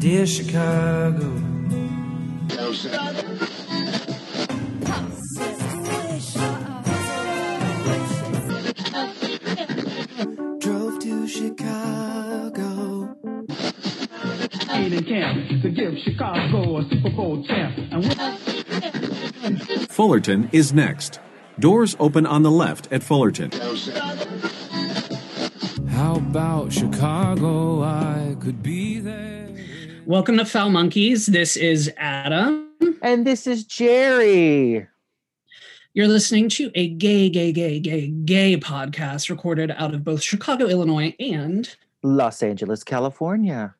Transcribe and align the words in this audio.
Dear 0.00 0.26
Chicago. 0.26 1.18
Drove 10.60 10.98
to 11.00 11.26
Chicago. 11.26 13.16
camp 15.02 15.62
to 15.62 15.70
give 15.70 15.98
Chicago 16.04 16.78
a 16.78 16.88
Super 16.88 17.10
Bowl 17.10 17.44
champ. 17.44 17.74
Fullerton 19.90 20.48
is 20.52 20.72
next. 20.72 21.18
Doors 21.58 21.96
open 21.98 22.24
on 22.24 22.42
the 22.44 22.50
left 22.52 22.86
at 22.92 23.02
Fullerton. 23.02 23.50
How 26.38 26.60
about 26.60 26.72
Chicago? 26.72 27.82
I 27.82 28.36
could 28.38 28.62
be 28.62 29.00
there. 29.00 29.48
Welcome 30.06 30.36
to 30.36 30.44
Foul 30.44 30.70
Monkeys. 30.70 31.26
This 31.26 31.56
is 31.56 31.92
Adam. 31.96 32.96
And 33.02 33.26
this 33.26 33.48
is 33.48 33.64
Jerry. 33.64 34.86
You're 35.94 36.06
listening 36.06 36.48
to 36.50 36.70
a 36.76 36.90
gay, 36.90 37.28
gay, 37.28 37.50
gay, 37.50 37.80
gay, 37.80 38.06
gay 38.06 38.56
podcast 38.56 39.30
recorded 39.30 39.72
out 39.72 39.94
of 39.94 40.04
both 40.04 40.22
Chicago, 40.22 40.68
Illinois, 40.68 41.12
and 41.18 41.74
Los 42.04 42.40
Angeles, 42.40 42.84
California. 42.84 43.74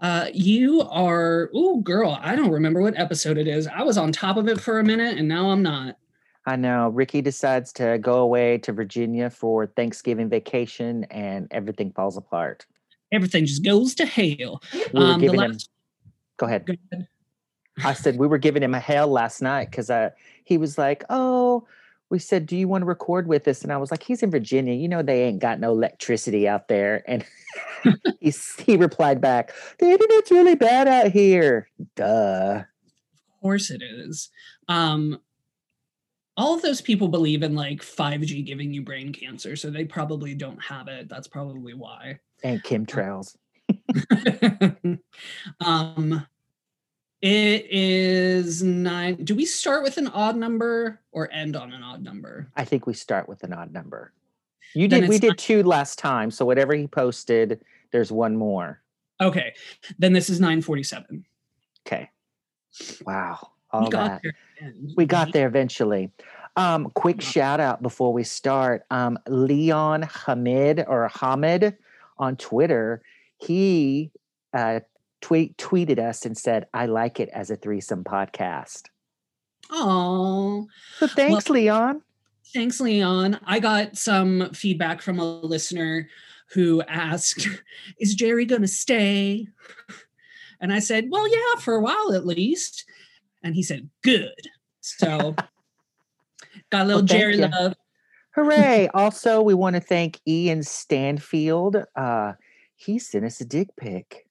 uh, 0.00 0.28
you 0.32 0.80
are. 0.80 1.50
Oh, 1.52 1.82
girl, 1.82 2.18
I 2.22 2.36
don't 2.36 2.52
remember 2.52 2.80
what 2.80 2.98
episode 2.98 3.36
it 3.36 3.46
is. 3.46 3.66
I 3.66 3.82
was 3.82 3.98
on 3.98 4.12
top 4.12 4.38
of 4.38 4.48
it 4.48 4.58
for 4.58 4.78
a 4.78 4.84
minute, 4.84 5.18
and 5.18 5.28
now 5.28 5.50
I'm 5.50 5.62
not. 5.62 5.98
I 6.46 6.56
know 6.56 6.88
Ricky 6.88 7.20
decides 7.22 7.72
to 7.74 7.98
go 8.00 8.14
away 8.18 8.58
to 8.58 8.72
Virginia 8.72 9.30
for 9.30 9.66
Thanksgiving 9.66 10.28
vacation 10.28 11.04
and 11.04 11.46
everything 11.52 11.92
falls 11.92 12.16
apart. 12.16 12.66
Everything 13.12 13.46
just 13.46 13.64
goes 13.64 13.94
to 13.96 14.06
hell. 14.06 14.60
We 14.72 14.80
were 14.92 15.00
Um, 15.06 15.20
the 15.20 15.26
giving 15.26 15.40
him, 15.40 15.50
last- 15.52 15.70
go 16.38 16.46
ahead. 16.46 16.66
Go 16.66 16.74
ahead. 16.92 17.06
I 17.84 17.92
said 17.94 18.18
we 18.18 18.26
were 18.26 18.38
giving 18.38 18.62
him 18.62 18.74
a 18.74 18.80
hell 18.80 19.06
last 19.08 19.40
night 19.40 19.70
because 19.70 19.88
uh, 19.88 20.10
he 20.44 20.58
was 20.58 20.76
like, 20.76 21.04
"Oh, 21.08 21.66
we 22.10 22.18
said, 22.18 22.44
do 22.46 22.54
you 22.56 22.68
want 22.68 22.82
to 22.82 22.86
record 22.86 23.26
with 23.28 23.48
us?" 23.48 23.62
And 23.62 23.72
I 23.72 23.78
was 23.78 23.90
like, 23.90 24.02
"He's 24.02 24.22
in 24.22 24.30
Virginia. 24.30 24.74
You 24.74 24.88
know 24.88 25.02
they 25.02 25.22
ain't 25.24 25.38
got 25.40 25.58
no 25.60 25.70
electricity 25.70 26.46
out 26.46 26.68
there." 26.68 27.02
And 27.08 27.24
he 28.20 28.32
he 28.66 28.76
replied 28.76 29.20
back, 29.22 29.52
"The 29.78 29.86
internet's 29.86 30.30
really 30.30 30.54
bad 30.54 30.86
out 30.88 31.12
here." 31.12 31.68
Duh. 31.96 32.62
Of 32.64 33.40
course 33.40 33.70
it 33.70 33.82
is. 33.82 34.28
Um, 34.68 35.20
all 36.36 36.54
of 36.54 36.62
those 36.62 36.80
people 36.80 37.08
believe 37.08 37.42
in 37.42 37.54
like 37.54 37.80
5G 37.82 38.44
giving 38.44 38.72
you 38.72 38.82
brain 38.82 39.12
cancer, 39.12 39.56
so 39.56 39.70
they 39.70 39.84
probably 39.84 40.34
don't 40.34 40.62
have 40.62 40.88
it. 40.88 41.08
That's 41.08 41.28
probably 41.28 41.74
why. 41.74 42.20
And 42.42 42.62
chemtrails. 42.62 43.36
um, 45.60 46.26
it 47.20 47.66
is 47.70 48.62
nine. 48.62 49.16
Do 49.22 49.34
we 49.34 49.44
start 49.44 49.82
with 49.82 49.98
an 49.98 50.08
odd 50.08 50.36
number 50.36 51.00
or 51.12 51.30
end 51.32 51.54
on 51.54 51.72
an 51.72 51.82
odd 51.82 52.02
number? 52.02 52.50
I 52.56 52.64
think 52.64 52.86
we 52.86 52.94
start 52.94 53.28
with 53.28 53.44
an 53.44 53.52
odd 53.52 53.72
number. 53.72 54.12
You 54.74 54.88
Then 54.88 55.02
did. 55.02 55.10
We 55.10 55.18
did 55.18 55.38
two 55.38 55.62
last 55.62 55.98
time, 55.98 56.30
so 56.30 56.44
whatever 56.44 56.74
he 56.74 56.86
posted, 56.86 57.60
there's 57.92 58.10
one 58.10 58.36
more. 58.36 58.80
Okay, 59.20 59.54
then 59.98 60.12
this 60.12 60.30
is 60.30 60.40
947. 60.40 61.24
Okay. 61.86 62.10
Wow. 63.04 63.50
All 63.70 63.88
that. 63.90 64.20
there. 64.22 64.34
End. 64.62 64.92
We 64.96 65.06
got 65.06 65.32
there 65.32 65.46
eventually. 65.46 66.10
Um, 66.56 66.90
quick 66.94 67.20
shout 67.20 67.60
out 67.60 67.82
before 67.82 68.12
we 68.12 68.24
start. 68.24 68.84
Um, 68.90 69.18
Leon 69.26 70.02
Hamid 70.02 70.84
or 70.86 71.08
Hamid 71.08 71.76
on 72.18 72.36
Twitter, 72.36 73.02
he 73.38 74.10
uh, 74.52 74.80
tweet 75.20 75.56
tweeted 75.56 75.98
us 75.98 76.26
and 76.26 76.36
said, 76.36 76.66
"I 76.74 76.86
like 76.86 77.20
it 77.20 77.30
as 77.30 77.50
a 77.50 77.56
threesome 77.56 78.04
podcast." 78.04 78.88
Oh, 79.70 80.66
So 80.98 81.06
thanks, 81.06 81.48
Leon. 81.48 82.02
thanks, 82.52 82.80
Leon. 82.80 83.40
I 83.44 83.58
got 83.58 83.96
some 83.96 84.50
feedback 84.52 85.00
from 85.00 85.18
a 85.18 85.24
listener 85.24 86.08
who 86.52 86.82
asked, 86.82 87.48
Is 87.98 88.14
Jerry 88.14 88.44
going 88.44 88.62
to 88.62 88.68
stay? 88.68 89.46
And 90.60 90.72
I 90.72 90.78
said, 90.78 91.06
Well, 91.08 91.28
yeah, 91.28 91.60
for 91.60 91.74
a 91.74 91.80
while 91.80 92.12
at 92.12 92.26
least. 92.26 92.84
And 93.42 93.54
he 93.54 93.62
said, 93.62 93.88
Good. 94.02 94.48
So 94.80 95.34
got 96.70 96.82
a 96.82 96.84
little 96.84 97.00
Well, 97.00 97.06
Jerry 97.06 97.36
you. 97.36 97.46
love. 97.46 97.74
Hooray! 98.34 98.88
also, 98.94 99.42
we 99.42 99.54
want 99.54 99.74
to 99.74 99.80
thank 99.80 100.20
Ian 100.26 100.62
Stanfield. 100.62 101.84
Uh, 101.94 102.32
he 102.76 102.98
sent 102.98 103.24
us 103.24 103.40
a 103.40 103.44
dick 103.44 103.68
pic. 103.76 104.26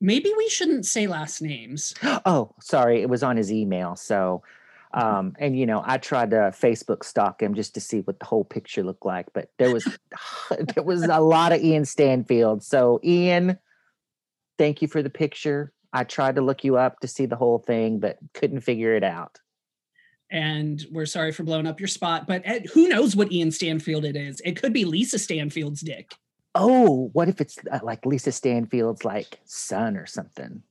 Maybe 0.00 0.32
we 0.36 0.48
shouldn't 0.48 0.86
say 0.86 1.06
last 1.06 1.40
names. 1.40 1.94
Oh, 2.26 2.54
sorry, 2.60 3.02
it 3.02 3.08
was 3.08 3.22
on 3.22 3.36
his 3.36 3.52
email. 3.52 3.96
So, 3.96 4.42
um, 4.94 5.34
and 5.38 5.58
you 5.58 5.66
know, 5.66 5.82
I 5.84 5.98
tried 5.98 6.30
to 6.30 6.52
Facebook 6.54 7.04
stalk 7.04 7.42
him 7.42 7.54
just 7.54 7.74
to 7.74 7.80
see 7.80 8.00
what 8.00 8.18
the 8.18 8.26
whole 8.26 8.44
picture 8.44 8.82
looked 8.82 9.06
like, 9.06 9.26
but 9.32 9.50
there 9.58 9.70
was 9.70 9.86
there 10.74 10.84
was 10.84 11.02
a 11.02 11.20
lot 11.20 11.52
of 11.52 11.62
Ian 11.62 11.84
Stanfield. 11.84 12.62
So, 12.62 13.00
Ian, 13.02 13.58
thank 14.58 14.82
you 14.82 14.88
for 14.88 15.02
the 15.02 15.10
picture. 15.10 15.72
I 15.92 16.04
tried 16.04 16.36
to 16.36 16.42
look 16.42 16.64
you 16.64 16.76
up 16.76 17.00
to 17.00 17.08
see 17.08 17.26
the 17.26 17.36
whole 17.36 17.58
thing, 17.58 17.98
but 17.98 18.18
couldn't 18.34 18.60
figure 18.60 18.94
it 18.94 19.04
out. 19.04 19.38
And 20.30 20.82
we're 20.90 21.04
sorry 21.06 21.32
for 21.32 21.42
blowing 21.42 21.66
up 21.66 21.78
your 21.78 21.88
spot, 21.88 22.26
but 22.26 22.40
eh, 22.46 22.60
who 22.72 22.88
knows 22.88 23.14
what 23.14 23.30
Ian 23.30 23.50
Stanfield 23.50 24.04
it 24.06 24.16
is? 24.16 24.40
It 24.44 24.56
could 24.56 24.72
be 24.72 24.86
Lisa 24.86 25.18
Stanfield's 25.18 25.82
dick. 25.82 26.14
Oh, 26.54 27.10
what 27.12 27.28
if 27.28 27.40
it's 27.40 27.58
uh, 27.70 27.80
like 27.82 28.06
Lisa 28.06 28.32
Stanfield's 28.32 29.04
like 29.04 29.38
son 29.44 29.96
or 29.96 30.06
something, 30.06 30.62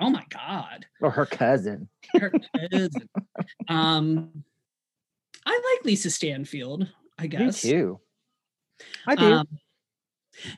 Oh 0.00 0.10
my 0.10 0.24
God. 0.30 0.86
or 1.00 1.10
her 1.10 1.26
cousin? 1.26 1.88
Her 2.14 2.32
cousin. 2.70 3.08
um, 3.68 4.44
I 5.44 5.50
like 5.76 5.84
Lisa 5.84 6.10
Stanfield, 6.10 6.86
I 7.18 7.26
guess. 7.26 7.64
Me 7.64 7.70
too. 7.70 8.00
I 9.06 9.16
do. 9.16 9.32
Um, 9.32 9.48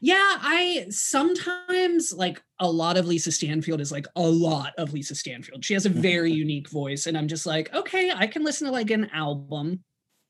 yeah, 0.00 0.38
I 0.40 0.86
sometimes 0.90 2.12
like 2.12 2.42
a 2.60 2.70
lot 2.70 2.96
of 2.96 3.06
Lisa 3.06 3.32
Stanfield 3.32 3.80
is 3.80 3.90
like 3.92 4.06
a 4.16 4.22
lot 4.22 4.72
of 4.78 4.92
Lisa 4.92 5.14
Stanfield. 5.14 5.64
She 5.64 5.74
has 5.74 5.86
a 5.86 5.90
very 5.90 6.32
unique 6.44 6.68
voice, 6.70 7.06
and 7.06 7.16
I'm 7.18 7.28
just 7.28 7.46
like, 7.46 7.72
okay, 7.74 8.12
I 8.14 8.26
can 8.26 8.44
listen 8.44 8.66
to 8.66 8.72
like 8.72 8.90
an 8.90 9.10
album, 9.12 9.82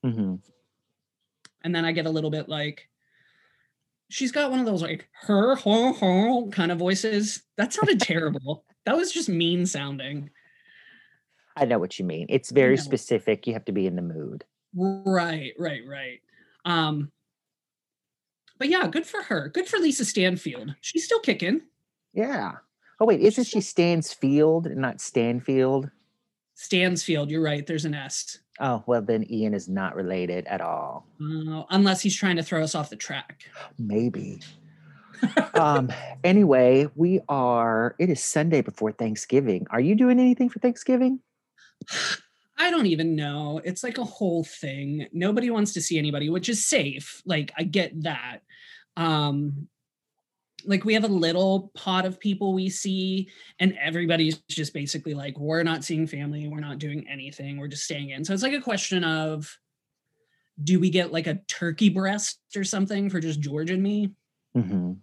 Mhm. 0.05 0.39
and 1.63 1.75
then 1.75 1.85
I 1.85 1.91
get 1.91 2.05
a 2.05 2.09
little 2.11 2.29
bit 2.31 2.47
like, 2.49 2.89
she's 4.09 4.31
got 4.31 4.51
one 4.51 4.59
of 4.59 4.65
those 4.65 4.81
like 4.81 5.07
her 5.21 5.55
ho 5.55 5.93
ho 5.93 6.47
kind 6.51 6.71
of 6.71 6.77
voices. 6.77 7.41
That 7.57 7.73
sounded 7.73 7.99
terrible. 8.01 8.65
That 8.85 8.97
was 8.97 9.11
just 9.11 9.29
mean 9.29 9.65
sounding. 9.65 10.29
I 11.57 11.65
know 11.65 11.79
what 11.79 11.97
you 11.97 12.05
mean. 12.05 12.27
It's 12.29 12.51
very 12.51 12.77
specific. 12.77 13.47
You 13.47 13.53
have 13.53 13.65
to 13.65 13.71
be 13.71 13.87
in 13.87 13.95
the 13.95 14.03
mood. 14.03 14.43
Right, 14.75 15.53
right, 15.57 15.81
right. 15.87 16.19
Um, 16.65 17.11
but 18.57 18.69
yeah, 18.69 18.87
good 18.87 19.05
for 19.05 19.23
her. 19.23 19.49
Good 19.49 19.67
for 19.67 19.77
Lisa 19.77 20.05
Stanfield. 20.05 20.75
She's 20.81 21.05
still 21.05 21.19
kicking. 21.19 21.61
Yeah. 22.13 22.53
Oh 22.99 23.05
wait, 23.05 23.21
isn't 23.21 23.45
she 23.45 23.61
Stansfield 23.61 24.67
and 24.67 24.77
not 24.77 25.01
Stanfield? 25.01 25.89
Stansfield, 26.53 27.29
you're 27.29 27.41
right. 27.41 27.65
There's 27.65 27.85
an 27.85 27.93
S. 27.93 28.39
Oh 28.59 28.83
well, 28.87 29.01
then 29.01 29.29
Ian 29.29 29.53
is 29.53 29.67
not 29.67 29.95
related 29.95 30.45
at 30.47 30.61
all. 30.61 31.05
Uh, 31.21 31.63
unless 31.69 32.01
he's 32.01 32.15
trying 32.15 32.37
to 32.37 32.43
throw 32.43 32.63
us 32.63 32.75
off 32.75 32.89
the 32.89 32.95
track. 32.95 33.43
Maybe. 33.77 34.41
um. 35.53 35.91
Anyway, 36.23 36.87
we 36.95 37.19
are. 37.27 37.95
It 37.99 38.09
is 38.09 38.23
Sunday 38.23 38.61
before 38.61 38.93
Thanksgiving. 38.93 39.67
Are 39.69 39.81
you 39.81 39.95
doing 39.95 40.19
anything 40.19 40.49
for 40.49 40.59
Thanksgiving? 40.59 41.19
I 42.57 42.71
don't 42.71 42.85
even 42.85 43.15
know. 43.15 43.59
It's 43.63 43.83
like 43.83 43.97
a 43.97 44.03
whole 44.03 44.43
thing. 44.43 45.07
Nobody 45.11 45.49
wants 45.49 45.73
to 45.73 45.81
see 45.81 45.97
anybody, 45.97 46.29
which 46.29 46.49
is 46.49 46.65
safe. 46.65 47.21
Like 47.25 47.51
I 47.57 47.63
get 47.63 48.03
that. 48.03 48.39
Um 48.97 49.67
like 50.67 50.83
we 50.83 50.95
have 50.95 51.03
a 51.03 51.07
little 51.07 51.71
pot 51.75 52.05
of 52.05 52.19
people 52.19 52.53
we 52.53 52.69
see 52.69 53.29
and 53.59 53.77
everybody's 53.79 54.37
just 54.49 54.73
basically 54.73 55.13
like 55.13 55.37
we're 55.37 55.63
not 55.63 55.83
seeing 55.83 56.07
family, 56.07 56.47
we're 56.47 56.59
not 56.59 56.79
doing 56.79 57.07
anything, 57.07 57.57
we're 57.57 57.67
just 57.67 57.83
staying 57.83 58.09
in. 58.09 58.25
So 58.25 58.33
it's 58.33 58.41
like 58.41 58.53
a 58.53 58.61
question 58.61 59.03
of 59.03 59.55
do 60.63 60.79
we 60.79 60.89
get 60.89 61.11
like 61.11 61.27
a 61.27 61.39
turkey 61.47 61.89
breast 61.89 62.39
or 62.55 62.63
something 62.63 63.09
for 63.09 63.19
just 63.19 63.41
George 63.41 63.69
and 63.69 63.83
me? 63.83 64.11
hmm 64.55 64.93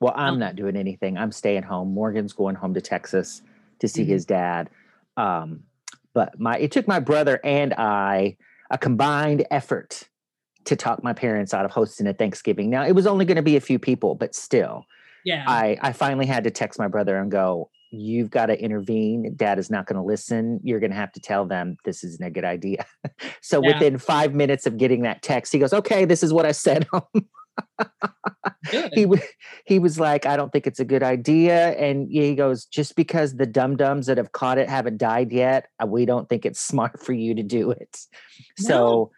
Well, 0.00 0.12
I'm 0.16 0.34
Um, 0.34 0.38
not 0.40 0.56
doing 0.56 0.76
anything. 0.76 1.16
I'm 1.16 1.32
staying 1.32 1.62
home. 1.62 1.94
Morgan's 1.94 2.32
going 2.32 2.56
home 2.56 2.74
to 2.74 2.80
Texas 2.80 3.40
to 3.78 3.88
see 3.88 4.02
Mhm. 4.02 4.08
his 4.08 4.26
dad. 4.26 4.68
Um, 5.16 5.62
but 6.14 6.38
my 6.40 6.56
it 6.58 6.70
took 6.72 6.88
my 6.88 7.00
brother 7.00 7.40
and 7.44 7.74
I 7.74 8.36
a 8.70 8.78
combined 8.78 9.46
effort 9.50 10.08
to 10.64 10.76
talk 10.76 11.04
my 11.04 11.12
parents 11.12 11.52
out 11.52 11.66
of 11.66 11.70
hosting 11.70 12.06
a 12.06 12.14
Thanksgiving. 12.14 12.70
Now 12.70 12.86
it 12.86 12.92
was 12.92 13.06
only 13.06 13.24
going 13.26 13.36
to 13.36 13.42
be 13.42 13.56
a 13.56 13.60
few 13.60 13.78
people, 13.78 14.14
but 14.14 14.34
still, 14.34 14.86
Yeah. 15.24 15.44
I 15.46 15.76
I 15.82 15.92
finally 15.92 16.26
had 16.26 16.44
to 16.44 16.50
text 16.50 16.78
my 16.78 16.88
brother 16.88 17.18
and 17.18 17.30
go, 17.30 17.68
"You've 17.90 18.30
got 18.30 18.46
to 18.46 18.58
intervene. 18.58 19.34
Dad 19.36 19.58
is 19.58 19.70
not 19.70 19.86
going 19.86 19.96
to 19.96 20.02
listen. 20.02 20.60
You're 20.62 20.80
going 20.80 20.90
to 20.90 20.96
have 20.96 21.12
to 21.12 21.20
tell 21.20 21.44
them 21.46 21.76
this 21.84 22.02
isn't 22.04 22.24
a 22.24 22.30
good 22.30 22.44
idea." 22.46 22.86
so 23.42 23.60
Yeah. 23.62 23.74
within 23.74 23.98
five 23.98 24.34
minutes 24.34 24.66
of 24.66 24.78
getting 24.78 25.02
that 25.02 25.20
text, 25.22 25.52
he 25.52 25.58
goes, 25.58 25.74
"Okay, 25.74 26.04
this 26.06 26.22
is 26.22 26.32
what 26.32 26.46
I 26.46 26.52
said." 26.52 26.86
He 28.94 29.06
he 29.66 29.78
was 29.78 30.00
like, 30.00 30.26
I 30.26 30.36
don't 30.36 30.50
think 30.50 30.66
it's 30.66 30.80
a 30.80 30.84
good 30.84 31.02
idea, 31.02 31.70
and 31.72 32.08
he 32.10 32.34
goes, 32.34 32.64
just 32.64 32.96
because 32.96 33.36
the 33.36 33.46
dum 33.46 33.76
dums 33.76 34.06
that 34.06 34.16
have 34.16 34.32
caught 34.32 34.58
it 34.58 34.68
haven't 34.68 34.98
died 34.98 35.32
yet, 35.32 35.68
uh, 35.82 35.86
we 35.86 36.06
don't 36.06 36.28
think 36.28 36.46
it's 36.46 36.60
smart 36.72 37.02
for 37.02 37.12
you 37.12 37.34
to 37.34 37.42
do 37.42 37.70
it. 37.70 37.98
So 38.56 39.10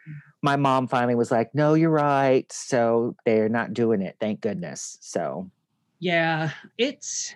my 0.43 0.57
mom 0.57 0.89
finally 0.89 1.15
was 1.15 1.31
like, 1.31 1.55
No, 1.55 1.75
you're 1.75 1.91
right. 1.91 2.51
So 2.53 3.17
they're 3.25 3.49
not 3.49 3.73
doing 3.73 4.03
it. 4.03 4.17
Thank 4.21 4.41
goodness. 4.41 4.99
So 5.01 5.51
Yeah, 5.99 6.51
it's 6.77 7.35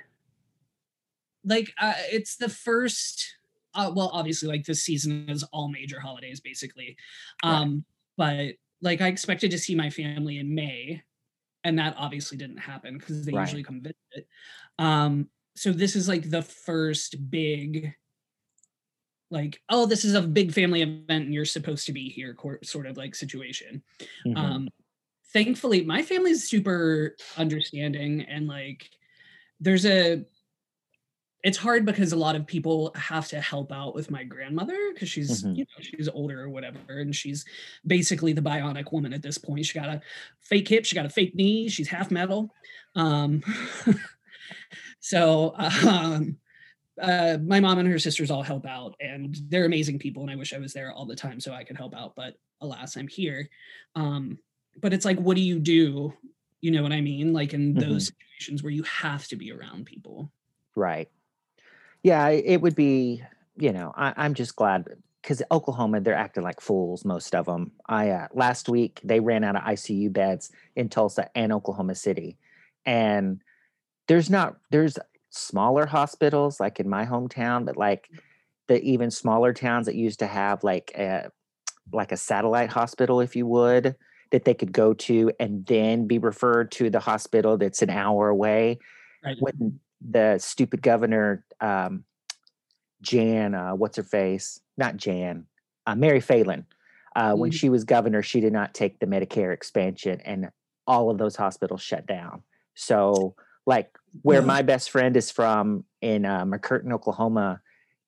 like 1.44 1.72
uh, 1.80 1.94
it's 2.12 2.36
the 2.36 2.48
first. 2.48 3.36
Uh, 3.72 3.90
well, 3.94 4.10
obviously, 4.12 4.48
like 4.48 4.64
this 4.64 4.82
season 4.82 5.26
is 5.28 5.44
all 5.52 5.68
major 5.68 6.00
holidays, 6.00 6.40
basically. 6.40 6.96
Right. 7.44 7.52
Um, 7.52 7.84
but 8.16 8.54
like 8.82 9.00
I 9.00 9.08
expected 9.08 9.50
to 9.52 9.58
see 9.58 9.74
my 9.74 9.90
family 9.90 10.38
in 10.38 10.54
May, 10.54 11.02
and 11.64 11.78
that 11.78 11.94
obviously 11.98 12.38
didn't 12.38 12.58
happen 12.58 12.98
because 12.98 13.24
they 13.24 13.32
Right. 13.32 13.42
usually 13.42 13.62
come 13.62 13.82
visit. 13.82 14.28
Um, 14.78 15.28
so 15.56 15.72
this 15.72 15.96
is 15.96 16.08
like 16.08 16.30
the 16.30 16.42
first 16.42 17.30
big, 17.30 17.92
like, 19.30 19.60
oh, 19.68 19.86
this 19.86 20.04
is 20.04 20.14
a 20.14 20.22
big 20.22 20.52
family 20.52 20.82
event, 20.82 21.26
and 21.26 21.34
you're 21.34 21.44
supposed 21.44 21.86
to 21.86 21.92
be 21.92 22.08
here, 22.08 22.36
sort 22.64 22.86
of 22.86 22.96
like 22.96 23.14
situation 23.14 23.82
mhm. 24.26 24.36
um 24.36 24.68
thankfully 25.32 25.84
my 25.84 26.02
family's 26.02 26.48
super 26.48 27.16
understanding 27.36 28.22
and 28.22 28.48
like 28.48 28.90
there's 29.60 29.86
a 29.86 30.24
it's 31.42 31.56
hard 31.56 31.86
because 31.86 32.12
a 32.12 32.16
lot 32.16 32.36
of 32.36 32.46
people 32.46 32.92
have 32.94 33.26
to 33.28 33.40
help 33.40 33.72
out 33.72 33.94
with 33.94 34.10
my 34.10 34.24
grandmother 34.24 34.76
because 34.92 35.08
she's 35.08 35.42
Mhm. 35.42 35.56
you 35.56 35.64
know 35.64 35.82
she's 35.82 36.08
older 36.08 36.40
or 36.42 36.48
whatever 36.50 36.78
and 37.00 37.16
she's 37.16 37.44
basically 37.86 38.32
the 38.34 38.42
bionic 38.42 38.92
woman 38.92 39.12
at 39.12 39.22
this 39.22 39.38
point. 39.38 39.64
She 39.64 39.78
got 39.78 39.88
a 39.88 40.00
fake 40.40 40.68
hip 40.68 40.84
she 40.84 40.94
got 40.94 41.06
a 41.06 41.10
fake 41.10 41.34
knee 41.34 41.68
she's 41.68 41.88
half 41.88 42.10
metal. 42.10 42.54
Um 42.94 43.42
so 45.00 45.54
um 45.56 46.36
uh, 47.00 47.38
my 47.42 47.60
mom 47.60 47.78
and 47.78 47.88
her 47.88 47.98
sisters 47.98 48.30
all 48.30 48.42
help 48.42 48.66
out 48.66 48.94
and 49.00 49.34
they're 49.48 49.64
amazing 49.64 49.98
people 49.98 50.22
and 50.22 50.30
i 50.30 50.36
wish 50.36 50.52
i 50.52 50.58
was 50.58 50.74
there 50.74 50.92
all 50.92 51.06
the 51.06 51.16
time 51.16 51.40
so 51.40 51.52
i 51.54 51.64
could 51.64 51.76
help 51.78 51.94
out 51.94 52.14
but 52.14 52.34
alas 52.60 52.96
i'm 52.96 53.08
here. 53.08 53.48
Um 53.94 54.38
but 54.80 54.92
it's 54.92 55.04
like 55.04 55.18
what 55.18 55.36
do 55.36 55.42
you 55.42 55.58
do? 55.58 56.12
You 56.60 56.70
know 56.72 56.82
what 56.82 56.92
i 56.92 57.00
mean? 57.00 57.32
Like 57.32 57.54
in 57.54 57.72
those 57.74 58.12
situations 58.38 58.62
where 58.62 58.72
you 58.72 58.82
have 58.82 59.26
to 59.28 59.36
be 59.36 59.50
around 59.50 59.86
people. 59.86 60.30
Right. 60.76 61.08
Yeah, 62.02 62.28
it 62.28 62.60
would 62.62 62.74
be, 62.74 63.22
you 63.56 63.72
know, 63.72 63.92
I, 63.96 64.14
I'm 64.16 64.34
just 64.34 64.56
glad 64.56 64.86
because 65.22 65.42
Oklahoma, 65.50 66.00
they're 66.00 66.14
acting 66.14 66.42
like 66.42 66.60
fools, 66.60 67.04
most 67.04 67.34
of 67.34 67.46
them. 67.46 67.72
I 67.86 68.10
uh, 68.10 68.28
last 68.32 68.68
week 68.68 69.00
they 69.04 69.20
ran 69.20 69.44
out 69.44 69.56
of 69.56 69.62
ICU 69.62 70.12
beds 70.12 70.50
in 70.76 70.88
Tulsa 70.88 71.28
and 71.34 71.52
Oklahoma 71.52 71.94
City, 71.94 72.38
and 72.86 73.42
there's 74.08 74.30
not 74.30 74.56
there's 74.70 74.98
smaller 75.30 75.86
hospitals 75.86 76.58
like 76.58 76.80
in 76.80 76.88
my 76.88 77.04
hometown, 77.04 77.66
but 77.66 77.76
like 77.76 78.08
the 78.66 78.82
even 78.82 79.10
smaller 79.10 79.52
towns 79.52 79.86
that 79.86 79.94
used 79.94 80.20
to 80.20 80.26
have 80.26 80.64
like 80.64 80.92
a 80.96 81.30
like 81.92 82.12
a 82.12 82.16
satellite 82.16 82.70
hospital, 82.70 83.20
if 83.20 83.36
you 83.36 83.46
would, 83.46 83.94
that 84.30 84.44
they 84.44 84.54
could 84.54 84.72
go 84.72 84.94
to 84.94 85.32
and 85.38 85.66
then 85.66 86.06
be 86.06 86.18
referred 86.18 86.70
to 86.72 86.88
the 86.88 87.00
hospital 87.00 87.58
that's 87.58 87.82
an 87.82 87.90
hour 87.90 88.28
away 88.28 88.78
right 89.24 89.36
when 89.40 89.78
the 90.08 90.38
stupid 90.38 90.82
governor 90.82 91.44
um 91.60 92.04
jan 93.02 93.54
uh 93.54 93.72
what's 93.72 93.96
her 93.96 94.02
face 94.02 94.60
not 94.76 94.96
jan 94.96 95.46
uh, 95.86 95.94
mary 95.94 96.20
fallin 96.20 96.64
uh 97.16 97.34
when 97.34 97.50
Mhm. 97.50 97.54
she 97.54 97.68
was 97.68 97.84
governor 97.84 98.22
she 98.22 98.40
did 98.40 98.52
not 98.52 98.74
take 98.74 98.98
the 98.98 99.06
medicare 99.06 99.52
expansion 99.52 100.20
and 100.22 100.50
all 100.86 101.10
of 101.10 101.18
those 101.18 101.36
hospitals 101.36 101.82
shut 101.82 102.06
down 102.06 102.42
so 102.74 103.34
like 103.66 103.90
where 104.22 104.40
Yeah. 104.40 104.46
my 104.46 104.62
best 104.62 104.90
friend 104.90 105.16
is 105.16 105.30
from 105.30 105.84
in 106.00 106.24
uh, 106.24 106.44
mccurtain 106.44 106.92
oklahoma 106.92 107.60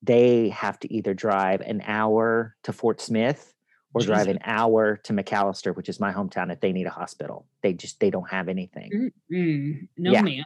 they 0.02 0.48
have 0.48 0.78
to 0.80 0.92
either 0.92 1.14
drive 1.14 1.60
an 1.60 1.80
hour 1.86 2.56
to 2.64 2.72
fort 2.72 3.00
smith 3.00 3.54
or 3.94 4.00
drive 4.02 4.28
an 4.28 4.38
hour 4.44 4.96
to 5.04 5.12
mcalester 5.12 5.74
which 5.76 5.88
is 5.88 6.00
my 6.00 6.12
hometown 6.12 6.50
if 6.52 6.60
they 6.60 6.72
need 6.72 6.86
a 6.86 6.90
hospital 6.90 7.46
they 7.62 7.72
just 7.72 8.00
they 8.00 8.10
don't 8.10 8.30
have 8.30 8.48
anything 8.48 9.10
Mm, 9.30 9.88
no 9.96 10.12
Yeah. 10.12 10.22
man 10.22 10.44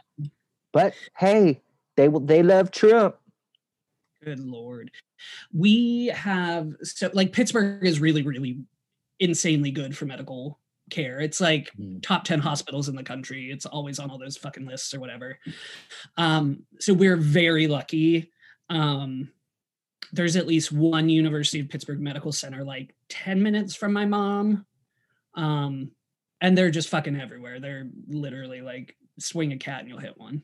but 0.77 0.93
hey, 1.17 1.59
they 1.95 2.07
will 2.07 2.19
they 2.19 2.43
love 2.43 2.69
Trump. 2.71 3.15
good 4.23 4.39
lord. 4.39 4.91
We 5.51 6.07
have 6.07 6.73
so 6.83 7.09
like 7.13 7.33
pittsburgh 7.33 7.85
is 7.85 7.99
really 7.99 8.21
really 8.21 8.59
insanely 9.19 9.71
good 9.71 9.97
for 9.97 10.05
medical 10.05 10.59
care. 10.91 11.19
It's 11.19 11.41
like 11.41 11.71
Mm. 11.79 12.01
top 12.03 12.23
10 12.23 12.39
hospitals 12.39 12.89
in 12.89 12.95
the 12.95 13.03
country. 13.03 13.49
It's 13.51 13.65
always 13.65 13.97
on 13.99 14.09
all 14.11 14.19
those 14.19 14.37
fucking 14.37 14.65
lists 14.67 14.93
or 14.93 14.99
whatever. 14.99 15.39
Um 16.17 16.63
so 16.79 16.93
we're 16.93 17.17
very 17.17 17.67
lucky. 17.67 18.31
Um 18.69 19.31
there's 20.13 20.35
at 20.35 20.47
least 20.47 20.71
one 20.71 21.09
university 21.09 21.59
of 21.59 21.69
pittsburgh 21.69 21.99
medical 21.99 22.31
center 22.31 22.63
like 22.63 22.93
10 23.09 23.41
minutes 23.41 23.73
from 23.75 23.93
my 23.93 24.05
mom. 24.05 24.65
Um 25.33 25.91
and 26.39 26.55
they're 26.55 26.69
just 26.79 26.89
fucking 26.89 27.19
everywhere. 27.19 27.59
They're 27.59 27.89
literally 28.07 28.61
like 28.61 28.95
swing 29.19 29.51
a 29.53 29.57
cat 29.57 29.79
and 29.79 29.89
you'll 29.89 29.97
hit 30.07 30.17
one 30.19 30.43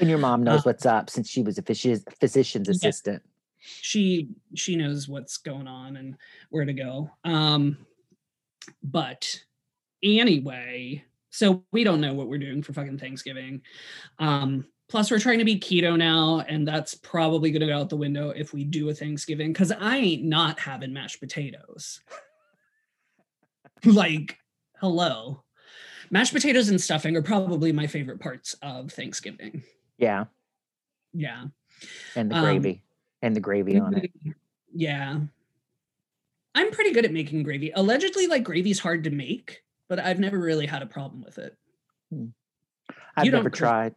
And 0.00 0.08
your 0.08 0.18
mom 0.18 0.42
knows 0.42 0.60
Uh, 0.60 0.62
what's 0.70 0.86
up 0.86 1.10
since 1.10 1.28
she 1.28 1.42
was 1.42 1.58
a 1.58 1.62
physi- 1.62 2.02
physician's 2.18 2.68
Yeah. 2.68 2.74
assistant. 2.74 3.22
she 3.62 4.28
she 4.54 4.74
knows 4.74 5.06
what's 5.06 5.36
going 5.36 5.66
on 5.68 5.96
and 5.96 6.16
where 6.48 6.64
to 6.64 6.72
go 6.72 7.10
um 7.24 7.76
but 8.82 9.38
anyway 10.02 11.04
so 11.28 11.62
we 11.70 11.84
don't 11.84 12.00
know 12.00 12.14
what 12.14 12.26
we're 12.26 12.38
doing 12.38 12.62
for 12.62 12.72
fucking 12.72 12.96
thanksgiving 12.98 13.60
um 14.18 14.64
plus 14.88 15.10
we're 15.10 15.18
trying 15.18 15.38
to 15.40 15.44
be 15.44 15.60
keto 15.60 15.94
now 15.98 16.40
and 16.48 16.66
that's 16.66 16.94
probably 16.94 17.50
going 17.50 17.60
to 17.60 17.66
go 17.66 17.78
out 17.78 17.90
the 17.90 17.96
window 17.98 18.30
if 18.30 18.54
we 18.54 18.64
do 18.64 18.88
a 18.88 18.94
thanksgiving 18.94 19.52
because 19.52 19.70
i 19.72 19.98
ain't 19.98 20.24
not 20.24 20.58
having 20.58 20.94
mashed 20.94 21.20
potatoes 21.20 22.00
like 23.84 24.38
hello 24.80 25.44
mashed 26.10 26.32
potatoes 26.32 26.68
and 26.68 26.80
stuffing 26.80 27.16
are 27.16 27.22
probably 27.22 27.72
my 27.72 27.86
favorite 27.86 28.20
parts 28.20 28.54
of 28.62 28.92
thanksgiving 28.92 29.62
Yeah, 29.98 30.24
yeah 31.12 31.46
and 32.16 32.30
the 32.30 32.36
Um, 32.36 32.44
gravy 32.44 32.82
and 33.22 33.36
the 33.36 33.40
gravy 33.40 33.78
on 33.78 33.94
it. 33.96 34.10
Mhm. 34.24 34.34
Yeah. 34.72 35.20
I'm 36.54 36.70
pretty 36.72 36.92
good 36.92 37.04
at 37.04 37.12
making 37.12 37.42
gravy. 37.42 37.70
Allegedly, 37.74 38.26
like 38.26 38.42
gravy's 38.42 38.80
hard 38.80 39.04
to 39.04 39.10
make, 39.10 39.62
but 39.88 39.98
I've 39.98 40.18
never 40.18 40.38
really 40.38 40.66
had 40.66 40.82
a 40.82 40.86
problem 40.86 41.22
with 41.22 41.38
it. 41.38 41.56
I've 43.16 43.24
you 43.24 43.30
never 43.30 43.50
tried. 43.50 43.94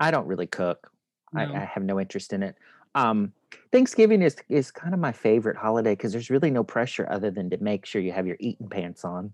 I 0.00 0.10
don't 0.10 0.26
really 0.26 0.46
cook. 0.46 0.90
I, 1.34 1.44
I 1.44 1.64
have 1.64 1.84
no 1.84 2.00
interest 2.00 2.32
in 2.32 2.42
it. 2.42 2.56
Um, 2.94 3.32
Thanksgiving 3.72 4.22
is 4.22 4.36
is 4.48 4.70
kind 4.70 4.94
of 4.94 5.00
my 5.00 5.12
favorite 5.12 5.56
holiday 5.56 5.92
because 5.92 6.12
there's 6.12 6.30
really 6.30 6.50
no 6.50 6.64
pressure 6.64 7.06
other 7.10 7.30
than 7.30 7.50
to 7.50 7.58
make 7.58 7.86
sure 7.86 8.00
you 8.00 8.12
have 8.12 8.26
your 8.26 8.36
eating 8.40 8.68
pants 8.68 9.04
on. 9.04 9.32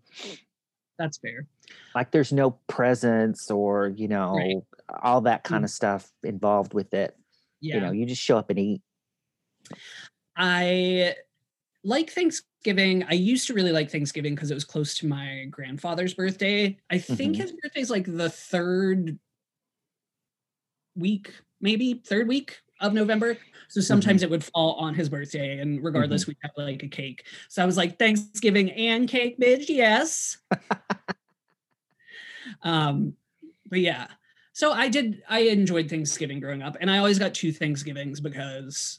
That's 1.01 1.17
fair. 1.17 1.47
Like 1.95 2.11
there's 2.11 2.31
no 2.31 2.51
presents 2.69 3.51
or 3.51 3.89
you 3.89 4.07
know 4.07 4.67
all 5.03 5.23
that 5.23 5.45
kind 5.45 5.63
Mm. 5.63 5.65
of 5.65 5.71
stuff 5.71 6.13
involved 6.23 6.75
with 6.75 6.93
it. 6.93 7.17
Yeah. 7.63 7.77
You 7.77 7.81
know, 7.81 7.91
you 7.93 8.05
just 8.05 8.21
show 8.21 8.37
up 8.37 8.51
and 8.51 8.59
eat. 8.59 8.83
I 10.37 11.15
like 11.83 12.11
Thanksgiving. 12.11 13.05
I 13.05 13.15
used 13.15 13.47
to 13.47 13.55
really 13.55 13.73
like 13.73 13.91
Thanksgiving 13.91 14.35
because 14.35 14.51
it 14.51 14.55
was 14.55 14.65
close 14.67 14.99
to 14.99 15.07
my 15.07 15.47
grandfather's 15.51 16.13
birthday. 16.13 16.77
I 16.91 16.99
think 16.99 17.37
Mhm. 17.37 17.41
his 17.41 17.53
birthday's 17.53 17.91
like 17.91 18.05
the 18.05 18.29
third 18.29 19.19
week, 20.95 21.33
maybe 21.63 21.95
third 21.95 22.29
week 22.29 22.61
of 22.81 22.93
November. 22.93 23.37
So 23.69 23.81
sometimes 23.81 24.23
it 24.23 24.31
would 24.31 24.43
fall 24.43 24.75
on 24.75 24.95
his 24.95 25.09
birthday, 25.09 25.59
and 25.59 25.85
regardless, 25.85 26.27
we'd 26.27 26.37
have 26.43 26.53
like 26.57 26.83
a 26.83 26.89
cake. 26.89 27.25
So 27.49 27.63
I 27.63 27.67
was 27.67 27.77
like, 27.77 27.99
Thanksgiving 27.99 28.73
and 28.73 29.09
cake, 29.09 29.39
bitch, 29.39 29.69
yes. 29.69 30.39
um, 32.63 33.15
but 33.69 33.79
yeah. 33.79 34.09
So 34.53 34.73
I 34.73 34.89
did 34.89 35.23
I 35.29 35.41
enjoyed 35.41 35.89
Thanksgiving 35.89 36.41
growing 36.41 36.63
up, 36.63 36.77
and 36.81 36.91
I 36.91 36.99
always 36.99 37.19
got 37.19 37.33
two 37.33 37.53
Thanksgivings 37.53 38.21
because 38.21 38.99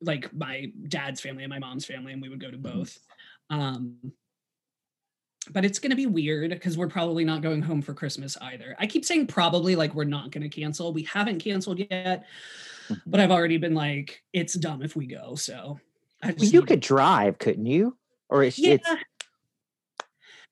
like 0.00 0.32
my 0.32 0.70
dad's 0.86 1.20
family 1.20 1.42
and 1.42 1.50
my 1.50 1.58
mom's 1.58 1.84
family, 1.84 2.12
and 2.12 2.22
we 2.22 2.28
would 2.28 2.40
go 2.40 2.50
to 2.50 2.58
both. 2.58 2.96
Um, 3.50 4.12
but 5.52 5.64
it's 5.64 5.78
going 5.78 5.90
to 5.90 5.96
be 5.96 6.06
weird 6.06 6.50
because 6.50 6.76
we're 6.76 6.88
probably 6.88 7.24
not 7.24 7.42
going 7.42 7.62
home 7.62 7.82
for 7.82 7.94
Christmas 7.94 8.36
either. 8.40 8.76
I 8.78 8.86
keep 8.86 9.04
saying 9.04 9.26
probably 9.28 9.76
like 9.76 9.94
we're 9.94 10.04
not 10.04 10.30
going 10.30 10.48
to 10.48 10.48
cancel. 10.48 10.92
We 10.92 11.02
haven't 11.04 11.38
canceled 11.40 11.78
yet, 11.90 12.24
Mhm. 12.88 13.00
but 13.06 13.20
I've 13.20 13.30
already 13.30 13.56
been 13.56 13.74
like, 13.74 14.22
it's 14.32 14.54
dumb 14.54 14.82
if 14.82 14.94
we 14.96 15.06
go. 15.06 15.34
So 15.34 15.78
I 16.22 16.34
Well, 16.38 16.48
you 16.48 16.62
could 16.62 16.80
drive, 16.80 17.38
couldn't 17.38 17.66
you? 17.66 17.96
Or 18.28 18.42
it's, 18.42 18.58
yeah. 18.58 18.74
it's 18.74 18.88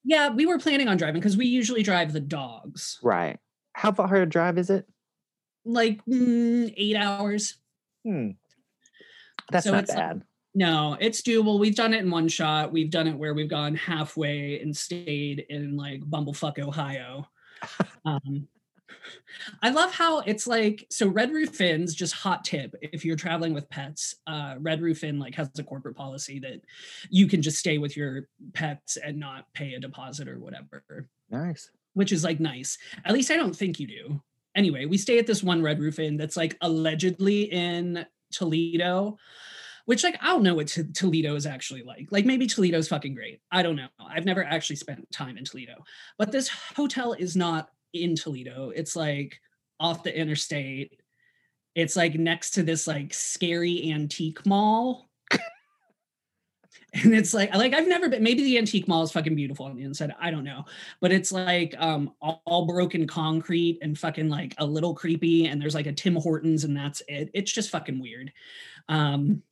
Yeah, 0.05 0.29
we 0.31 0.47
were 0.47 0.59
planning 0.59 0.89
on 0.89 0.97
driving 0.97 1.21
because 1.21 1.37
we 1.37 1.47
usually 1.47 1.83
drive 1.83 2.13
the 2.13 2.21
dogs 2.21 2.99
right. 3.03 3.39
How 3.73 3.93
far 3.93 4.15
a 4.17 4.27
drive 4.27 4.59
is 4.59 4.71
it? 4.71 4.87
like 5.69 6.01
mm, 6.07 6.73
eight 6.77 6.95
hours. 6.95 7.57
Hmm. 8.05 8.31
That's 9.51 9.65
So 9.65 9.73
not 9.73 9.83
it's 9.83 9.91
like- 9.91 9.99
bad. 9.99 10.23
No, 10.57 10.97
it's 10.99 11.21
doable. 11.21 11.61
We've 11.61 11.77
done 11.77 11.93
it 11.93 12.01
in 12.03 12.11
one 12.11 12.29
shot. 12.29 12.73
We've 12.73 12.91
done 12.91 13.07
it 13.07 13.15
where 13.17 13.35
we've 13.35 13.49
gone 13.49 13.75
halfway 13.75 14.59
and 14.63 14.75
stayed 14.75 15.45
in 15.51 15.77
like 15.77 16.01
Bumblefuck, 16.01 16.59
Ohio. 16.59 17.29
Um, 18.05 18.47
I 19.63 19.71
love 19.71 19.93
how 19.93 20.21
it's 20.21 20.47
like 20.47 20.87
so 20.91 21.09
Red 21.09 21.33
Roof 21.33 21.61
Inn's 21.61 21.93
just 21.95 22.15
hot 22.15 22.45
tip 22.45 22.75
if 22.83 23.05
you're 23.05 23.17
traveling 23.17 23.53
with 23.53 23.69
pets. 23.69 24.15
Uh, 24.29 24.55
Red 24.61 24.81
Roof 24.81 25.03
Inn 25.03 25.19
like 25.19 25.35
has 25.35 25.51
a 25.59 25.65
corporate 25.65 25.97
policy 25.97 26.39
that 26.41 26.61
you 27.11 27.27
can 27.27 27.43
just 27.43 27.59
stay 27.59 27.79
with 27.79 27.97
your 27.97 28.29
pets 28.53 28.97
and 28.97 29.19
not 29.19 29.53
pay 29.55 29.75
a 29.75 29.81
deposit 29.81 30.29
or 30.29 30.39
whatever, 30.39 31.09
Nice. 31.31 31.71
which 31.95 32.13
is 32.13 32.23
like 32.23 32.39
nice. 32.39 32.79
At 33.05 33.13
least 33.15 33.31
I 33.33 33.37
don't 33.37 33.57
think 33.57 33.81
you 33.81 33.89
do. 33.89 34.23
Anyway, 34.55 34.85
we 34.87 34.99
stay 34.99 35.19
at 35.19 35.27
this 35.27 35.43
one 35.43 35.63
Red 35.63 35.81
Roof 35.81 35.99
Inn 35.99 36.17
that's 36.17 36.37
like 36.37 36.57
allegedly 36.61 37.43
in 37.53 38.07
Toledo, 38.31 39.19
which 39.87 40.05
like 40.05 40.19
I 40.21 40.27
don't 40.27 40.43
know 40.43 40.55
what 40.55 40.69
T- 40.69 40.85
Toledo 40.93 41.35
is 41.35 41.47
actually 41.47 41.83
like. 41.83 42.09
Like 42.11 42.27
maybe 42.27 42.47
Toledo's 42.47 42.89
fucking 42.89 43.15
great. 43.15 43.41
I 43.51 43.63
don't 43.63 43.77
know. 43.77 43.89
I've 43.99 44.27
never 44.27 44.45
actually 44.45 44.77
spent 44.77 45.11
time 45.11 45.39
in 45.39 45.45
Toledo, 45.45 45.77
but 46.19 46.31
this 46.31 46.49
hotel 46.49 47.15
is 47.15 47.35
not 47.35 47.71
in 47.93 48.15
Toledo. 48.15 48.71
It's 48.75 48.95
like 48.95 49.41
off 49.81 50.03
the 50.03 50.17
interstate. 50.17 51.01
It's 51.75 51.97
like 51.97 52.15
next 52.15 52.51
to 52.53 52.63
this 52.63 52.87
like 52.87 53.15
scary 53.15 53.91
antique 53.93 54.45
mall. 54.45 55.09
and 55.31 57.15
it's 57.15 57.33
like 57.33 57.55
like 57.55 57.73
I've 57.73 57.89
never 57.89 58.09
been 58.09 58.23
maybe 58.23 58.43
the 58.43 58.59
antique 58.59 58.89
mall 58.89 59.03
is 59.03 59.13
fucking 59.13 59.37
beautiful 59.37 59.67
on 59.67 59.77
the 59.77 59.85
inside. 59.85 60.15
I 60.19 60.31
don't 60.31 60.45
know. 60.45 60.65
But 61.01 61.13
it's 61.13 61.31
like 61.31 61.75
um 61.79 62.13
all, 62.21 62.43
all 62.45 62.67
broken 62.67 63.07
concrete 63.07 63.79
and 63.83 63.97
fucking 63.97 64.29
like 64.29 64.55
a 64.59 64.67
little 64.67 64.95
creepy 64.95 65.47
and 65.47 65.61
there's 65.63 65.75
like 65.75 65.87
a 65.87 65.93
Tim 65.93 66.17
Hortons 66.17 66.65
and 66.65 66.77
that's 66.77 67.03
it. 67.07 67.31
It's 67.35 67.53
just 67.53 67.71
fucking 67.71 68.01
weird. 68.01 68.33
Um 68.89 69.43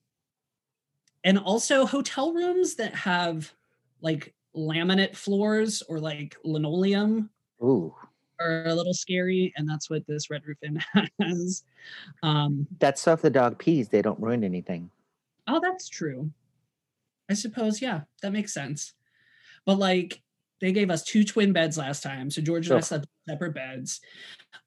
and 1.25 1.38
also 1.38 1.87
hotel 1.87 2.33
rooms 2.33 2.76
that 2.76 2.95
have 2.95 3.52
like 4.00 4.35
laminate 4.54 5.16
floors 5.16 5.83
or 5.88 5.99
like 5.99 6.37
linoleum 6.45 7.31
Ooh, 7.62 7.95
are 8.40 8.64
a 8.66 8.75
little 8.75 8.95
scary, 8.95 9.52
and 9.57 9.69
that's 9.69 9.88
what 9.88 10.07
this 10.07 10.31
Red 10.31 10.43
Roof 10.47 10.59
Inn 10.62 10.81
has. 11.21 11.64
Um, 12.23 12.66
that's 12.78 13.00
so 13.00 13.12
if 13.12 13.23
the 13.23 13.31
dog 13.31 13.59
pees, 13.59 13.88
they 13.88 14.02
don't 14.02 14.21
ruin 14.21 14.45
anything. 14.45 14.90
oh, 15.49 15.61
that's 15.61 15.88
true. 15.88 16.31
I 17.31 17.35
suppose, 17.35 17.81
yeah, 17.81 18.02
that 18.23 18.33
makes 18.33 18.52
sense. 18.52 18.93
But 19.64 19.78
like, 19.78 20.21
they 20.61 20.73
gave 20.73 20.90
us 20.90 21.02
two 21.02 21.25
twin 21.25 21.52
beds 21.52 21.78
last 21.78 22.02
time, 22.02 22.31
so 22.31 22.43
George 22.43 22.69
and 22.69 22.78
I 22.78 22.81
slept 22.81 23.07
separate 23.28 23.54
beds. 23.54 24.00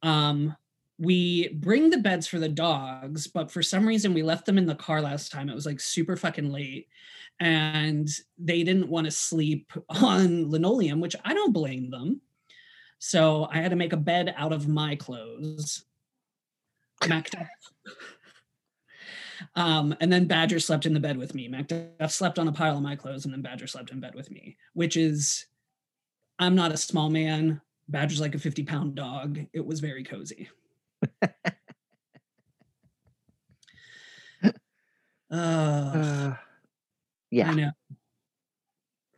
Um, 0.02 0.56
we 1.00 1.50
bring 1.50 1.90
the 1.90 1.98
beds 1.98 2.28
for 2.28 2.40
the 2.40 2.50
dogs, 2.50 3.28
but 3.28 3.52
for 3.52 3.62
some 3.62 3.88
reason 3.88 4.14
we 4.14 4.24
left 4.24 4.46
them 4.46 4.58
in 4.58 4.66
the 4.66 4.76
car 4.76 5.02
last 5.02 5.32
time. 5.32 5.50
It 5.50 5.56
was 5.56 5.66
like 5.66 5.80
super 5.80 6.16
fucking 6.16 6.52
late, 6.52 6.88
and 7.40 8.10
they 8.38 8.64
didn't 8.64 8.90
want 8.90 9.06
to 9.06 9.12
sleep 9.12 9.72
on 9.90 10.50
linoleum, 10.50 11.00
which 11.00 11.16
I 11.24 11.34
don't 11.34 11.54
blame 11.54 11.92
them. 11.92 12.22
So 13.00 13.48
I 13.52 13.58
had 13.58 13.70
to 13.70 13.76
make 13.76 13.94
a 13.94 13.98
bed 13.98 14.34
out 14.38 14.54
of 14.54 14.68
my 14.68 14.96
clothes. 14.96 15.84
Macduff. 17.04 17.48
um, 19.56 19.96
and 20.02 20.12
then 20.12 20.26
Badger 20.26 20.60
slept 20.60 20.88
in 20.88 20.96
the 20.96 21.00
bed 21.00 21.16
with 21.16 21.36
me. 21.36 21.48
Macduff 21.48 22.12
slept 22.12 22.40
on 22.40 22.48
a 22.48 22.52
pile 22.52 22.76
of 22.76 22.82
my 22.82 22.96
clothes, 22.96 23.26
and 23.26 23.34
then 23.34 23.44
Badger 23.44 23.68
slept 23.68 23.92
in 23.92 24.00
bed 24.00 24.16
with 24.16 24.32
me, 24.32 24.58
which 24.74 24.98
is, 24.98 25.46
I'm 26.40 26.56
not 26.56 26.72
a 26.72 26.78
small 26.78 27.12
man. 27.12 27.62
Badger's 27.88 28.20
like 28.20 28.34
a 28.34 28.40
50 28.40 28.64
pound 28.64 28.96
dog. 28.96 29.40
It 29.54 29.64
was 29.64 29.80
very 29.80 30.04
cozy. 30.04 30.50
uh, 35.32 35.32
Uh, 35.32 36.36
yeah. 37.32 37.52
I 37.52 37.54
know. 37.56 37.72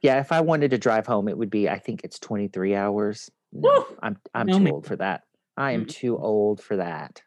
Yeah, 0.01 0.19
if 0.21 0.31
I 0.31 0.41
wanted 0.41 0.71
to 0.71 0.77
drive 0.77 1.05
home, 1.05 1.27
it 1.27 1.37
would 1.37 1.49
be. 1.49 1.67
I 1.67 1.77
think 1.77 2.01
it's 2.03 2.19
twenty 2.19 2.47
three 2.47 2.73
hours. 2.75 3.29
No, 3.51 3.69
Woo! 3.69 3.97
I'm 4.01 4.17
I'm 4.33 4.47
No, 4.47 4.57
too 4.57 4.63
ma'am. 4.63 4.73
old 4.73 4.85
for 4.85 4.95
that. 4.95 5.23
I 5.57 5.73
am 5.73 5.85
Mm. 5.85 5.89
too 5.89 6.17
old 6.17 6.61
for 6.61 6.77
that. 6.77 7.21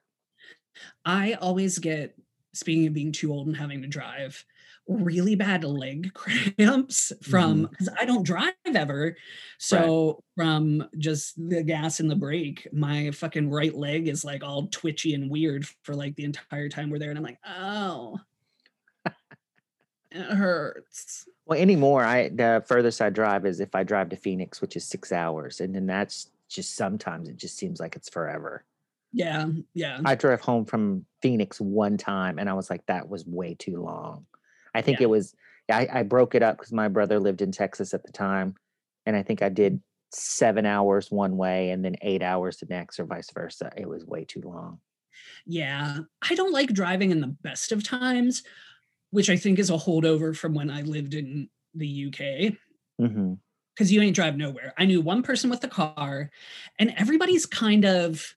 I 1.05 1.35
always 1.35 1.79
get, 1.79 2.17
speaking 2.55 2.87
of 2.87 2.95
being 2.95 3.13
too 3.13 3.31
old 3.33 3.47
and 3.47 3.57
having 3.57 3.83
to 3.83 3.89
drive, 3.89 4.45
really 4.89 5.35
bad 5.35 5.65
leg 5.65 6.13
cramps 6.15 7.13
from 7.23 7.55
mm-hmm. 7.55 7.67
because 7.71 7.89
I 7.99 8.05
don't 8.05 8.25
drive 8.25 8.53
ever. 8.67 9.17
So 9.59 10.23
from 10.37 10.89
just 10.99 11.35
the 11.37 11.63
gas 11.63 12.01
and 12.01 12.11
the 12.11 12.17
brake, 12.17 12.67
my 12.73 13.11
fucking 13.11 13.51
right 13.51 13.75
leg 13.75 14.09
is 14.09 14.25
like 14.25 14.43
all 14.43 14.67
twitchy 14.69 15.15
and 15.15 15.31
weird 15.31 15.67
for 15.83 15.95
like 15.95 16.17
the 16.17 16.25
entire 16.25 16.69
time 16.69 16.91
we're 16.91 16.99
there. 16.99 17.11
And 17.11 17.19
I'm 17.19 17.25
like, 17.25 17.39
oh, 17.47 18.19
it 20.11 20.35
hurts. 20.35 21.27
Well, 21.47 21.59
anymore, 21.59 22.05
I 22.05 22.29
the 22.29 22.63
furthest 22.67 23.01
I 23.01 23.11
drive 23.11 23.47
is 23.47 23.61
if 23.61 23.75
I 23.75 23.83
drive 23.83 24.11
to 24.11 24.17
Phoenix, 24.17 24.61
which 24.61 24.77
is 24.77 24.85
six 24.85 25.13
hours, 25.13 25.61
and 25.61 25.75
then 25.75 25.87
that's 25.87 26.31
just 26.49 26.77
sometimes 26.77 27.29
it 27.29 27.37
just 27.37 27.57
seems 27.57 27.81
like 27.81 27.97
it's 27.97 28.09
forever. 28.09 28.65
Yeah. 29.13 29.47
Yeah. 29.75 30.01
I 30.05 30.15
drove 30.15 30.41
home 30.41 30.65
from 30.65 31.05
Phoenix 31.21 31.61
one 31.61 31.97
time, 31.97 32.39
and 32.39 32.49
I 32.49 32.55
was 32.55 32.71
like, 32.71 32.87
that 32.87 33.09
was 33.09 33.27
way 33.27 33.55
too 33.55 33.83
long. 33.83 34.27
I 34.75 34.83
think 34.83 35.01
Yeah. 35.01 35.05
it 35.05 35.11
was. 35.11 35.35
I, 35.71 35.89
I 35.93 36.03
broke 36.03 36.35
it 36.35 36.43
up 36.43 36.59
because 36.59 36.73
my 36.73 36.89
brother 36.89 37.21
lived 37.21 37.41
in 37.41 37.53
Texas 37.53 37.95
at 37.95 38.05
the 38.05 38.13
time, 38.13 38.57
and 39.07 39.17
I 39.17 39.23
think 39.23 39.43
I 39.43 39.49
did 39.49 39.81
seven 40.11 40.67
hours 40.67 41.11
one 41.11 41.37
way 41.37 41.71
and 41.71 41.85
then 41.85 41.97
eight 42.03 42.23
hours 42.23 42.59
the 42.59 42.67
next, 42.67 43.01
or 43.01 43.05
vice 43.05 43.31
versa. 43.33 43.71
It 43.77 43.89
was 43.89 44.05
way 44.05 44.25
too 44.25 44.43
long. 44.45 44.79
Yeah, 45.47 45.99
I 46.29 46.35
don't 46.35 46.53
like 46.53 46.73
driving 46.73 47.11
in 47.11 47.21
the 47.21 47.35
best 47.43 47.73
of 47.73 47.83
times, 47.83 48.43
which 49.11 49.31
I 49.31 49.37
think 49.37 49.59
is 49.59 49.71
a 49.71 49.75
holdover 49.75 50.37
from 50.37 50.55
when 50.55 50.71
I 50.71 50.83
lived 50.83 51.15
in 51.15 51.49
the 51.75 51.87
UK 51.87 52.55
hmm 52.99 53.35
because 53.75 53.91
you 53.91 54.03
ain't 54.03 54.15
drive 54.15 54.37
nowhere. 54.37 54.75
I 54.77 54.85
knew 54.85 55.01
one 55.01 55.23
person 55.23 55.49
with 55.49 55.65
a 55.65 55.69
car, 55.69 56.31
and 56.79 56.93
everybody's 56.99 57.47
kind 57.47 57.87
of 57.87 58.35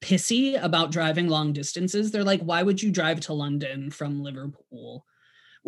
pissy 0.00 0.60
about 0.62 0.90
driving 0.90 1.28
long 1.28 1.52
distances. 1.52 2.10
They're 2.10 2.24
like, 2.24 2.40
why 2.40 2.64
would 2.64 2.82
you 2.82 2.90
drive 2.90 3.20
to 3.22 3.32
London 3.32 3.90
from 3.90 4.22
Liverpool, 4.22 5.04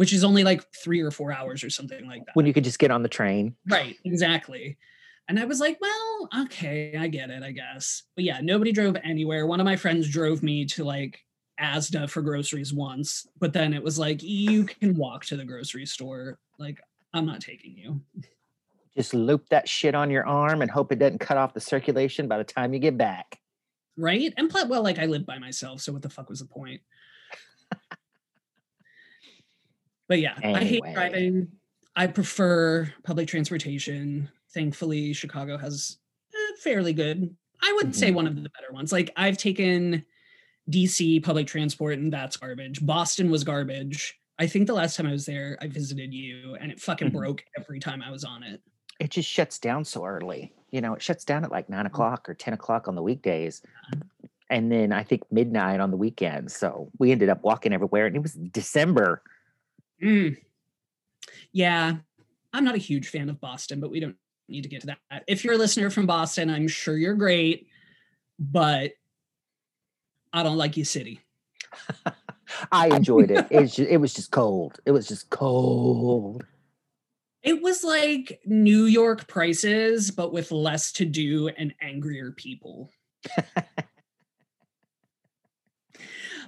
which 0.01 0.15
is 0.15 0.25
only 0.25 0.45
like 0.45 0.65
three 0.73 1.03
or 1.03 1.11
four 1.11 1.31
hours 1.31 1.63
or 1.63 1.69
something 1.69 2.07
like 2.07 2.25
that? 2.25 2.35
When 2.35 2.47
you 2.47 2.55
could 2.55 2.65
just 2.65 2.79
get 2.79 2.91
on 2.91 3.03
the 3.03 3.09
train. 3.11 3.55
Right, 3.69 3.99
exactly. 4.07 4.79
And 5.29 5.39
I 5.39 5.45
was 5.45 5.61
like, 5.61 5.79
well, 5.79 6.31
okay, 6.45 6.97
I 6.97 7.07
get 7.09 7.29
it, 7.29 7.43
I 7.43 7.51
guess. 7.51 8.05
But 8.15 8.25
yeah, 8.25 8.41
nobody 8.41 8.73
drove 8.73 8.97
anywhere. 9.05 9.47
One 9.47 9.61
of 9.61 9.67
my 9.67 9.77
friends 9.77 10.09
drove 10.09 10.43
me 10.43 10.65
to 10.69 10.85
like 10.85 11.23
Asda 11.61 12.09
for 12.09 12.23
groceries 12.23 12.73
once, 12.73 13.27
but 13.41 13.53
then 13.53 13.75
it 13.75 13.83
was 13.83 13.99
like, 13.99 14.23
you 14.23 14.65
can 14.65 14.97
walk 14.97 15.27
to 15.27 15.37
the 15.37 15.45
grocery 15.45 15.85
store. 15.85 16.39
Like, 16.59 16.81
I'm 17.13 17.27
not 17.27 17.43
taking 17.43 17.77
you. 17.77 18.01
Just 18.97 19.13
loop 19.13 19.51
that 19.51 19.69
shit 19.69 19.95
on 19.95 20.09
your 20.09 20.27
arm 20.27 20.63
and 20.63 20.71
hope 20.71 20.93
it 20.93 20.99
doesn't 20.99 21.19
cut 21.19 21.37
off 21.37 21.53
the 21.53 21.61
circulation 21.61 22.27
by 22.27 22.39
the 22.39 22.45
time 22.45 22.73
you 22.73 22.79
get 22.79 22.97
back. 22.97 23.39
Right. 23.99 24.33
And 24.39 24.49
plus, 24.49 24.67
well, 24.67 24.83
like 24.83 24.99
I 24.99 25.05
live 25.05 25.27
by 25.27 25.39
myself. 25.39 25.83
So 25.83 25.93
what 25.93 26.01
the 26.01 26.09
fuck 26.09 26.31
was 26.31 26.39
the 26.39 26.47
point? 26.47 26.81
But 30.11 30.19
yeah, 30.19 30.35
I 30.43 30.65
hate 30.65 30.83
driving. 30.93 31.47
I 31.95 32.09
prefer 32.09 32.93
public 33.05 33.29
transportation. 33.29 34.29
Thankfully, 34.53 35.13
Chicago 35.13 35.57
has 35.57 35.99
fairly 36.65 36.93
good. 36.93 37.35
I 37.63 37.73
would 37.77 37.95
say 37.95 38.11
Mhm. 38.11 38.15
one 38.15 38.27
of 38.27 38.35
the 38.35 38.51
better 38.51 38.73
ones. 38.73 38.91
Like 38.91 39.13
I've 39.17 39.39
taken 39.39 40.05
DC 40.69 41.21
public 41.21 41.47
transport 41.47 41.99
and 41.99 42.13
that's 42.13 42.37
garbage. 42.37 42.85
Boston 42.85 43.31
was 43.31 43.45
garbage. 43.45 44.19
I 44.41 44.49
think 44.49 44.67
the 44.67 44.75
last 44.75 44.97
time 44.97 45.07
I 45.07 45.13
was 45.13 45.27
there, 45.27 45.57
I 45.61 45.69
visited 45.69 46.13
you 46.13 46.57
and 46.61 46.73
it 46.73 46.81
fucking 46.81 47.11
Mhm. 47.11 47.13
broke 47.13 47.45
every 47.57 47.79
time 47.79 48.03
I 48.03 48.11
was 48.11 48.25
on 48.25 48.43
it. 48.43 48.61
It 48.99 49.11
just 49.13 49.29
shuts 49.29 49.59
down 49.61 49.85
so 49.85 50.05
early. 50.05 50.53
You 50.73 50.81
know, 50.81 50.95
it 50.95 51.03
shuts 51.03 51.25
down 51.25 51.45
at 51.45 51.53
like 51.53 51.69
nine 51.69 51.85
Mm. 51.85 51.89
o'clock 51.89 52.29
or 52.29 52.35
10 52.35 52.53
o'clock 52.55 52.89
on 52.89 52.97
the 52.97 53.03
weekdays. 53.03 53.63
And 54.49 54.73
then 54.73 54.93
I 54.93 55.05
think 55.05 55.23
midnight 55.31 55.79
on 55.79 55.93
the 55.93 55.97
weekends. 55.97 56.57
So 56.57 56.91
we 56.99 57.13
ended 57.13 57.29
up 57.29 57.45
walking 57.45 57.73
everywhere 57.73 58.07
and 58.07 58.17
it 58.17 58.23
was 58.23 58.35
December. 58.35 59.23
Mm. 60.03 60.37
Yeah, 61.53 61.97
I'm 62.53 62.65
not 62.65 62.75
a 62.75 62.79
huge 62.79 63.09
fan 63.09 63.29
of 63.29 63.41
Boston, 63.41 63.81
but 63.81 63.91
we 63.91 64.01
don't 64.01 64.17
need 64.49 64.63
to 64.63 64.69
get 64.69 64.83
to 64.83 64.89
that. 64.89 65.25
If 65.27 65.45
you're 65.45 65.55
a 65.55 65.59
listener 65.59 65.91
from 65.91 66.07
Boston, 66.07 66.51
I'm 66.51 66.69
sure 66.69 66.97
you're 66.97 67.15
great, 67.15 67.69
but 68.39 68.93
I 70.33 70.43
don't 70.43 70.57
like 70.57 70.77
your 70.77 70.87
city. 70.87 71.21
I 72.73 72.89
enjoyed 72.89 73.31
it. 73.31 73.47
It's 73.51 73.77
just, 73.77 73.91
it 73.91 73.99
was 73.99 74.15
just 74.15 74.31
cold. 74.31 74.81
It 74.85 74.91
was 74.91 75.07
just 75.07 75.31
cold. 75.31 76.45
It 77.43 77.63
was 77.63 77.85
like 77.85 78.41
New 78.45 78.85
York 78.85 79.27
prices, 79.27 80.11
but 80.11 80.33
with 80.33 80.51
less 80.53 80.93
to 80.93 81.05
do 81.05 81.49
and 81.49 81.75
angrier 81.81 82.33
people. 82.33 82.91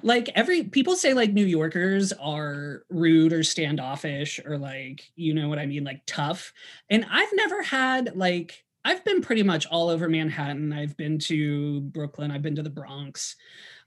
like 0.02 0.28
every 0.34 0.64
people 0.64 0.96
say 0.96 1.14
like 1.14 1.32
New 1.32 1.46
Yorkers 1.46 2.12
are 2.12 2.84
rude 2.90 3.32
or 3.32 3.42
standoffish 3.42 4.40
or 4.44 4.58
like 4.58 5.10
you 5.16 5.34
know 5.34 5.48
what 5.48 5.58
I 5.58 5.66
mean 5.66 5.84
like 5.84 6.02
tough 6.06 6.52
and 6.90 7.06
I've 7.10 7.32
never 7.34 7.62
had 7.62 8.16
like 8.16 8.64
I've 8.84 9.04
been 9.04 9.22
pretty 9.22 9.44
much 9.44 9.66
all 9.66 9.88
over 9.88 10.08
Manhattan. 10.08 10.72
I've 10.72 10.96
been 10.96 11.18
to 11.20 11.80
Brooklyn. 11.80 12.32
I've 12.32 12.42
been 12.42 12.56
to 12.56 12.62
the 12.62 12.70
Bronx. 12.70 13.36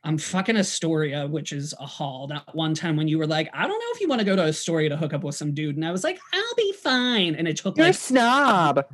I'm 0.05 0.17
fucking 0.17 0.55
Astoria, 0.55 1.27
which 1.27 1.51
is 1.51 1.73
a 1.79 1.85
hall. 1.85 2.27
That 2.27 2.43
one 2.53 2.75
time 2.75 2.95
when 2.95 3.07
you 3.07 3.17
were 3.17 3.27
like, 3.27 3.49
I 3.53 3.67
don't 3.67 3.79
know 3.79 3.87
if 3.93 3.99
you 3.99 4.07
want 4.07 4.19
to 4.19 4.25
go 4.25 4.35
to 4.35 4.43
Astoria 4.43 4.89
to 4.89 4.97
hook 4.97 5.13
up 5.13 5.23
with 5.23 5.35
some 5.35 5.53
dude. 5.53 5.75
And 5.75 5.85
I 5.85 5.91
was 5.91 6.03
like, 6.03 6.19
I'll 6.31 6.55
be 6.55 6.71
fine. 6.73 7.35
And 7.35 7.47
it 7.47 7.57
took 7.57 7.77
You're 7.77 7.87
a 7.87 7.93
snob. 7.93 8.85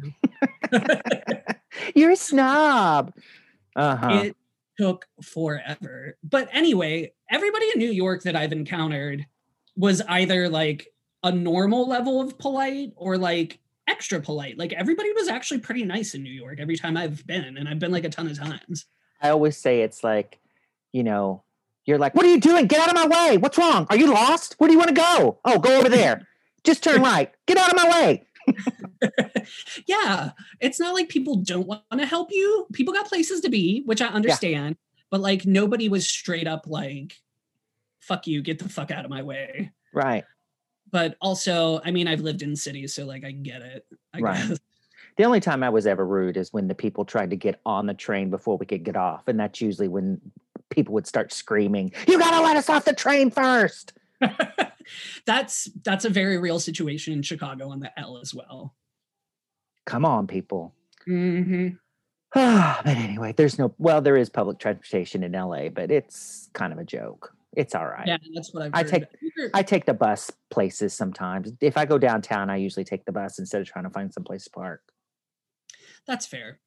You're 1.95 2.11
a 2.11 2.15
snob. 2.15 3.13
Uh-huh. 3.75 4.21
it 4.23 4.35
took 4.77 5.07
forever. 5.23 6.17
But 6.23 6.49
anyway, 6.51 7.13
everybody 7.29 7.65
in 7.73 7.79
New 7.79 7.91
York 7.91 8.23
that 8.23 8.35
I've 8.35 8.51
encountered 8.51 9.25
was 9.75 10.01
either 10.01 10.49
like 10.49 10.87
a 11.23 11.31
normal 11.31 11.87
level 11.87 12.21
of 12.21 12.37
polite 12.37 12.93
or 12.95 13.17
like 13.17 13.59
extra 13.87 14.19
polite. 14.21 14.57
Like 14.57 14.73
everybody 14.73 15.11
was 15.13 15.27
actually 15.27 15.59
pretty 15.59 15.83
nice 15.83 16.13
in 16.13 16.23
New 16.23 16.31
York 16.31 16.59
every 16.59 16.75
time 16.75 16.97
I've 16.97 17.25
been, 17.25 17.57
and 17.57 17.67
I've 17.67 17.79
been 17.79 17.91
like 17.91 18.05
a 18.05 18.09
ton 18.09 18.27
of 18.27 18.37
times. 18.37 18.85
I 19.21 19.29
always 19.29 19.57
say 19.57 19.81
it's 19.81 20.03
like, 20.03 20.39
you 20.91 21.03
know, 21.03 21.43
you're 21.85 21.97
like, 21.97 22.15
what 22.15 22.25
are 22.25 22.29
you 22.29 22.39
doing? 22.39 22.67
Get 22.67 22.79
out 22.79 22.89
of 22.89 22.95
my 22.95 23.07
way. 23.07 23.37
What's 23.37 23.57
wrong? 23.57 23.87
Are 23.89 23.97
you 23.97 24.11
lost? 24.11 24.55
Where 24.57 24.67
do 24.67 24.73
you 24.73 24.79
want 24.79 24.89
to 24.89 24.95
go? 24.95 25.39
Oh, 25.45 25.59
go 25.59 25.79
over 25.79 25.89
there. 25.89 26.27
Just 26.63 26.83
turn 26.83 27.01
right. 27.01 27.31
Get 27.47 27.57
out 27.57 27.69
of 27.69 27.75
my 27.75 27.89
way. 27.89 28.27
yeah, 29.87 30.31
it's 30.59 30.79
not 30.79 30.93
like 30.93 31.09
people 31.09 31.37
don't 31.37 31.67
want 31.67 31.83
to 31.91 32.05
help 32.05 32.29
you. 32.31 32.67
People 32.73 32.93
got 32.93 33.07
places 33.07 33.41
to 33.41 33.49
be, 33.49 33.83
which 33.85 34.01
I 34.01 34.07
understand, 34.07 34.77
but 35.09 35.21
like 35.21 35.45
nobody 35.45 35.89
was 35.89 36.07
straight 36.07 36.47
up 36.47 36.65
like, 36.67 37.15
fuck 37.99 38.27
you, 38.27 38.41
get 38.41 38.59
the 38.59 38.69
fuck 38.69 38.91
out 38.91 39.05
of 39.05 39.11
my 39.11 39.21
way. 39.21 39.71
Right. 39.93 40.23
But 40.91 41.15
also, 41.21 41.81
I 41.85 41.91
mean, 41.91 42.07
I've 42.07 42.21
lived 42.21 42.41
in 42.41 42.55
cities, 42.55 42.93
so 42.93 43.05
like 43.05 43.23
I 43.23 43.31
get 43.31 43.61
it. 43.61 43.85
I 44.13 44.19
Right. 44.19 44.49
guess. 44.49 44.59
The 45.17 45.25
only 45.25 45.39
time 45.39 45.61
I 45.63 45.69
was 45.69 45.85
ever 45.87 46.05
rude 46.05 46.37
is 46.37 46.53
when 46.53 46.67
the 46.67 46.75
people 46.75 47.05
tried 47.05 47.29
to 47.31 47.35
get 47.35 47.59
on 47.65 47.85
the 47.85 47.93
train 47.93 48.29
before 48.29 48.57
we 48.57 48.65
could 48.65 48.83
get 48.83 48.95
off. 48.95 49.27
And 49.27 49.39
that's 49.39 49.59
usually 49.61 49.87
when 49.87 50.21
people 50.69 50.93
would 50.93 51.05
start 51.05 51.33
screaming, 51.33 51.91
You 52.07 52.17
gotta 52.17 52.41
let 52.41 52.55
us 52.57 52.69
off 52.69 52.85
the 52.85 52.93
train 52.93 53.29
first. 53.29 53.93
that's 55.25 55.69
that's 55.83 56.05
a 56.05 56.09
very 56.09 56.37
real 56.37 56.59
situation 56.59 57.13
in 57.13 57.21
Chicago 57.21 57.69
on 57.69 57.79
the 57.79 57.97
L 57.99 58.17
as 58.17 58.33
well. 58.33 58.73
Come 59.91 60.05
on, 60.05 60.25
people. 60.25 60.73
hmm 61.05 61.67
but 62.33 62.85
anyway, 62.87 63.33
there's 63.35 63.59
no 63.59 63.75
well, 63.77 64.01
there 64.01 64.15
is 64.15 64.29
public 64.29 64.57
transportation 64.57 65.21
in 65.23 65.33
LA, 65.33 65.67
but 65.67 65.91
it's 65.91 66.49
kind 66.53 66.71
of 66.71 66.79
a 66.79 66.85
joke. 66.85 67.33
It's 67.57 67.75
all 67.75 67.85
right. 67.85 68.07
Yeah, 68.07 68.17
that's 68.33 68.53
what 68.53 68.63
I've 68.63 68.71
I 68.73 68.83
take- 68.83 69.03
I 69.53 69.63
take 69.63 69.85
the 69.85 69.93
bus 69.93 70.31
places 70.49 70.93
sometimes. 70.93 71.51
If 71.59 71.75
I 71.75 71.83
go 71.83 71.97
downtown, 71.97 72.49
I 72.49 72.55
usually 72.55 72.85
take 72.85 73.03
the 73.03 73.11
bus 73.11 73.37
instead 73.37 73.59
of 73.59 73.67
trying 73.67 73.83
to 73.83 73.89
find 73.89 74.13
some 74.13 74.23
place 74.23 74.45
to 74.45 74.49
park. 74.51 74.81
That's 76.07 76.25
fair. 76.25 76.61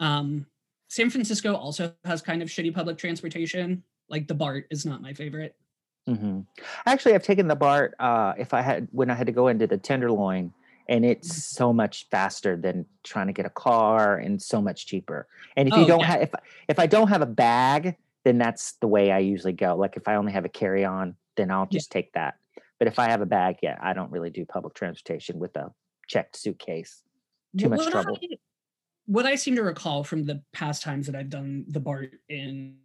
Um, 0.00 0.44
San 0.90 1.08
Francisco 1.08 1.54
also 1.54 1.94
has 2.04 2.20
kind 2.20 2.42
of 2.42 2.48
shitty 2.50 2.74
public 2.74 2.98
transportation. 2.98 3.84
Like 4.10 4.28
the 4.28 4.34
BART 4.34 4.66
is 4.70 4.84
not 4.84 5.00
my 5.00 5.14
favorite. 5.14 5.56
hmm 6.06 6.40
Actually, 6.84 7.14
I've 7.14 7.22
taken 7.22 7.48
the 7.48 7.56
BART. 7.56 7.94
Uh, 7.98 8.34
if 8.36 8.52
I 8.52 8.60
had 8.60 8.88
when 8.92 9.08
I 9.08 9.14
had 9.14 9.26
to 9.28 9.32
go 9.32 9.48
into 9.48 9.66
the 9.66 9.78
Tenderloin, 9.78 10.52
and 10.88 11.04
it's 11.04 11.44
so 11.44 11.72
much 11.72 12.06
faster 12.10 12.56
than 12.56 12.86
trying 13.04 13.26
to 13.26 13.32
get 13.32 13.46
a 13.46 13.50
car, 13.50 14.16
and 14.16 14.40
so 14.40 14.60
much 14.60 14.86
cheaper. 14.86 15.26
And 15.56 15.68
if 15.68 15.76
you 15.76 15.82
Oh, 15.84 15.86
don't 15.86 16.00
yeah. 16.00 16.06
have 16.06 16.22
if 16.22 16.30
if 16.68 16.78
I 16.78 16.86
don't 16.86 17.08
have 17.08 17.22
a 17.22 17.26
bag, 17.26 17.96
then 18.24 18.38
that's 18.38 18.72
the 18.80 18.88
way 18.88 19.10
I 19.10 19.18
usually 19.18 19.52
go. 19.52 19.76
Like 19.76 19.96
if 19.96 20.08
I 20.08 20.16
only 20.16 20.32
have 20.32 20.44
a 20.44 20.48
carry 20.48 20.84
on, 20.84 21.16
then 21.36 21.50
I'll 21.50 21.68
Yeah. 21.70 21.78
just 21.78 21.90
take 21.92 22.12
that. 22.12 22.34
But 22.78 22.88
if 22.88 22.98
I 22.98 23.10
have 23.10 23.20
a 23.22 23.26
bag, 23.26 23.56
yeah, 23.62 23.78
I 23.80 23.92
don't 23.92 24.10
really 24.10 24.30
do 24.30 24.44
public 24.44 24.74
transportation 24.74 25.38
with 25.38 25.56
a 25.56 25.72
checked 26.08 26.36
suitcase. 26.36 27.02
Too 27.56 27.68
much 27.68 27.78
what 27.78 27.90
trouble. 27.90 28.18
I, 28.22 28.36
what 29.06 29.26
I 29.26 29.36
seem 29.36 29.56
to 29.56 29.62
recall 29.62 30.04
from 30.04 30.24
the 30.24 30.42
past 30.52 30.82
times 30.82 31.06
that 31.06 31.14
I've 31.16 31.30
done 31.30 31.64
the 31.68 31.80
BART 31.80 32.14
in 32.28 32.76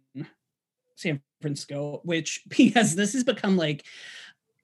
San 0.96 1.20
Francisco, 1.40 2.00
which 2.04 2.42
P.S. 2.50 2.94
this 2.94 3.12
has 3.12 3.24
become 3.24 3.56
like 3.56 3.84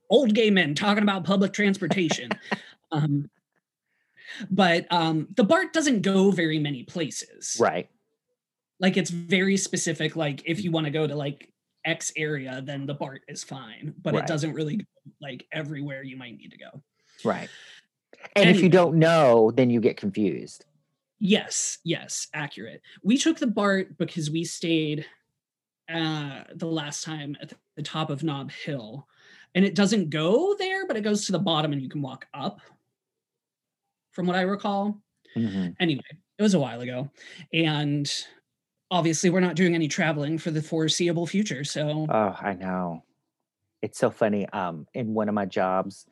old 0.08 0.34
gay 0.34 0.50
men 0.50 0.74
talking 0.74 1.02
about 1.02 1.24
public 1.24 1.52
transportation. 1.52 2.30
um, 2.90 3.30
but 4.50 4.86
um, 4.90 5.28
the 5.36 5.44
BART 5.44 5.72
doesn't 5.72 6.02
go 6.02 6.30
very 6.30 6.58
many 6.58 6.84
places. 6.84 7.56
Right. 7.58 7.88
Like 8.80 8.96
it's 8.96 9.10
very 9.10 9.56
specific. 9.56 10.16
Like 10.16 10.42
if 10.44 10.62
you 10.62 10.70
want 10.70 10.86
to 10.86 10.90
go 10.90 11.06
to 11.06 11.14
like 11.14 11.52
X 11.84 12.12
area, 12.16 12.60
then 12.64 12.86
the 12.86 12.94
BART 12.94 13.22
is 13.28 13.42
fine, 13.42 13.94
but 14.02 14.14
Right. 14.14 14.22
it 14.22 14.26
doesn't 14.26 14.52
really 14.52 14.76
go 14.76 14.84
like 15.20 15.46
everywhere 15.52 16.02
you 16.02 16.16
might 16.16 16.36
need 16.36 16.50
to 16.50 16.58
go. 16.58 16.82
Right. 17.24 17.48
And 18.36 18.50
if 18.50 18.60
you 18.60 18.68
don't 18.68 18.96
know, 18.96 19.50
then 19.50 19.70
you 19.70 19.80
get 19.80 19.96
confused. 19.96 20.64
Yes, 21.18 21.78
yes, 21.84 22.28
accurate. 22.34 22.82
We 23.02 23.16
took 23.16 23.38
the 23.38 23.46
BART 23.46 23.98
because 23.98 24.30
we 24.30 24.44
stayed 24.44 25.06
uh 25.88 26.42
the 26.54 26.66
last 26.66 27.02
time 27.02 27.36
at 27.40 27.54
the 27.76 27.82
top 27.82 28.10
of 28.10 28.22
Nob 28.22 28.50
Hill. 28.50 29.08
And 29.54 29.64
it 29.64 29.74
doesn't 29.74 30.10
go 30.10 30.54
there, 30.58 30.86
but 30.86 30.96
it 30.96 31.00
goes 31.00 31.24
to 31.26 31.32
the 31.32 31.38
bottom 31.38 31.72
and 31.72 31.80
you 31.80 31.88
can 31.88 32.02
walk 32.02 32.26
up. 32.34 32.60
From 34.12 34.26
what 34.26 34.36
I 34.36 34.42
recall. 34.42 35.00
Mhm. 35.36 35.76
Anyway, 35.80 36.02
it 36.38 36.42
was 36.42 36.54
a 36.54 36.60
while 36.60 36.80
ago. 36.80 37.10
And 37.52 38.10
obviously 38.90 39.30
we're 39.30 39.40
not 39.40 39.56
doing 39.56 39.74
any 39.74 39.88
traveling 39.88 40.38
for 40.38 40.50
the 40.50 40.62
foreseeable 40.62 41.26
future. 41.26 41.64
So 41.64 42.06
Oh, 42.08 42.36
I 42.40 42.54
know. 42.54 43.04
It's 43.82 43.98
so 43.98 44.10
funny. 44.10 44.48
Um, 44.48 44.86
in 44.94 45.14
one 45.14 45.28
of 45.28 45.34
my 45.34 45.46
jobs 45.46 46.06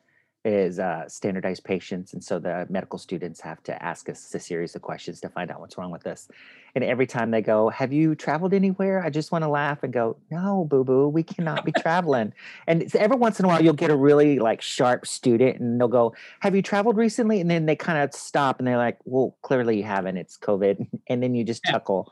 is 0.53 0.79
uh, 0.79 1.07
standardized 1.09 1.63
patients, 1.63 2.13
and 2.13 2.23
so 2.23 2.39
the 2.39 2.65
medical 2.69 2.99
students 2.99 3.41
have 3.41 3.61
to 3.63 3.83
ask 3.83 4.09
us 4.09 4.33
a 4.33 4.39
series 4.39 4.75
of 4.75 4.81
questions 4.81 5.19
to 5.21 5.29
find 5.29 5.51
out 5.51 5.59
what's 5.59 5.77
wrong 5.77 5.91
with 5.91 6.07
us. 6.07 6.27
And 6.75 6.83
every 6.83 7.07
time 7.07 7.31
they 7.31 7.41
go, 7.41 7.69
"Have 7.69 7.91
you 7.93 8.15
traveled 8.15 8.53
anywhere?" 8.53 9.03
I 9.03 9.09
just 9.09 9.31
want 9.31 9.43
to 9.43 9.49
laugh 9.49 9.83
and 9.83 9.91
go, 9.93 10.17
"No, 10.31 10.65
boo 10.65 10.83
boo, 10.83 11.07
we 11.09 11.23
cannot 11.23 11.65
be 11.65 11.71
traveling." 11.73 12.33
And 12.67 12.95
every 12.95 13.17
once 13.17 13.39
in 13.39 13.45
a 13.45 13.47
while, 13.47 13.61
you'll 13.63 13.73
get 13.73 13.89
a 13.91 13.95
really 13.95 14.39
like 14.39 14.61
sharp 14.61 15.05
student, 15.07 15.59
and 15.59 15.79
they'll 15.79 15.87
go, 15.87 16.13
"Have 16.41 16.55
you 16.55 16.61
traveled 16.61 16.97
recently?" 16.97 17.41
And 17.41 17.49
then 17.49 17.65
they 17.65 17.75
kind 17.75 17.97
of 18.03 18.13
stop, 18.13 18.59
and 18.59 18.67
they're 18.67 18.77
like, 18.77 18.99
"Well, 19.05 19.37
clearly 19.41 19.77
you 19.77 19.83
haven't. 19.83 20.17
It's 20.17 20.37
COVID." 20.37 20.87
And 21.09 21.23
then 21.23 21.35
you 21.35 21.43
just 21.43 21.63
Yeah. 21.63 21.71
chuckle. 21.71 22.11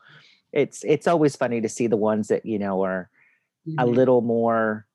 It's 0.54 0.84
it's 0.86 1.08
always 1.08 1.36
funny 1.36 1.62
to 1.62 1.70
see 1.70 1.88
the 1.88 1.98
ones 1.98 2.30
that 2.30 2.46
you 2.46 2.60
know 2.60 2.84
are 2.84 3.10
a 3.78 3.86
Mhm. 3.86 3.88
little 3.88 4.22
more 4.22 4.88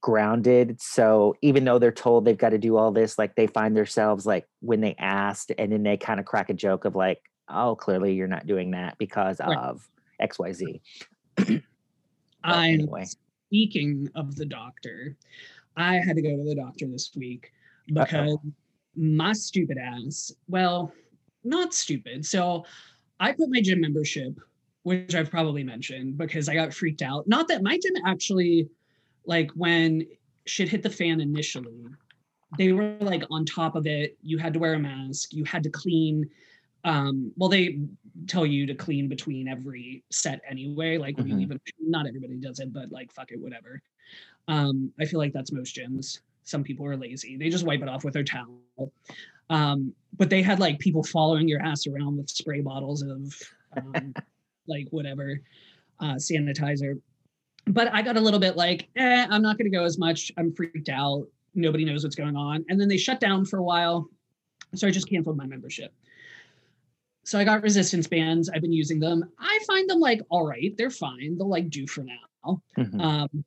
grounded. 0.00 0.80
So 0.80 1.36
even 1.42 1.64
though 1.64 1.78
they're 1.78 1.92
told 1.92 2.24
they've 2.24 2.36
got 2.36 2.50
to 2.50 2.58
do 2.58 2.76
all 2.76 2.92
this, 2.92 3.18
like 3.18 3.34
they 3.36 3.46
find 3.46 3.76
themselves 3.76 4.26
like 4.26 4.46
when 4.60 4.80
they 4.80 4.94
asked, 4.98 5.52
and 5.58 5.72
then 5.72 5.82
they 5.82 5.96
kind 5.96 6.20
of 6.20 6.26
crack 6.26 6.50
a 6.50 6.54
joke 6.54 6.84
of 6.84 6.94
like, 6.94 7.20
"Oh, 7.48 7.76
clearly 7.76 8.14
you're 8.14 8.28
not 8.28 8.46
doing 8.46 8.72
that 8.72 8.98
because 8.98 9.40
Right. 9.40 9.56
of 9.56 9.86
X, 10.18 10.38
Y, 10.38 10.52
Z." 10.52 10.82
I'm 12.44 12.74
anyway, 12.74 13.04
speaking 13.48 14.08
of 14.14 14.36
the 14.36 14.46
doctor, 14.46 15.16
I 15.76 15.96
had 15.96 16.16
to 16.16 16.22
go 16.22 16.36
to 16.36 16.44
the 16.44 16.54
doctor 16.54 16.86
this 16.86 17.10
week 17.14 17.52
because 17.92 18.38
my 18.96 19.32
stupid 19.32 19.78
ass, 19.78 20.32
well, 20.48 20.92
not 21.44 21.74
stupid. 21.74 22.24
So 22.24 22.64
I 23.18 23.32
put 23.32 23.50
my 23.50 23.60
gym 23.60 23.80
membership, 23.80 24.38
which 24.82 25.14
I've 25.14 25.30
probably 25.30 25.62
mentioned 25.62 26.16
because 26.16 26.48
I 26.48 26.54
got 26.54 26.72
freaked 26.72 27.02
out. 27.02 27.28
Not 27.28 27.48
that 27.48 27.62
my 27.62 27.78
gym 27.78 27.92
actually, 28.06 28.68
like 29.24 29.50
when 29.52 30.06
shit 30.46 30.68
hit 30.68 30.82
the 30.82 30.90
fan 30.90 31.20
initially, 31.20 31.84
they 32.58 32.72
were 32.72 32.96
like 33.00 33.22
on 33.30 33.44
top 33.44 33.76
of 33.76 33.86
it. 33.86 34.16
You 34.22 34.38
had 34.38 34.52
to 34.54 34.58
wear 34.58 34.74
a 34.74 34.78
mask, 34.78 35.32
you 35.32 35.44
had 35.44 35.62
to 35.62 35.70
clean. 35.70 36.28
Um, 36.84 37.32
well, 37.36 37.48
they 37.48 37.78
tell 38.26 38.46
you 38.46 38.66
to 38.66 38.74
clean 38.74 39.08
between 39.08 39.48
every 39.48 40.02
set 40.10 40.40
anyway. 40.48 40.96
Like 40.98 41.16
Mhm. 41.16 41.28
you 41.28 41.36
leave, 41.36 41.52
not 41.80 42.06
everybody 42.06 42.36
does 42.38 42.58
it, 42.58 42.72
but 42.72 42.90
like 42.90 43.12
fuck 43.12 43.30
it, 43.32 43.40
whatever. 43.40 43.82
Um, 44.48 44.92
I 44.98 45.04
feel 45.04 45.20
like 45.20 45.32
that's 45.32 45.52
most 45.52 45.76
gyms. 45.76 46.20
Some 46.44 46.64
people 46.64 46.86
are 46.86 46.96
lazy; 46.96 47.36
they 47.36 47.50
just 47.50 47.64
wipe 47.66 47.82
it 47.82 47.88
off 47.88 48.02
with 48.02 48.14
their 48.14 48.24
towel. 48.24 48.60
Um, 49.50 49.94
but 50.16 50.30
they 50.30 50.42
had 50.42 50.58
like 50.58 50.78
people 50.78 51.02
following 51.04 51.46
your 51.48 51.60
ass 51.60 51.86
around 51.86 52.16
with 52.16 52.30
spray 52.30 52.60
bottles 52.60 53.02
of 53.02 53.36
um, 53.76 54.14
like 54.66 54.88
whatever 54.90 55.40
uh, 56.00 56.14
sanitizer. 56.14 57.00
But 57.66 57.92
I 57.92 58.02
got 58.02 58.16
a 58.16 58.20
little 58.20 58.40
bit 58.40 58.56
like, 58.56 58.88
eh, 58.96 59.26
I'm 59.30 59.42
not 59.42 59.58
going 59.58 59.70
to 59.70 59.76
go 59.76 59.84
as 59.84 59.98
much. 59.98 60.32
I'm 60.36 60.52
freaked 60.52 60.88
out. 60.88 61.26
Nobody 61.54 61.84
knows 61.84 62.02
what's 62.02 62.16
going 62.16 62.36
on. 62.36 62.64
And 62.68 62.80
then 62.80 62.88
they 62.88 62.96
shut 62.96 63.20
down 63.20 63.44
for 63.44 63.58
a 63.58 63.62
while. 63.62 64.08
So 64.74 64.86
I 64.86 64.90
just 64.90 65.08
canceled 65.08 65.36
my 65.36 65.46
membership. 65.46 65.92
So 67.24 67.38
I 67.38 67.44
got 67.44 67.62
resistance 67.62 68.06
bands. 68.06 68.48
I've 68.48 68.62
been 68.62 68.72
using 68.72 68.98
them. 68.98 69.30
I 69.38 69.58
find 69.66 69.88
them 69.88 70.00
like 70.00 70.20
all 70.30 70.46
right. 70.46 70.74
They're 70.76 70.90
fine. 70.90 71.36
They'll 71.36 71.48
like 71.48 71.70
do 71.70 71.86
for 71.86 72.02
now. 72.02 72.62
Mhm. 72.78 73.00
Um, 73.00 73.44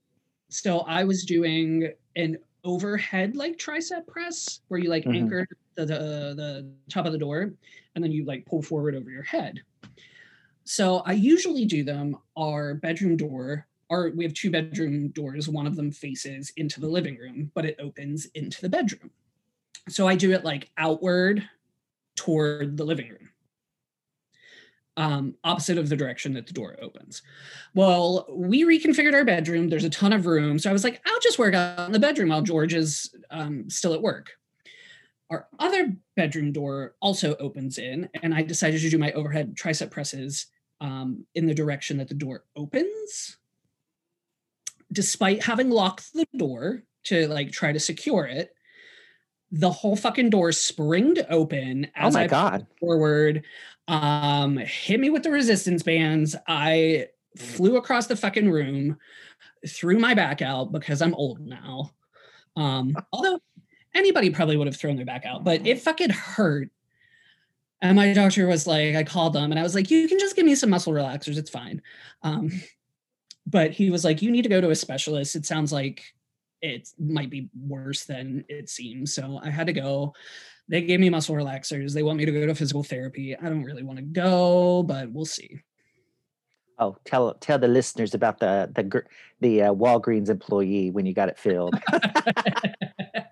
so 0.49 0.79
I 0.81 1.03
was 1.03 1.25
doing 1.25 1.91
an 2.15 2.37
overhead 2.63 3.35
like 3.35 3.57
tricep 3.57 4.05
press 4.07 4.61
where 4.67 4.79
you 4.79 4.89
like 4.89 5.03
Mhm. 5.05 5.15
anchor 5.15 5.47
the, 5.75 5.85
the 5.85 5.95
the 5.95 6.71
top 6.89 7.05
of 7.05 7.11
the 7.11 7.17
door 7.17 7.53
and 7.95 8.03
then 8.03 8.11
you 8.11 8.23
like 8.25 8.45
pull 8.45 8.61
forward 8.61 8.95
over 8.95 9.09
your 9.09 9.23
head. 9.23 9.59
So 10.63 10.97
I 10.99 11.13
usually 11.13 11.65
do 11.65 11.83
them 11.83 12.15
our 12.37 12.75
bedroom 12.75 13.17
door. 13.17 13.67
Our 13.93 14.09
we 14.17 14.23
have 14.25 14.33
two 14.33 14.51
bedroom 14.51 15.09
doors. 15.09 15.47
One 15.47 15.67
of 15.67 15.75
them 15.77 15.91
faces 15.91 16.51
into 16.57 16.81
the 16.81 16.89
living 16.97 17.17
room, 17.23 17.51
but 17.55 17.65
it 17.65 17.77
opens 17.79 18.25
into 18.33 18.59
the 18.61 18.69
bedroom. 18.69 19.11
So 19.89 20.07
I 20.07 20.15
do 20.15 20.31
it 20.33 20.43
like 20.43 20.71
outward 20.77 21.47
toward 22.15 22.77
the 22.77 22.85
living 22.85 23.09
room. 23.09 23.29
um, 24.95 25.35
opposite 25.43 25.77
of 25.77 25.89
the 25.89 25.95
direction 25.95 26.33
that 26.33 26.45
the 26.47 26.53
door 26.53 26.77
opens. 26.81 27.21
Well, 27.73 28.27
we 28.29 28.63
reconfigured 28.63 29.13
our 29.13 29.25
bedroom. 29.25 29.69
There's 29.69 29.83
a 29.83 29.89
ton 29.89 30.13
of 30.13 30.25
room. 30.25 30.59
So 30.59 30.69
I 30.69 30.73
was 30.73 30.83
like, 30.83 31.01
I'll 31.05 31.19
just 31.19 31.39
work 31.39 31.55
out 31.55 31.87
in 31.87 31.91
the 31.91 31.99
bedroom 31.99 32.29
while 32.29 32.41
George 32.41 32.73
is 32.73 33.13
um, 33.31 33.69
still 33.69 33.93
at 33.93 34.01
work. 34.01 34.31
Our 35.29 35.47
other 35.57 35.95
bedroom 36.15 36.51
door 36.51 36.95
also 37.01 37.35
opens 37.37 37.79
in, 37.79 38.07
and 38.21 38.35
I 38.35 38.43
decided 38.43 38.81
to 38.81 38.89
do 38.89 38.99
my 38.99 39.11
overhead 39.13 39.55
tricep 39.55 39.89
presses 39.89 40.45
um, 40.79 41.25
in 41.33 41.47
the 41.47 41.55
direction 41.55 41.97
that 41.97 42.07
the 42.07 42.13
door 42.13 42.43
opens. 42.55 43.37
Despite 44.93 45.43
having 45.43 45.69
locked 45.69 46.13
the 46.13 46.27
door 46.37 46.83
to 47.05 47.27
like 47.27 47.51
try 47.51 47.71
to 47.73 47.79
secure 47.79 48.25
it, 48.25 48.53
the 49.51 49.71
whole 49.71 49.95
fucking 49.95 50.29
door 50.29 50.51
springed 50.51 51.25
open 51.29 51.87
Oh 51.99 52.11
my 52.11 52.23
I 52.23 52.27
god. 52.27 52.67
forward, 52.79 53.43
um, 53.87 54.57
hit 54.57 54.99
me 54.99 55.09
with 55.09 55.23
the 55.23 55.31
resistance 55.31 55.83
bands. 55.83 56.35
I 56.47 57.07
flew 57.37 57.77
across 57.77 58.07
the 58.07 58.15
fucking 58.15 58.49
room, 58.49 58.97
threw 59.67 59.99
my 59.99 60.13
back 60.13 60.41
out 60.41 60.71
because 60.71 61.01
I'm 61.01 61.13
old 61.15 61.39
now. 61.39 61.91
Um, 62.55 62.95
although 63.13 63.39
anybody 63.93 64.29
probably 64.29 64.57
would 64.57 64.67
have 64.67 64.77
thrown 64.77 64.95
their 64.95 65.05
back 65.05 65.25
out, 65.25 65.43
but 65.43 65.65
it 65.67 65.81
fucking 65.81 66.09
hurt. 66.09 66.69
And 67.81 67.97
my 67.97 68.13
doctor 68.13 68.47
was 68.47 68.65
like, 68.65 68.95
I 68.95 69.03
called 69.03 69.33
them 69.33 69.51
and 69.51 69.59
I 69.59 69.63
was 69.63 69.75
like, 69.75 69.91
you 69.91 70.07
can 70.07 70.17
just 70.17 70.35
give 70.35 70.45
me 70.45 70.55
some 70.55 70.69
muscle 70.69 70.93
relaxers, 70.93 71.37
it's 71.37 71.49
fine. 71.49 71.81
Um, 72.21 72.49
but 73.45 73.71
he 73.71 73.89
was 73.89 74.03
like, 74.03 74.21
you 74.21 74.31
need 74.31 74.43
to 74.43 74.49
go 74.49 74.61
to 74.61 74.69
a 74.69 74.75
specialist. 74.75 75.35
It 75.35 75.45
sounds 75.45 75.71
like 75.71 76.03
it 76.61 76.89
might 76.97 77.29
be 77.29 77.49
worse 77.59 78.05
than 78.05 78.45
it 78.47 78.69
seems. 78.69 79.13
So 79.13 79.39
I 79.43 79.49
had 79.49 79.67
to 79.67 79.73
go. 79.73 80.13
They 80.69 80.81
gave 80.81 80.99
me 80.99 81.09
muscle 81.09 81.35
relaxers. 81.35 81.93
They 81.93 82.03
want 82.03 82.17
me 82.17 82.25
to 82.25 82.31
go 82.31 82.45
to 82.45 82.55
physical 82.55 82.83
therapy. 82.83 83.35
I 83.35 83.49
don't 83.49 83.63
really 83.63 83.83
want 83.83 83.99
to 83.99 84.05
go, 84.05 84.83
but 84.83 85.11
we'll 85.11 85.25
see. 85.25 85.59
Oh, 86.79 86.97
tell 87.05 87.33
tell 87.35 87.59
the 87.59 87.67
listeners 87.67 88.13
about 88.13 88.39
the 88.39 88.71
the 88.73 88.83
gr- 88.83 89.07
the 89.41 89.63
uh, 89.63 89.73
Walgreens 89.73 90.29
employee 90.29 90.89
when 90.89 91.05
you 91.05 91.13
got 91.13 91.29
it 91.29 91.37
filled. 91.37 91.75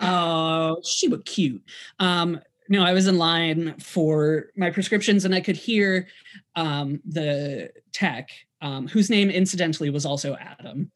oh, 0.00 0.80
she 0.84 1.08
was 1.08 1.22
cute. 1.24 1.62
Um, 1.98 2.40
no, 2.68 2.82
I 2.82 2.92
was 2.92 3.06
in 3.06 3.18
line 3.18 3.78
for 3.78 4.46
my 4.56 4.70
prescriptions 4.70 5.24
and 5.24 5.34
I 5.34 5.40
could 5.40 5.56
hear 5.56 6.08
um, 6.56 7.00
the 7.04 7.70
tech, 7.92 8.30
um, 8.64 8.88
whose 8.88 9.10
name 9.10 9.28
incidentally 9.28 9.90
was 9.90 10.06
also 10.06 10.36
Adam. 10.36 10.90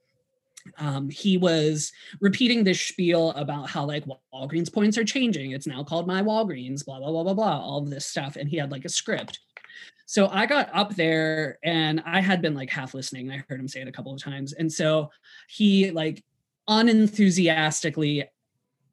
Um, 0.78 1.10
he 1.10 1.36
was 1.36 1.92
repeating 2.20 2.64
this 2.64 2.80
spiel 2.80 3.30
about 3.32 3.68
how 3.68 3.84
like 3.84 4.04
Walgreens 4.32 4.72
points 4.72 4.96
are 4.96 5.04
changing. 5.04 5.52
It's 5.52 5.66
now 5.66 5.84
called 5.84 6.06
My 6.06 6.22
Walgreens, 6.22 6.84
blah, 6.84 6.98
blah, 6.98 7.10
blah, 7.10 7.24
blah, 7.24 7.34
blah, 7.34 7.60
all 7.60 7.78
of 7.78 7.90
this 7.90 8.06
stuff. 8.06 8.36
And 8.36 8.48
he 8.48 8.56
had 8.56 8.72
like 8.72 8.86
a 8.86 8.88
script. 8.88 9.40
So 10.06 10.28
I 10.28 10.46
got 10.46 10.70
up 10.72 10.94
there 10.94 11.58
and 11.62 12.02
I 12.06 12.20
had 12.20 12.40
been 12.40 12.54
like 12.54 12.70
half 12.70 12.94
listening. 12.94 13.30
I 13.30 13.44
heard 13.48 13.60
him 13.60 13.68
say 13.68 13.82
it 13.82 13.88
a 13.88 13.92
couple 13.92 14.14
of 14.14 14.22
times. 14.22 14.54
And 14.54 14.72
so 14.72 15.10
he 15.46 15.90
like 15.90 16.24
unenthusiastically 16.68 18.24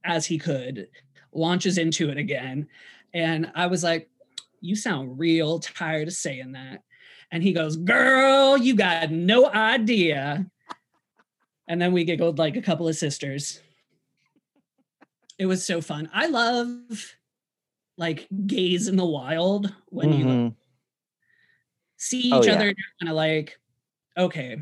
as 0.04 0.26
he 0.26 0.38
could 0.38 0.90
launches 1.32 1.78
into 1.78 2.10
it 2.10 2.18
again. 2.18 2.68
And 3.14 3.50
I 3.56 3.68
was 3.68 3.84
like, 3.84 4.10
You 4.60 4.76
sound 4.76 5.18
real 5.18 5.60
tired 5.60 6.10
of 6.10 6.14
saying 6.14 6.52
that. 6.52 6.82
And 7.32 7.44
he 7.44 7.54
goes, 7.54 7.76
Girl, 7.76 8.58
you 8.58 8.76
got 8.76 9.12
no 9.12 9.50
idea. 9.50 10.46
And 11.68 11.82
then 11.82 11.94
we 11.94 12.04
giggled 12.04 12.38
like 12.38 12.56
a 12.56 12.62
couple 12.62 12.88
of 12.88 12.96
sisters. 12.96 13.60
It 15.38 15.48
was 15.48 15.66
so 15.66 15.82
fun. 15.82 16.10
I 16.14 16.28
love 16.28 17.16
like 17.98 18.28
gays 18.46 18.88
in 18.88 18.96
the 18.96 19.06
wild 19.06 19.74
when 19.88 20.14
you 20.14 20.26
like, 20.26 20.54
see 21.98 22.32
Oh, 22.32 22.40
each 22.40 22.48
yeah. 22.48 22.54
other 22.54 22.68
and 22.68 22.78
kind 23.02 23.10
of 23.10 23.16
like, 23.16 23.58
okay, 24.18 24.58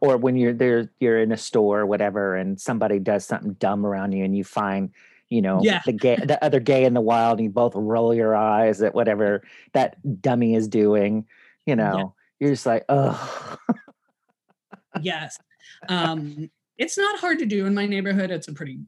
Or 0.00 0.16
when 0.16 0.36
you're 0.36 0.52
there, 0.52 0.90
you're 1.00 1.20
in 1.20 1.32
a 1.32 1.36
store 1.36 1.80
or 1.80 1.86
whatever, 1.86 2.36
and 2.36 2.60
somebody 2.60 2.98
does 2.98 3.24
something 3.24 3.54
dumb 3.54 3.86
around 3.86 4.12
you, 4.12 4.24
and 4.24 4.36
you 4.36 4.44
find, 4.44 4.90
you 5.28 5.40
know, 5.40 5.60
Yeah. 5.62 5.80
the 5.86 5.92
gay, 5.92 6.16
the 6.16 6.42
other 6.44 6.60
gay 6.60 6.84
in 6.84 6.92
the 6.94 7.00
wild, 7.00 7.38
and 7.38 7.44
you 7.44 7.50
both 7.50 7.74
roll 7.74 8.12
your 8.12 8.34
eyes 8.36 8.82
at 8.82 8.94
whatever 8.94 9.42
that 9.72 9.96
dummy 10.20 10.54
is 10.54 10.68
doing. 10.68 11.26
You 11.66 11.76
know, 11.76 12.14
you're 12.40 12.50
just 12.50 12.66
like, 12.66 12.84
oh, 12.88 13.56
yes. 15.02 15.38
Um, 15.88 16.50
it's 16.76 16.98
not 16.98 17.18
hard 17.20 17.38
to 17.38 17.46
do 17.46 17.66
in 17.66 17.74
my 17.74 17.86
neighborhood. 17.86 18.30
It's 18.30 18.48
a 18.48 18.52
pretty, 18.52 18.80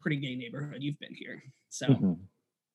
pretty 0.00 0.16
gay 0.16 0.34
neighborhood. 0.36 0.82
You've 0.82 0.98
been 0.98 1.14
here. 1.14 1.42
So 1.70 1.86
Mhm. 1.88 2.18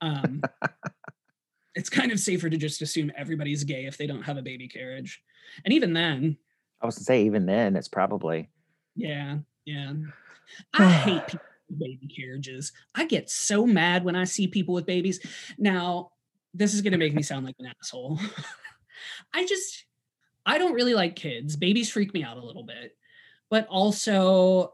um 0.02 0.42
it's 1.76 1.90
kind 1.90 2.12
of 2.12 2.20
safer 2.20 2.50
to 2.50 2.58
just 2.58 2.82
assume 2.82 3.12
everybody's 3.16 3.64
gay 3.64 3.86
if 3.86 3.98
they 3.98 4.08
don't 4.08 4.24
have 4.24 4.38
a 4.38 4.42
baby 4.42 4.68
carriage. 4.68 5.22
And 5.64 5.74
even 5.74 5.94
then, 5.94 6.38
I 6.82 6.86
was 6.86 6.96
gonna 6.96 7.06
say, 7.06 7.24
even 7.26 7.46
then, 7.46 7.76
it's 7.76 7.88
probably 7.88 8.50
yeah, 8.96 9.38
yeah. 9.66 9.94
I 10.74 10.90
hate 10.90 11.28
people 11.28 11.46
with 11.70 11.80
baby 11.80 12.08
carriages. 12.08 12.72
I 12.96 13.06
get 13.06 13.30
so 13.30 13.68
mad 13.68 14.04
when 14.04 14.16
I 14.16 14.24
see 14.24 14.48
people 14.48 14.74
with 14.74 14.88
babies. 14.88 15.20
Now, 15.60 16.12
this 16.56 16.74
is 16.74 16.82
gonna 16.82 16.98
make 16.98 17.14
me 17.14 17.22
sound 17.22 17.46
like 17.46 17.56
an 17.60 17.72
asshole. 17.80 18.20
I 19.34 19.46
just 19.46 19.86
I 20.46 20.58
don't 20.58 20.74
really 20.74 20.94
like 20.94 21.16
kids. 21.16 21.56
Babies 21.56 21.90
freak 21.90 22.14
me 22.14 22.24
out 22.24 22.38
a 22.38 22.46
little 22.46 22.64
bit. 22.64 22.96
But 23.50 23.68
also 23.68 24.74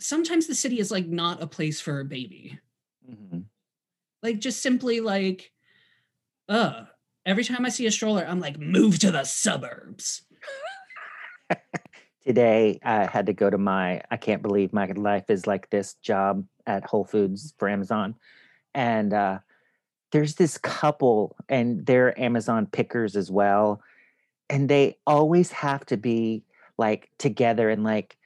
sometimes 0.00 0.46
the 0.46 0.54
city 0.54 0.78
is 0.80 0.90
like 0.90 1.06
not 1.06 1.42
a 1.42 1.46
place 1.46 1.80
for 1.80 2.00
a 2.00 2.04
baby. 2.04 2.58
Mhm. 3.08 3.44
like 4.22 4.38
just 4.38 4.62
simply 4.62 5.00
like 5.00 5.52
uh 6.48 6.84
every 7.26 7.44
time 7.44 7.66
i 7.66 7.68
see 7.68 7.84
a 7.84 7.90
stroller 7.90 8.24
i'm 8.26 8.40
like 8.40 8.58
move 8.58 8.98
to 8.98 9.10
the 9.10 9.24
suburbs 9.24 10.22
today 12.24 12.78
I 12.82 13.06
had 13.06 13.26
to 13.26 13.32
go 13.32 13.50
to 13.50 13.58
my 13.58 14.02
I 14.10 14.16
can't 14.16 14.42
believe 14.42 14.72
my 14.72 14.86
life 14.86 15.28
is 15.28 15.46
like 15.46 15.70
this 15.70 15.94
job 15.94 16.44
at 16.66 16.84
Whole 16.84 17.04
Foods 17.04 17.54
for 17.58 17.68
Amazon. 17.68 18.14
And 18.74 19.12
uh 19.12 19.38
there's 20.14 20.36
this 20.36 20.58
couple 20.58 21.34
and 21.48 21.84
they're 21.86 22.18
Amazon 22.20 22.66
pickers 22.66 23.16
as 23.16 23.32
well. 23.32 23.82
And 24.48 24.68
they 24.68 24.96
always 25.08 25.50
have 25.50 25.84
to 25.86 25.96
be 25.96 26.44
like 26.78 27.10
together 27.18 27.68
and 27.68 27.82
like 27.82 28.16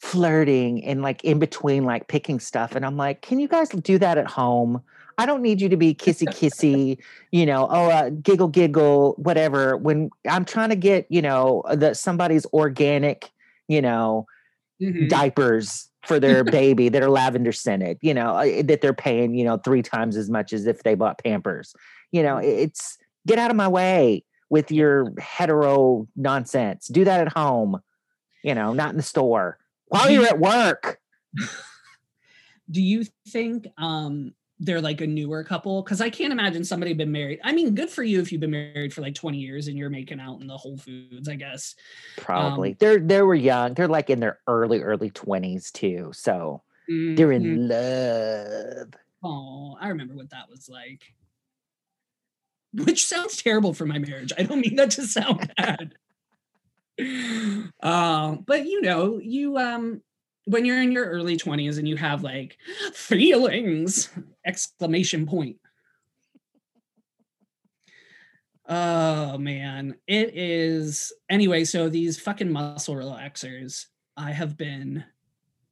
flirting 0.00 0.84
and 0.84 1.02
like 1.02 1.22
in 1.22 1.38
between 1.38 1.84
like 1.84 2.08
picking 2.08 2.40
stuff. 2.40 2.74
And 2.74 2.84
I'm 2.84 2.96
like, 2.96 3.22
can 3.22 3.38
you 3.38 3.46
guys 3.46 3.68
do 3.68 3.96
that 3.96 4.18
at 4.18 4.26
home? 4.26 4.82
I 5.18 5.24
don't 5.24 5.40
need 5.40 5.60
you 5.60 5.68
to 5.68 5.76
be 5.76 5.94
kissy 5.94 6.26
kissy, 6.26 6.98
you 7.30 7.46
know, 7.46 7.68
oh 7.70 7.90
uh, 7.90 8.10
giggle 8.10 8.48
giggle, 8.48 9.14
whatever. 9.16 9.76
When 9.76 10.10
I'm 10.28 10.44
trying 10.44 10.70
to 10.70 10.76
get, 10.76 11.06
you 11.08 11.22
know, 11.22 11.62
the 11.72 11.94
somebody's 11.94 12.44
organic, 12.46 13.30
you 13.68 13.80
know, 13.80 14.26
Mhm. 14.80 15.08
diapers 15.08 15.90
for 16.04 16.20
their 16.20 16.44
baby 16.44 16.88
that 16.88 17.02
are 17.02 17.10
lavender 17.10 17.52
scented, 17.52 17.98
you 18.00 18.14
know, 18.14 18.36
uh, 18.36 18.62
that 18.62 18.80
they're 18.80 18.94
paying, 18.94 19.34
you 19.34 19.44
know, 19.44 19.56
three 19.58 19.82
times 19.82 20.16
as 20.16 20.30
much 20.30 20.52
as 20.52 20.66
if 20.66 20.82
they 20.84 20.94
bought 20.94 21.18
Pampers. 21.22 21.74
You 22.12 22.22
know, 22.22 22.36
it's 22.36 22.96
get 23.26 23.38
out 23.38 23.50
of 23.50 23.56
my 23.56 23.66
way 23.66 24.24
with 24.48 24.70
your 24.70 25.12
hetero 25.18 26.06
nonsense. 26.14 26.86
Do 26.86 27.04
that 27.04 27.20
at 27.26 27.32
home, 27.32 27.80
you 28.44 28.54
know, 28.54 28.72
not 28.72 28.90
in 28.90 28.96
the 28.96 29.02
store 29.02 29.58
while 29.88 30.08
you're 30.08 30.26
at 30.26 30.38
work. 30.38 31.00
do 32.70 32.80
you 32.82 33.04
think 33.28 33.66
um 33.78 34.34
they're 34.60 34.80
like 34.80 35.00
a 35.02 35.06
newer 35.06 35.44
couple 35.44 35.82
because 35.82 36.00
i 36.00 36.08
can't 36.08 36.32
imagine 36.32 36.64
somebody 36.64 36.94
been 36.94 37.12
married 37.12 37.38
i 37.44 37.52
mean 37.52 37.74
good 37.74 37.90
for 37.90 38.02
you 38.02 38.20
if 38.20 38.32
you've 38.32 38.40
been 38.40 38.50
married 38.50 38.92
for 38.92 39.02
like 39.02 39.14
20 39.14 39.36
years 39.36 39.68
and 39.68 39.76
you're 39.76 39.90
making 39.90 40.18
out 40.18 40.40
in 40.40 40.46
the 40.46 40.56
whole 40.56 40.78
foods 40.78 41.28
i 41.28 41.34
guess 41.34 41.74
Probably. 42.16 42.70
Um, 42.70 42.76
they're 42.80 42.98
they 42.98 43.20
were 43.22 43.34
young. 43.34 43.74
They're 43.74 43.86
like 43.88 44.08
in 44.10 44.20
their 44.20 44.38
early, 44.46 44.80
early 44.82 45.10
20s 45.10 45.70
too. 45.72 46.10
So 46.14 46.62
they're 46.88 47.32
in 47.32 47.68
love. 47.68 48.94
oh 49.22 49.76
i 49.80 49.88
remember 49.88 50.14
what 50.14 50.30
that 50.30 50.48
was 50.48 50.68
like 50.68 51.02
which 52.72 53.06
sounds 53.06 53.36
terrible 53.36 53.74
for 53.74 53.86
my 53.86 53.98
marriage 53.98 54.32
i 54.38 54.42
don't 54.42 54.60
mean 54.60 54.76
that 54.76 54.90
to 54.92 55.02
sound 55.06 55.52
bad 55.58 55.94
uh, 57.82 58.36
but 58.46 58.66
you 58.66 58.80
know 58.80 59.18
you 59.22 59.58
um 59.58 60.00
when 60.46 60.64
you're 60.64 60.80
in 60.80 60.92
your 60.92 61.06
early 61.06 61.36
20s 61.36 61.78
and 61.78 61.86
you 61.86 61.96
have 61.96 62.22
like 62.22 62.56
feelings 62.92 64.10
exclamation 64.44 65.26
point 65.26 65.56
oh 68.68 69.38
man 69.38 69.94
it 70.08 70.36
is 70.36 71.12
anyway 71.30 71.62
so 71.62 71.88
these 71.88 72.18
fucking 72.18 72.50
muscle 72.50 72.94
relaxers 72.94 73.86
i 74.16 74.32
have 74.32 74.56
been 74.56 75.04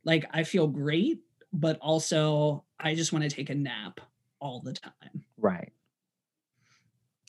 like 0.05 0.25
i 0.33 0.45
feel 0.45 0.69
great 0.69 1.19
but 1.53 1.79
also 1.81 2.65
i 2.79 2.95
just 2.95 3.13
want 3.13 3.23
to 3.25 3.31
take 3.31 3.51
a 3.51 3.55
nap 3.55 4.01
all 4.41 4.61
the 4.61 4.73
time 4.73 5.25
Right. 5.45 5.73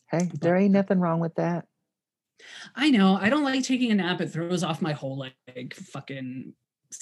Hey, 0.10 0.32
there 0.40 0.56
ain't 0.56 0.72
nothing 0.72 1.02
wrong 1.02 1.20
with 1.20 1.36
that. 1.36 1.68
I 2.76 2.92
know. 2.92 3.18
I 3.20 3.30
don't 3.30 3.44
like 3.44 3.64
taking 3.64 3.92
a 3.92 3.96
nap. 3.96 4.22
It 4.22 4.32
throws 4.32 4.64
off 4.64 4.82
my 4.82 4.94
whole 4.94 5.18
like 5.18 5.74
fucking 5.74 6.54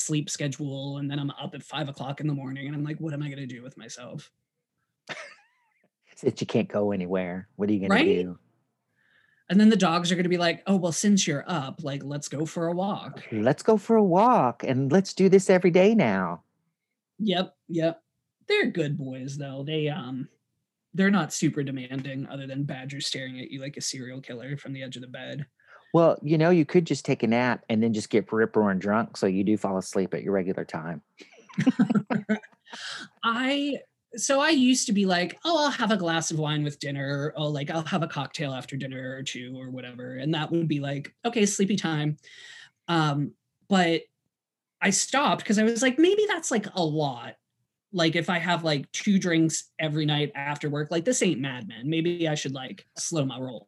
sleep 0.02 0.30
schedule. 0.30 0.98
And 0.98 1.10
then 1.10 1.20
I'm 1.20 1.32
up 1.32 1.56
at 1.56 1.64
five 1.64 1.90
o'clock 1.90 2.20
in 2.22 2.28
the 2.28 2.34
morning 2.34 2.68
and 2.68 2.76
I'm 2.76 2.84
like, 2.84 3.00
what 3.00 3.14
am 3.14 3.24
I 3.24 3.28
going 3.28 3.38
to 3.40 3.46
do 3.46 3.62
with 3.62 3.78
myself? 3.78 4.32
that 6.24 6.42
you 6.42 6.48
can't 6.48 6.68
go 6.68 6.92
anywhere, 6.92 7.48
what 7.56 7.70
are 7.70 7.74
you 7.74 7.88
gonna 7.88 8.04
do? 8.04 8.40
And 9.50 9.60
then 9.60 9.70
the 9.70 9.76
dogs 9.76 10.12
are 10.12 10.16
going 10.16 10.24
to 10.24 10.30
be 10.30 10.38
like, 10.38 10.64
oh, 10.68 10.78
well, 10.78 10.94
since 10.94 11.28
you're 11.28 11.44
up, 11.48 11.84
like, 11.84 12.02
let's 12.04 12.30
go 12.30 12.46
for 12.46 12.68
a 12.68 12.72
walk. 12.72 13.24
Let's 13.32 13.62
go 13.62 13.78
for 13.78 13.98
a 13.98 14.04
walk 14.04 14.64
and 14.64 14.92
let's 14.92 15.14
do 15.14 15.28
this 15.28 15.50
every 15.50 15.70
day 15.70 15.94
now. 15.94 16.44
Yep. 17.20 17.54
Yep. 17.68 18.02
They're 18.48 18.72
good 18.72 18.98
boys, 18.98 19.38
though. 19.38 19.64
They, 19.68 19.90
um, 19.90 20.30
they're 20.94 21.12
not 21.12 21.34
super 21.34 21.62
demanding 21.62 22.26
other 22.28 22.48
than 22.48 22.64
Badger 22.64 23.02
staring 23.02 23.40
at 23.40 23.52
you 23.52 23.60
like 23.60 23.78
a 23.78 23.82
serial 23.82 24.22
killer 24.22 24.56
from 24.56 24.74
the 24.74 24.82
edge 24.82 24.96
of 24.96 25.02
the 25.02 25.08
bed. 25.08 25.46
Well, 25.94 26.18
you 26.24 26.40
know, 26.40 26.50
you 26.50 26.66
could 26.66 26.86
just 26.86 27.06
take 27.06 27.22
a 27.22 27.28
nap 27.28 27.64
and 27.70 27.82
then 27.82 27.94
just 27.94 28.10
get 28.10 28.32
rip 28.32 28.56
roaring 28.56 28.80
drunk 28.80 29.16
so 29.16 29.28
you 29.28 29.44
do 29.44 29.56
fall 29.58 29.78
asleep 29.78 30.14
at 30.16 30.24
your 30.24 30.34
regular 30.34 30.66
time. 30.66 31.02
I 33.24 33.78
so 34.16 34.40
I 34.40 34.50
used 34.50 34.88
to 34.88 34.94
be 34.94 35.06
like, 35.06 35.40
oh, 35.44 35.66
I'll 35.66 35.72
have 35.72 35.92
a 35.92 35.98
glass 35.98 36.30
of 36.30 36.38
wine 36.38 36.64
with 36.64 36.80
dinner. 36.80 37.34
Oh, 37.36 37.48
like 37.48 37.72
I'll 37.72 37.86
have 37.86 38.04
a 38.04 38.08
cocktail 38.08 38.54
after 38.54 38.76
dinner 38.76 39.16
or 39.16 39.24
two 39.24 39.56
or 39.58 39.70
whatever. 39.70 40.18
And 40.18 40.34
that 40.36 40.52
would 40.52 40.68
be 40.68 40.80
like, 40.80 41.14
okay, 41.26 41.46
sleepy 41.46 41.76
time. 41.76 42.18
Um, 42.88 43.32
but 43.70 44.02
I 44.82 44.92
stopped 44.92 45.44
because 45.44 45.58
I 45.58 45.64
was 45.64 45.82
like, 45.82 45.98
maybe 45.98 46.26
that's 46.28 46.52
like 46.52 46.68
a 46.76 46.84
lot. 46.84 47.36
Like 47.92 48.16
if 48.16 48.30
I 48.30 48.38
have 48.40 48.64
like 48.64 48.92
two 48.92 49.18
drinks 49.18 49.72
every 49.80 50.06
night 50.06 50.32
after 50.36 50.70
work, 50.70 50.92
like 50.92 51.06
this 51.06 51.24
ain't 51.24 51.40
Mad 51.40 51.68
Men. 51.68 51.90
Maybe 51.90 52.28
I 52.28 52.36
should 52.36 52.54
like 52.54 52.86
slow 52.98 53.26
my 53.26 53.40
roll. 53.40 53.68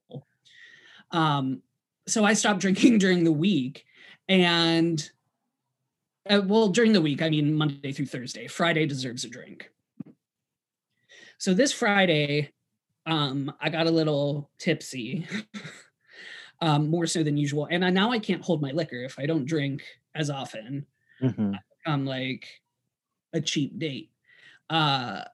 Um, 1.11 1.61
so 2.07 2.23
I 2.23 2.33
stopped 2.33 2.59
drinking 2.59 2.97
during 2.99 3.23
the 3.23 3.31
week 3.31 3.85
and 4.27 5.09
uh, 6.27 6.41
well, 6.45 6.69
during 6.69 6.93
the 6.93 7.01
week, 7.01 7.21
I 7.21 7.29
mean 7.29 7.53
Monday 7.53 7.91
through 7.91 8.07
Thursday. 8.07 8.47
Friday 8.47 8.85
deserves 8.85 9.23
a 9.23 9.29
drink. 9.29 9.69
So 11.37 11.53
this 11.53 11.71
Friday, 11.71 12.51
um, 13.05 13.53
I 13.61 13.69
got 13.69 13.85
a 13.85 13.91
little 13.91 14.49
tipsy, 14.57 15.27
um, 16.61 16.89
more 16.89 17.05
so 17.05 17.21
than 17.21 17.37
usual, 17.37 17.67
and 17.69 17.85
I, 17.85 17.89
now 17.91 18.11
I 18.11 18.19
can't 18.19 18.41
hold 18.43 18.61
my 18.61 18.71
liquor 18.71 19.03
if 19.03 19.19
I 19.19 19.25
don't 19.27 19.45
drink 19.45 19.83
as 20.15 20.29
often. 20.29 20.85
Mhm. 21.21 21.59
I'm 21.85 22.05
like 22.05 22.47
a 23.33 23.41
cheap 23.41 23.77
date. 23.77 24.09
Uh, 24.69 25.25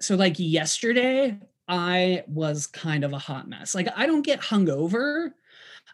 so 0.00 0.16
like 0.16 0.34
yesterday, 0.38 1.38
I 1.68 2.24
was 2.26 2.66
kind 2.66 3.04
of 3.04 3.12
a 3.12 3.18
hot 3.18 3.48
mess. 3.48 3.74
Like 3.74 3.88
I 3.94 4.06
don't 4.06 4.22
get 4.26 4.40
hungover, 4.40 5.30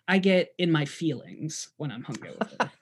I 0.08 0.18
get 0.18 0.54
in 0.58 0.70
my 0.70 0.84
feelings 0.84 1.68
when 1.76 1.90
I'm 1.90 2.04
hungover. 2.04 2.70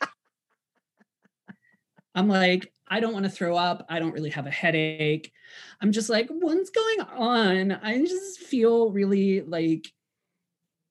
I'm 2.14 2.28
like, 2.28 2.72
I 2.86 3.00
don't 3.00 3.12
want 3.12 3.24
to 3.24 3.30
throw 3.30 3.56
up. 3.56 3.86
I 3.88 3.98
don't 3.98 4.12
really 4.12 4.30
have 4.30 4.46
a 4.46 4.50
headache. 4.50 5.32
I'm 5.80 5.90
just 5.90 6.08
like, 6.08 6.28
what's 6.28 6.70
going 6.70 7.00
on? 7.00 7.72
I 7.72 8.04
just 8.04 8.38
feel 8.40 8.90
really 8.90 9.40
like 9.40 9.88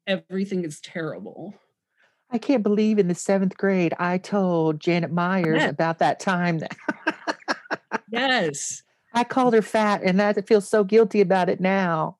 everything 0.06 0.66
is 0.66 0.82
terrible. 0.82 1.54
I 2.30 2.40
can't 2.40 2.64
believe 2.64 2.98
in 3.00 3.08
the 3.08 3.16
seventh 3.16 3.58
grade 3.58 3.94
I 4.00 4.18
told 4.18 4.80
Janet 4.80 5.12
Myers 5.12 5.62
Yeah. 5.64 5.70
about 5.70 6.00
that 6.00 6.20
time 6.20 6.60
that 6.60 6.76
Yes. 8.10 8.84
I 9.14 9.24
called 9.24 9.54
her 9.54 9.62
fat 9.62 10.02
and 10.04 10.22
I 10.22 10.34
feel 10.34 10.62
so 10.62 10.84
guilty 10.84 11.22
about 11.22 11.48
it 11.48 11.62
now. 11.62 12.18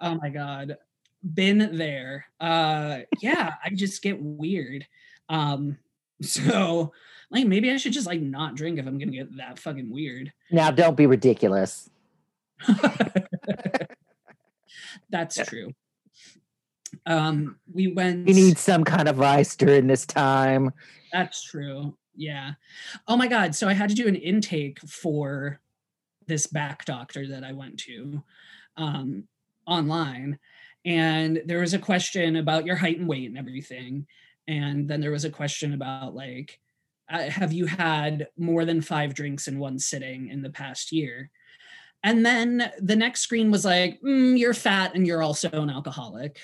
Oh 0.00 0.14
my 0.14 0.30
God. 0.30 0.76
Been 1.22 1.76
there. 1.76 2.26
Uh 2.40 3.00
yeah, 3.20 3.54
I 3.64 3.70
just 3.70 4.02
get 4.02 4.20
weird. 4.20 4.86
Um, 5.28 5.78
so 6.22 6.92
like 7.30 7.46
maybe 7.46 7.70
I 7.70 7.76
should 7.76 7.92
just 7.92 8.06
like 8.06 8.20
not 8.20 8.54
drink 8.54 8.78
if 8.78 8.86
I'm 8.86 8.98
gonna 8.98 9.12
get 9.12 9.36
that 9.36 9.58
fucking 9.58 9.90
weird. 9.90 10.32
Now, 10.50 10.70
don't 10.70 10.96
be 10.96 11.06
ridiculous. 11.06 11.88
That's 15.10 15.36
true. 15.46 15.72
Um, 17.06 17.56
we 17.72 17.88
went 17.88 18.28
You 18.28 18.34
need 18.34 18.58
some 18.58 18.84
kind 18.84 19.08
of 19.08 19.20
ice 19.20 19.56
during 19.56 19.86
this 19.86 20.06
time. 20.06 20.72
That's 21.12 21.42
true. 21.42 21.96
Yeah. 22.14 22.52
Oh 23.08 23.16
my 23.16 23.26
God. 23.26 23.54
So 23.54 23.68
I 23.68 23.72
had 23.72 23.88
to 23.88 23.94
do 23.94 24.06
an 24.08 24.16
intake 24.16 24.80
for 24.80 25.60
this 26.26 26.46
back 26.46 26.84
doctor 26.84 27.26
that 27.28 27.44
I 27.44 27.52
went 27.52 27.78
to 27.80 28.22
um, 28.76 29.24
online. 29.66 30.38
And 30.84 31.42
there 31.46 31.60
was 31.60 31.74
a 31.74 31.78
question 31.78 32.36
about 32.36 32.66
your 32.66 32.76
height 32.76 32.98
and 32.98 33.08
weight 33.08 33.28
and 33.28 33.38
everything. 33.38 34.06
And 34.48 34.88
then 34.88 35.00
there 35.00 35.12
was 35.12 35.24
a 35.24 35.30
question 35.30 35.74
about, 35.74 36.14
like, 36.14 36.58
uh, 37.10 37.28
have 37.28 37.52
you 37.52 37.66
had 37.66 38.28
more 38.36 38.64
than 38.64 38.80
five 38.80 39.14
drinks 39.14 39.46
in 39.46 39.58
one 39.58 39.78
sitting 39.78 40.28
in 40.28 40.42
the 40.42 40.50
past 40.50 40.92
year? 40.92 41.30
And 42.02 42.26
then 42.26 42.72
the 42.80 42.96
next 42.96 43.20
screen 43.20 43.50
was 43.50 43.64
like, 43.64 44.00
"Mm, 44.02 44.36
you're 44.36 44.54
fat 44.54 44.94
and 44.94 45.06
you're 45.06 45.22
also 45.22 45.48
an 45.50 45.70
alcoholic. 45.70 46.40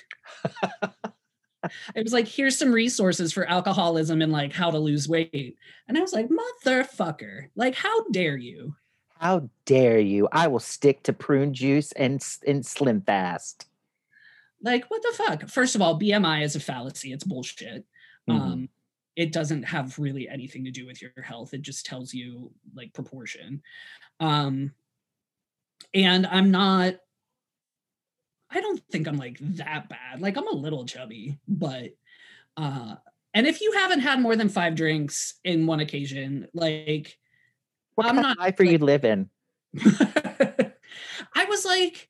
it 1.94 2.05
was 2.05 2.12
like, 2.12 2.29
here's 2.29 2.57
some 2.57 2.72
resources 2.72 3.33
for 3.33 3.48
alcoholism 3.48 4.22
and 4.22 4.33
like 4.33 4.53
how 4.53 4.70
to 4.70 4.79
lose 4.79 5.09
weight. 5.09 5.57
And 5.88 5.96
I 5.96 6.01
was 6.01 6.12
like, 6.12 6.29
motherfucker, 6.29 7.48
like, 7.57 7.74
how 7.74 8.05
dare 8.11 8.37
you? 8.37 8.74
How 9.18 9.48
dare 9.64 9.98
you? 9.98 10.29
I 10.31 10.46
will 10.46 10.61
stick 10.61 11.03
to 11.05 11.12
prune 11.12 11.53
juice 11.53 11.92
and, 11.92 12.24
and 12.46 12.64
slim 12.64 13.01
fast. 13.01 13.66
Like, 14.62 14.87
what 14.90 15.03
the 15.03 15.12
fuck? 15.16 15.49
First 15.49 15.75
of 15.75 15.83
all, 15.83 15.99
BMI 15.99 16.42
is 16.42 16.57
a 16.57 16.61
fallacy. 16.61 17.12
It's 17.12 17.25
bullshit. 17.25 17.85
Mhm. 18.29 18.35
Um, 18.35 18.68
it 19.16 19.33
doesn't 19.33 19.64
have 19.64 19.99
really 19.99 20.29
anything 20.29 20.64
to 20.64 20.71
do 20.71 20.87
with 20.87 21.03
your 21.03 21.11
health. 21.23 21.53
It 21.55 21.62
just 21.62 21.87
tells 21.87 22.14
you 22.14 22.53
like 22.75 22.92
proportion. 22.92 23.62
Um, 24.21 24.73
and 25.92 26.27
I'm 26.27 26.51
not, 26.51 26.94
I 28.51 28.61
don't 28.61 28.81
think 28.90 29.07
I'm 29.09 29.16
like 29.16 29.38
that 29.40 29.88
bad. 29.88 30.21
Like, 30.21 30.37
I'm 30.37 30.47
a 30.49 30.53
little 30.55 30.87
chubby, 30.87 31.38
but, 31.49 31.90
uh, 32.57 32.97
and 33.35 33.47
if 33.47 33.61
you 33.61 33.73
haven't 33.73 34.01
had 34.01 34.21
more 34.21 34.37
than 34.37 34.49
five 34.49 34.75
drinks 34.75 35.35
in 35.44 35.66
one 35.66 35.81
occasion, 35.81 36.49
like, 36.55 37.18
What 37.94 38.07
I'm 38.07 38.16
not, 38.16 38.38
life 38.38 38.59
are 38.61 38.64
you 38.64 38.79
living? 38.79 39.31
I 41.35 41.44
was 41.49 41.64
like, 41.64 42.09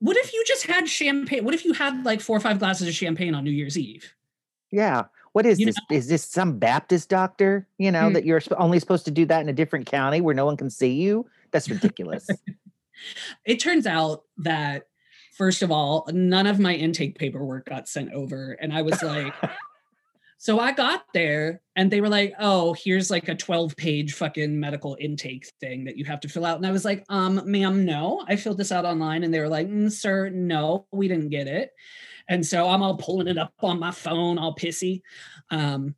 what 0.00 0.16
if 0.16 0.32
you 0.32 0.44
just 0.46 0.66
had 0.66 0.88
champagne? 0.88 1.44
What 1.44 1.54
if 1.54 1.64
you 1.64 1.72
had 1.72 2.04
like 2.04 2.20
four 2.20 2.36
or 2.36 2.40
five 2.40 2.58
glasses 2.58 2.88
of 2.88 2.94
champagne 2.94 3.34
on 3.34 3.44
New 3.44 3.50
Year's 3.50 3.78
Eve? 3.78 4.14
Yeah. 4.70 5.04
What 5.32 5.46
is 5.46 5.58
You 5.60 5.66
this? 5.66 5.76
Is 5.90 6.08
this 6.08 6.24
some 6.24 6.58
Baptist 6.58 7.08
doctor? 7.08 7.66
You 7.78 7.90
know, 7.92 8.10
Mm. 8.10 8.14
that 8.14 8.24
you're 8.24 8.40
only 8.56 8.78
supposed 8.80 9.04
to 9.06 9.10
do 9.10 9.26
that 9.26 9.40
in 9.42 9.48
a 9.48 9.52
different 9.52 9.86
county 9.86 10.20
where 10.20 10.34
no 10.34 10.44
one 10.46 10.56
can 10.56 10.70
see 10.70 10.92
you? 10.94 11.26
That's 11.50 11.68
ridiculous. 11.70 12.26
It 13.44 13.56
turns 13.60 13.86
out 13.86 14.22
that, 14.38 14.84
first 15.36 15.60
of 15.62 15.70
all, 15.70 16.08
none 16.12 16.46
of 16.46 16.58
my 16.58 16.74
intake 16.74 17.18
paperwork 17.18 17.66
got 17.66 17.90
sent 17.90 18.10
over. 18.14 18.52
And 18.52 18.72
I 18.72 18.80
was 18.80 19.02
like, 19.02 19.34
so 20.38 20.58
I 20.60 20.72
got 20.72 21.04
there 21.14 21.62
and 21.76 21.90
they 21.90 22.00
were 22.00 22.08
like, 22.08 22.34
oh, 22.38 22.74
here's 22.74 23.10
like 23.10 23.28
a 23.28 23.34
12 23.34 23.76
page 23.76 24.12
fucking 24.14 24.58
medical 24.58 24.96
intake 25.00 25.50
thing 25.60 25.84
that 25.84 25.96
you 25.96 26.04
have 26.04 26.20
to 26.20 26.28
fill 26.28 26.44
out. 26.44 26.58
And 26.58 26.66
I 26.66 26.72
was 26.72 26.84
like, 26.84 27.04
um, 27.08 27.40
ma'am, 27.50 27.84
no, 27.84 28.24
I 28.28 28.36
filled 28.36 28.58
this 28.58 28.72
out 28.72 28.84
online. 28.84 29.24
And 29.24 29.32
they 29.32 29.40
were 29.40 29.48
like, 29.48 29.68
"Mm, 29.68 29.90
sir, 29.90 30.28
no, 30.28 30.86
we 30.92 31.08
didn't 31.08 31.30
get 31.30 31.46
it. 31.46 31.70
And 32.28 32.44
so 32.44 32.68
I'm 32.68 32.82
all 32.82 32.96
pulling 32.96 33.28
it 33.28 33.38
up 33.38 33.54
on 33.60 33.78
my 33.78 33.92
phone, 33.92 34.36
all 34.38 34.54
pissy. 34.54 35.02
Um, 35.50 35.94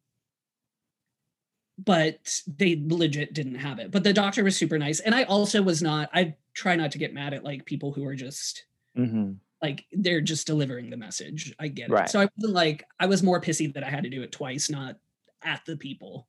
but 1.78 2.40
they 2.46 2.82
legit 2.86 3.34
didn't 3.34 3.54
have 3.56 3.78
it. 3.78 3.90
But 3.90 4.04
the 4.04 4.12
doctor 4.12 4.44
was 4.44 4.56
super 4.56 4.78
nice. 4.78 5.00
And 5.00 5.14
I 5.14 5.24
also 5.24 5.62
was 5.62 5.80
not, 5.82 6.10
I 6.12 6.34
try 6.54 6.76
not 6.76 6.92
to 6.92 6.98
get 6.98 7.14
mad 7.14 7.34
at 7.34 7.44
like 7.44 7.66
people 7.66 7.92
who 7.92 8.04
are 8.04 8.16
just 8.16 8.66
hmm 8.94 9.32
like 9.62 9.84
they're 9.92 10.20
just 10.20 10.46
delivering 10.46 10.90
the 10.90 10.96
message. 10.96 11.54
I 11.58 11.68
get 11.68 11.90
it. 11.90 12.08
So 12.10 12.20
I 12.20 12.28
wasn't 12.36 12.54
like 12.54 12.84
I 13.00 13.06
was 13.06 13.22
more 13.22 13.40
pissy 13.40 13.72
that 13.74 13.84
I 13.84 13.90
had 13.90 14.04
to 14.04 14.10
do 14.10 14.22
it 14.22 14.32
twice, 14.32 14.70
not 14.70 14.96
at 15.42 15.64
the 15.66 15.76
people. 15.76 16.26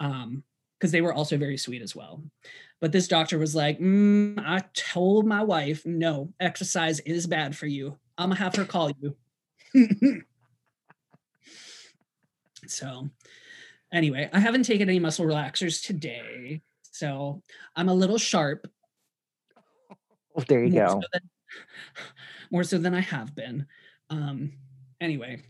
Um, 0.00 0.44
because 0.78 0.90
they 0.90 1.00
were 1.00 1.14
also 1.14 1.36
very 1.36 1.56
sweet 1.56 1.80
as 1.80 1.94
well. 1.94 2.24
But 2.80 2.90
this 2.90 3.06
doctor 3.06 3.38
was 3.38 3.54
like, 3.54 3.78
"Mm, 3.78 4.40
I 4.44 4.64
told 4.74 5.26
my 5.26 5.44
wife, 5.44 5.86
no, 5.86 6.32
exercise 6.40 6.98
is 7.00 7.28
bad 7.28 7.56
for 7.56 7.68
you. 7.68 7.96
I'm 8.18 8.30
gonna 8.30 8.40
have 8.40 8.56
her 8.56 8.64
call 8.64 8.90
you. 9.00 9.16
so 12.66 13.08
anyway, 13.92 14.28
I 14.32 14.40
haven't 14.40 14.64
taken 14.64 14.88
any 14.88 14.98
muscle 14.98 15.24
relaxers 15.24 15.84
today. 15.84 16.62
So 16.90 17.42
I'm 17.76 17.88
a 17.88 17.94
little 17.94 18.18
sharp 18.18 18.66
Oh, 20.34 20.42
there 20.48 20.64
you 20.64 20.72
more 20.72 20.86
go. 20.86 21.00
so 21.00 21.06
than, 21.12 21.22
more 22.50 22.64
so 22.64 22.78
than 22.78 22.94
I 22.94 23.00
have 23.00 23.34
been. 23.34 23.66
Um, 24.10 24.52
anyway, 25.00 25.42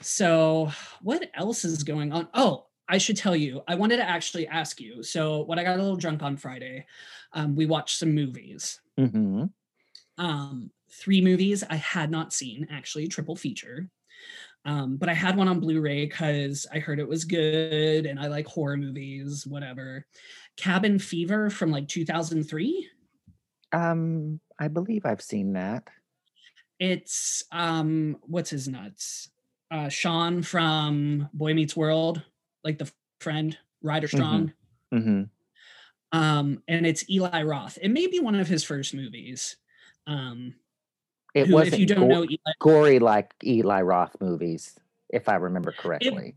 so 0.00 0.70
what 1.02 1.30
else 1.34 1.64
is 1.64 1.82
going 1.82 2.12
on? 2.12 2.28
Oh, 2.34 2.66
I 2.88 2.98
should 2.98 3.16
tell 3.16 3.34
you, 3.34 3.62
I 3.66 3.76
wanted 3.76 3.96
to 3.96 4.08
actually 4.08 4.46
ask 4.46 4.80
you. 4.80 5.02
So 5.02 5.42
when 5.44 5.58
I 5.58 5.64
got 5.64 5.78
a 5.78 5.82
little 5.82 5.96
drunk 5.96 6.22
on 6.22 6.36
Friday, 6.36 6.86
um, 7.32 7.56
we 7.56 7.66
watched 7.66 7.98
some 7.98 8.14
movies. 8.14 8.80
hmm 8.98 9.44
Um, 10.18 10.70
three 10.90 11.20
movies 11.20 11.64
I 11.68 11.76
had 11.76 12.10
not 12.10 12.32
seen, 12.32 12.68
actually, 12.70 13.08
triple 13.08 13.36
feature. 13.36 13.88
Um, 14.66 14.96
but 14.96 15.08
I 15.08 15.14
had 15.14 15.36
one 15.36 15.48
on 15.48 15.60
Blu-ray 15.60 16.06
because 16.06 16.66
I 16.72 16.78
heard 16.78 16.98
it 16.98 17.08
was 17.08 17.24
good 17.24 18.06
and 18.06 18.18
I 18.18 18.28
like 18.28 18.46
horror 18.46 18.76
movies, 18.76 19.46
whatever. 19.46 20.06
Cabin 20.56 20.98
Fever 20.98 21.50
from 21.50 21.70
like 21.70 21.88
2003. 21.88 22.88
Um, 23.72 24.40
I 24.58 24.68
believe 24.68 25.04
I've 25.06 25.22
seen 25.22 25.52
that. 25.54 25.88
it's 26.80 27.44
um 27.52 28.16
what's 28.22 28.50
his 28.50 28.66
nuts? 28.68 29.30
Uh 29.70 29.88
Sean 29.88 30.42
from 30.42 31.28
Boy 31.32 31.54
Meets 31.54 31.76
World, 31.76 32.22
like 32.64 32.78
the 32.78 32.90
friend, 33.20 33.56
Ryder 33.82 34.08
Mhm. 34.08 34.10
Strong. 34.10 34.52
hmm 34.92 35.22
Um, 36.12 36.62
and 36.68 36.86
it's 36.86 37.08
Eli 37.10 37.42
Roth. 37.42 37.78
It 37.80 37.88
may 37.90 38.06
be 38.06 38.20
one 38.20 38.34
of 38.36 38.48
his 38.48 38.64
first 38.64 38.94
movies. 38.94 39.56
Um 40.06 40.54
It 41.34 41.48
wasn't 41.48 41.74
if 41.74 41.80
you 41.80 41.86
don't 41.86 42.00
go- 42.00 42.06
know 42.08 42.24
Eli, 42.24 42.52
gory 42.60 42.98
like 42.98 43.34
Eli 43.44 43.80
Roth 43.82 44.16
movies, 44.20 44.78
if 45.08 45.28
I 45.28 45.36
remember 45.36 45.72
correctly. 45.72 46.34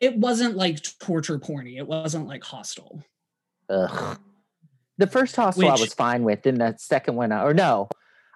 it 0.00 0.16
wasn't 0.16 0.56
like 0.56 0.80
torture 0.98 1.38
porny. 1.38 1.76
It 1.76 1.86
wasn't 1.86 2.26
like 2.26 2.42
Hostel. 2.44 3.04
Ugh. 3.68 4.18
The 5.00 5.06
first 5.06 5.34
hostel 5.34 5.68
I 5.68 5.72
was 5.72 5.94
fine 5.94 6.22
with. 6.24 6.42
Then 6.42 6.56
the 6.56 6.74
second 6.78 7.16
one, 7.16 7.32
I- 7.32 7.42
or 7.44 7.54
no, 7.54 7.88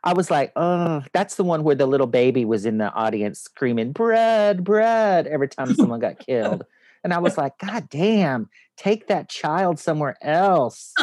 I 0.03 0.15
was 0.15 0.31
like, 0.31 0.53
oh, 0.57 1.03
that's 1.13 1.37
the 1.37 1.45
one 1.45 1.63
where 1.63 1.75
the 1.75 1.87
little 1.87 2.07
baby 2.07 2.45
was 2.45 2.67
in 2.67 2.79
the 2.79 2.91
audience 2.93 3.41
screaming 3.41 3.93
bread, 3.93 4.65
bread 4.65 5.27
every 5.27 5.49
time 5.49 5.75
someone 5.77 6.01
got 6.01 6.19
killed. 6.19 6.65
And 7.03 7.13
I 7.13 7.19
was 7.19 7.37
like, 7.37 7.59
God 7.59 7.89
damn, 7.91 8.49
take 8.79 9.09
that 9.09 9.29
child 9.29 9.79
somewhere 9.79 10.17
else. 10.23 10.93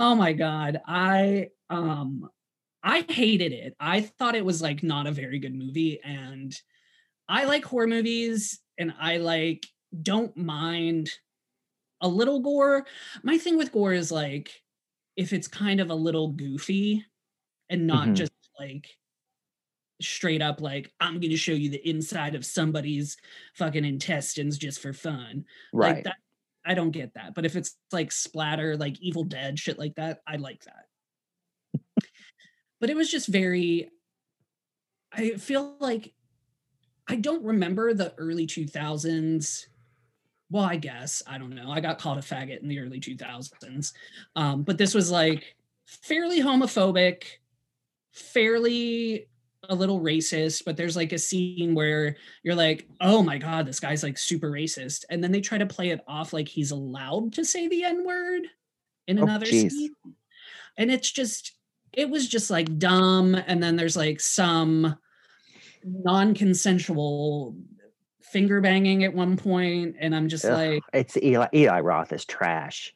oh 0.00 0.14
my 0.14 0.32
god 0.32 0.80
i 0.86 1.48
um 1.70 2.30
i 2.84 3.04
hated 3.08 3.52
it 3.52 3.74
i 3.80 4.00
thought 4.00 4.36
it 4.36 4.44
was 4.44 4.62
like 4.62 4.82
not 4.84 5.08
a 5.08 5.12
very 5.12 5.40
good 5.40 5.54
movie 5.54 5.98
and 6.04 6.54
i 7.28 7.44
like 7.44 7.64
horror 7.64 7.88
movies 7.88 8.60
and 8.78 8.94
i 9.00 9.16
like 9.16 9.66
don't 10.02 10.36
mind 10.36 11.10
a 12.00 12.08
little 12.08 12.40
gore 12.40 12.86
my 13.22 13.38
thing 13.38 13.56
with 13.56 13.72
gore 13.72 13.92
is 13.92 14.12
like 14.12 14.62
if 15.16 15.32
it's 15.32 15.48
kind 15.48 15.80
of 15.80 15.90
a 15.90 15.94
little 15.94 16.28
goofy 16.32 17.04
and 17.70 17.86
not 17.86 18.08
Mhm. 18.08 18.14
just 18.16 18.32
like 18.58 18.88
straight 20.00 20.40
up 20.42 20.60
like 20.60 20.92
i'm 21.00 21.14
going 21.14 21.30
to 21.30 21.36
show 21.36 21.52
you 21.52 21.68
the 21.70 21.88
inside 21.88 22.34
of 22.36 22.46
somebody's 22.46 23.16
fucking 23.54 23.84
intestines 23.84 24.56
just 24.56 24.80
for 24.80 24.92
fun 24.92 25.44
Right. 25.72 25.96
like 25.96 26.04
that 26.04 26.16
i 26.64 26.72
don't 26.72 26.92
get 26.92 27.14
that 27.14 27.34
but 27.34 27.44
if 27.44 27.56
it's 27.56 27.76
like 27.90 28.12
splatter 28.12 28.76
like 28.76 29.00
evil 29.00 29.24
dead 29.24 29.58
shit 29.58 29.76
like 29.78 29.96
that 29.96 30.20
i 30.26 30.36
like 30.36 30.62
that 30.64 30.86
but 32.80 32.90
it 32.90 32.96
was 32.96 33.10
just 33.10 33.26
very 33.26 33.90
i 35.12 35.30
feel 35.32 35.76
like 35.80 36.14
i 37.08 37.16
don't 37.16 37.44
remember 37.44 37.92
the 37.92 38.14
early 38.18 38.46
2000s 38.46 39.66
well 40.50 40.64
i 40.64 40.76
guess 40.76 41.22
i 41.26 41.38
don't 41.38 41.54
know 41.54 41.70
i 41.70 41.80
got 41.80 41.98
called 41.98 42.18
a 42.18 42.22
faggot 42.22 42.62
in 42.62 42.68
the 42.68 42.78
early 42.78 43.00
2000s 43.00 43.92
um, 44.36 44.62
but 44.62 44.78
this 44.78 44.94
was 44.94 45.10
like 45.10 45.56
fairly 45.86 46.40
homophobic 46.40 47.24
fairly 48.12 49.28
a 49.68 49.74
little 49.74 50.00
racist 50.00 50.64
but 50.64 50.76
there's 50.76 50.96
like 50.96 51.12
a 51.12 51.18
scene 51.18 51.74
where 51.74 52.16
you're 52.42 52.54
like 52.54 52.88
oh 53.00 53.22
my 53.22 53.38
god 53.38 53.66
this 53.66 53.80
guy's 53.80 54.02
like 54.02 54.16
super 54.16 54.50
racist 54.50 55.04
and 55.10 55.22
then 55.22 55.32
they 55.32 55.40
try 55.40 55.58
to 55.58 55.66
play 55.66 55.90
it 55.90 56.00
off 56.06 56.32
like 56.32 56.48
he's 56.48 56.70
allowed 56.70 57.32
to 57.32 57.44
say 57.44 57.68
the 57.68 57.84
n 57.84 58.04
word 58.06 58.42
in 59.06 59.18
Oh, 59.18 59.22
another 59.24 59.46
scene 59.46 59.94
and 60.76 60.90
it's 60.90 61.10
just 61.10 61.52
it 61.92 62.08
was 62.08 62.28
just 62.28 62.50
like 62.50 62.78
dumb 62.78 63.34
and 63.34 63.62
then 63.62 63.76
there's 63.76 63.96
like 63.96 64.20
some 64.20 64.96
non-consensual 65.84 67.56
finger 68.32 68.60
banging 68.60 69.04
at 69.04 69.14
one 69.14 69.36
point 69.36 69.96
and 70.00 70.14
i'm 70.14 70.28
just 70.28 70.44
Ugh, 70.44 70.52
like 70.52 70.82
it's 70.92 71.16
Eli, 71.16 71.46
Eli 71.54 71.80
Roth 71.80 72.12
is 72.12 72.24
trash. 72.24 72.94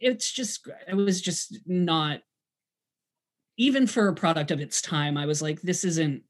it's 0.00 0.30
just 0.32 0.68
it 0.88 0.94
was 0.94 1.20
just 1.20 1.58
not 1.66 2.20
even 3.56 3.86
for 3.86 4.08
a 4.08 4.14
product 4.14 4.50
of 4.50 4.60
its 4.60 4.82
time 4.82 5.16
i 5.16 5.26
was 5.26 5.40
like 5.40 5.60
this 5.62 5.84
isn't 5.84 6.22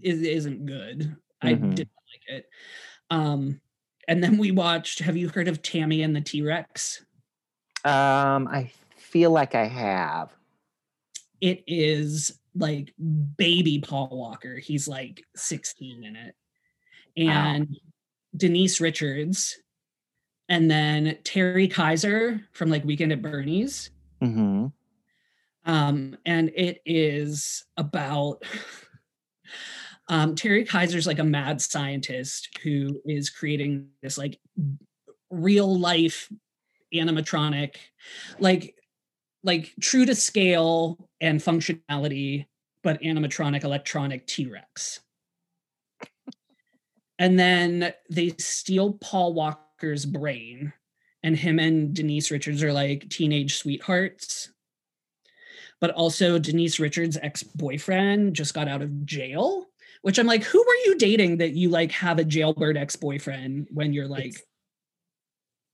it 0.00 0.22
isn't 0.22 0.64
good 0.66 1.16
i 1.42 1.52
Mhm. 1.54 1.74
didn't 1.74 1.90
like 2.12 2.38
it 2.38 2.48
um 3.10 3.60
and 4.08 4.22
then 4.24 4.38
we 4.38 4.50
watched 4.50 5.00
have 5.00 5.16
you 5.16 5.28
heard 5.28 5.48
of 5.48 5.62
tammy 5.62 6.02
and 6.02 6.14
the 6.16 6.20
t-rex 6.20 7.04
Um, 7.84 8.46
I 8.48 8.70
feel 8.96 9.30
like 9.30 9.54
I 9.54 9.64
have. 9.66 10.30
it 11.40 11.64
is 11.66 12.38
like 12.54 12.92
baby 13.36 13.78
paul 13.80 14.08
walker 14.12 14.56
he's 14.56 14.88
like 14.88 15.22
16 15.36 16.04
in 16.04 16.16
it 16.16 16.34
and 17.16 17.76
denise 18.36 18.80
richards 18.80 19.58
and 20.48 20.70
then 20.70 21.18
terry 21.24 21.68
kaiser 21.68 22.40
from 22.52 22.70
like 22.70 22.84
weekend 22.84 23.12
at 23.12 23.22
bernie's. 23.22 23.90
Hmm 24.20 24.66
um, 25.64 26.16
and 26.24 26.50
it 26.54 26.80
is 26.86 27.64
about 27.76 28.42
um, 30.08 30.34
Terry 30.34 30.64
Kaiser's 30.64 31.06
like 31.06 31.18
a 31.18 31.24
mad 31.24 31.60
scientist 31.60 32.58
who 32.62 33.00
is 33.04 33.30
creating 33.30 33.88
this 34.02 34.18
like 34.18 34.38
real 35.30 35.78
life 35.78 36.30
animatronic, 36.94 37.76
like 38.38 38.74
like 39.42 39.72
true 39.80 40.04
to 40.04 40.14
scale 40.14 41.08
and 41.20 41.40
functionality, 41.40 42.46
but 42.82 43.00
animatronic 43.02 43.64
electronic 43.64 44.26
T 44.26 44.46
Rex. 44.46 45.00
And 47.20 47.38
then 47.38 47.92
they 48.10 48.30
steal 48.38 48.94
Paul 48.94 49.34
Walker's 49.34 50.06
brain, 50.06 50.72
and 51.22 51.36
him 51.36 51.60
and 51.60 51.94
Denise 51.94 52.32
Richards 52.32 52.64
are 52.64 52.72
like 52.72 53.08
teenage 53.10 53.56
sweethearts 53.56 54.50
but 55.80 55.90
also 55.90 56.38
Denise 56.38 56.78
Richards' 56.78 57.18
ex-boyfriend 57.20 58.34
just 58.34 58.54
got 58.54 58.68
out 58.68 58.82
of 58.82 59.06
jail, 59.06 59.66
which 60.02 60.18
I'm 60.18 60.26
like, 60.26 60.44
who 60.44 60.58
were 60.58 60.74
you 60.86 60.98
dating 60.98 61.38
that 61.38 61.54
you 61.54 61.70
like 61.70 61.90
have 61.92 62.18
a 62.18 62.24
jailbird 62.24 62.76
ex-boyfriend 62.76 63.68
when 63.72 63.92
you're 63.92 64.08
like, 64.08 64.26
It's, 64.26 64.42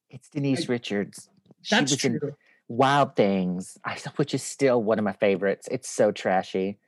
it's 0.09 0.29
Denise 0.31 0.69
Richards. 0.69 1.29
She 1.63 1.75
that's 1.75 1.97
true. 1.97 2.35
Wild 2.69 3.17
Things, 3.17 3.77
which 4.17 4.33
is 4.33 4.43
still 4.43 4.83
one 4.83 4.99
of 4.99 5.05
my 5.05 5.13
favorites. 5.13 5.69
It's 5.71 5.91
so 5.91 6.13
trashy. 6.13 6.79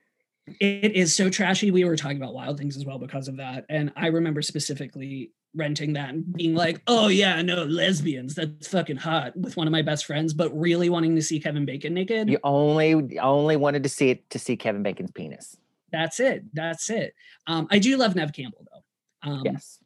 It 0.60 0.92
is 0.94 1.14
so 1.14 1.28
trashy. 1.30 1.70
We 1.70 1.84
were 1.84 1.96
talking 1.96 2.16
about 2.16 2.34
Wild 2.34 2.58
Things 2.58 2.76
as 2.76 2.84
well 2.84 2.98
because 2.98 3.28
of 3.28 3.36
that. 3.38 3.64
And 3.68 3.92
I 3.96 4.08
remember 4.08 4.42
specifically 4.42 5.32
renting 5.54 5.94
that 5.94 6.10
and 6.10 6.30
being 6.34 6.54
like, 6.54 6.82
oh 6.86 7.08
yeah, 7.08 7.40
no, 7.42 7.64
lesbians, 7.64 8.34
that's 8.34 8.68
fucking 8.68 8.98
hot 8.98 9.36
with 9.36 9.56
one 9.56 9.66
of 9.66 9.72
my 9.72 9.82
best 9.82 10.04
friends, 10.06 10.34
but 10.34 10.56
really 10.56 10.90
wanting 10.90 11.16
to 11.16 11.22
see 11.22 11.40
Kevin 11.40 11.64
Bacon 11.64 11.94
naked. 11.94 12.28
You 12.28 12.38
only 12.44 13.18
only 13.18 13.56
wanted 13.56 13.82
to 13.82 13.88
see 13.88 14.10
it 14.10 14.28
to 14.30 14.38
see 14.38 14.56
Kevin 14.56 14.82
Bacon's 14.82 15.10
penis. 15.10 15.56
That's 15.90 16.20
it. 16.20 16.44
That's 16.52 16.90
it. 16.90 17.14
Um, 17.46 17.66
I 17.70 17.78
do 17.78 17.96
love 17.96 18.14
Nev 18.14 18.32
Campbell 18.32 18.66
though. 18.70 19.30
Um, 19.30 19.42
yes, 19.44 19.78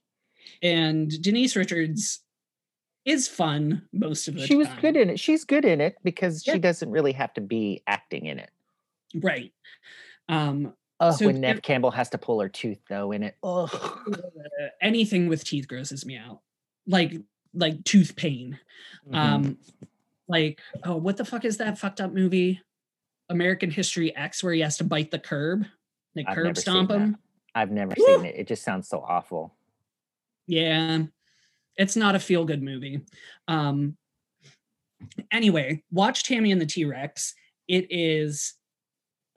and 0.63 1.11
Denise 1.23 1.55
Richards 1.57 2.21
is 3.05 3.27
fun 3.29 3.83
most 3.93 4.29
of 4.29 4.35
the 4.35 4.41
time. 4.41 4.47
she 4.49 4.55
was 4.57 4.69
good 4.81 4.97
in 4.97 5.11
it. 5.11 5.19
She's 5.21 5.45
good 5.45 5.65
in 5.65 5.81
it 5.81 5.97
because 6.05 6.47
Yeah. 6.47 6.55
she 6.55 6.59
doesn't 6.61 6.91
really 6.91 7.13
have 7.13 7.33
to 7.35 7.41
be 7.41 7.83
acting 7.87 8.27
in 8.27 8.39
it. 8.39 8.51
right. 9.23 9.53
Um, 10.29 10.75
Oh, 11.03 11.11
So 11.11 11.27
when 11.27 11.41
Nev 11.41 11.63
Campbell 11.63 11.91
has 11.91 12.11
to 12.11 12.19
pull 12.19 12.41
her 12.41 12.49
tooth 12.49 12.79
though 12.89 13.11
in 13.11 13.25
it. 13.25 13.37
Oh, 13.43 13.69
uh, 14.13 14.69
anything 14.81 15.29
with 15.29 15.43
teeth 15.43 15.67
grosses 15.67 16.07
me 16.07 16.17
out, 16.17 16.41
like 16.87 17.13
like 17.53 17.83
tooth 17.83 18.15
pain. 18.15 18.59
Mm-hmm. 19.07 19.15
Um, 19.17 19.59
like 20.29 20.61
oh, 20.85 20.95
what 20.95 21.17
the 21.17 21.25
fuck 21.25 21.45
is 21.45 21.57
that 21.57 21.77
fucked 21.77 22.01
up 22.01 22.13
movie? 22.13 22.61
American 23.29 23.71
History 23.71 24.15
X, 24.15 24.45
where 24.45 24.53
he 24.53 24.61
has 24.61 24.77
to 24.77 24.85
bite 24.85 25.11
the 25.11 25.19
curb, 25.19 25.65
like 26.15 26.27
I've 26.29 26.37
curb 26.37 26.57
stomp 26.57 26.91
that. 26.91 27.01
him. 27.01 27.17
I've 27.53 27.73
never 27.73 27.95
Woo! 27.99 28.07
seen 28.07 28.25
it. 28.25 28.37
It 28.37 28.47
just 28.47 28.63
sounds 28.63 28.89
so 28.89 29.01
awful. 29.01 29.57
Yeah, 30.47 31.03
it's 31.77 31.97
not 31.97 32.15
a 32.15 32.21
feel 32.21 32.45
good 32.45 32.63
movie. 32.63 33.01
Um, 33.49 33.97
anyway, 35.33 35.83
watch 35.91 36.23
Tammy 36.23 36.53
and 36.53 36.61
the 36.61 36.67
T 36.67 36.85
Rex. 36.85 37.35
It 37.67 37.89
is 37.91 38.55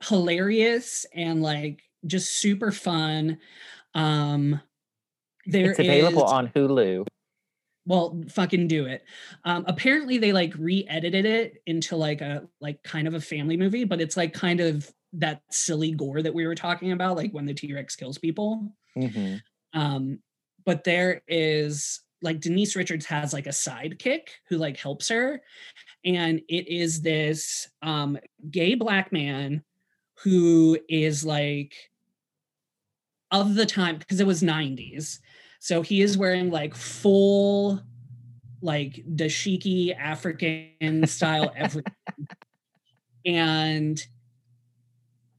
hilarious 0.06 1.06
and 1.14 1.42
like 1.42 1.82
just 2.06 2.34
super 2.38 2.70
fun. 2.72 3.38
Um, 3.94 4.60
there 5.46 5.70
it's 5.70 5.78
available 5.78 6.24
is- 6.24 6.32
on 6.32 6.48
Hulu. 6.48 7.06
well 7.86 8.20
fucking 8.30 8.66
do 8.66 8.86
it 8.86 9.04
um 9.44 9.64
apparently 9.68 10.18
they 10.18 10.32
like 10.32 10.52
re-edited 10.58 11.24
it 11.24 11.62
into 11.66 11.94
like 11.94 12.20
a 12.20 12.48
like 12.60 12.82
kind 12.82 13.06
of 13.06 13.14
a 13.14 13.20
family 13.20 13.56
movie 13.56 13.84
but 13.84 14.00
it's 14.00 14.16
like 14.16 14.32
kind 14.34 14.58
of 14.58 14.92
that 15.12 15.42
silly 15.52 15.92
gore 15.92 16.20
that 16.20 16.34
we 16.34 16.48
were 16.48 16.56
talking 16.56 16.90
about 16.90 17.14
like 17.16 17.30
when 17.30 17.46
the 17.46 17.54
t-rex 17.54 17.94
kills 17.94 18.18
people 18.18 18.68
Mhm. 18.98 19.40
um 19.72 20.18
but 20.64 20.82
there 20.82 21.22
is 21.28 22.00
like 22.22 22.40
denise 22.40 22.74
richards 22.74 23.06
has 23.06 23.32
like 23.32 23.46
a 23.46 23.50
sidekick 23.50 24.22
who 24.48 24.56
like 24.58 24.76
helps 24.76 25.08
her 25.10 25.40
and 26.04 26.40
it 26.48 26.66
is 26.66 27.02
this 27.02 27.68
um 27.82 28.18
gay 28.50 28.74
black 28.74 29.12
man 29.12 29.62
who 30.22 30.78
is 30.88 31.24
like 31.24 31.74
of 33.30 33.54
the 33.54 33.66
time 33.66 33.98
because 33.98 34.20
it 34.20 34.26
was 34.26 34.42
90s 34.42 35.18
so 35.58 35.82
he 35.82 36.00
is 36.00 36.16
wearing 36.16 36.50
like 36.50 36.74
full 36.74 37.80
like 38.62 39.04
dashiki 39.14 39.96
african 39.96 41.06
style 41.06 41.52
everything 41.56 41.92
and 43.24 44.06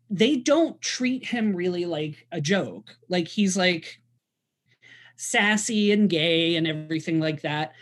they 0.10 0.38
don't 0.38 0.82
treat 0.82 1.26
him 1.26 1.56
really 1.56 1.86
like 1.86 2.28
a 2.32 2.40
joke. 2.40 2.96
Like 3.10 3.28
he's 3.28 3.58
like 3.58 4.00
sassy 5.16 5.92
and 5.92 6.10
gay 6.10 6.56
and 6.56 6.68
everything 6.68 7.20
like 7.20 7.42
that. 7.42 7.74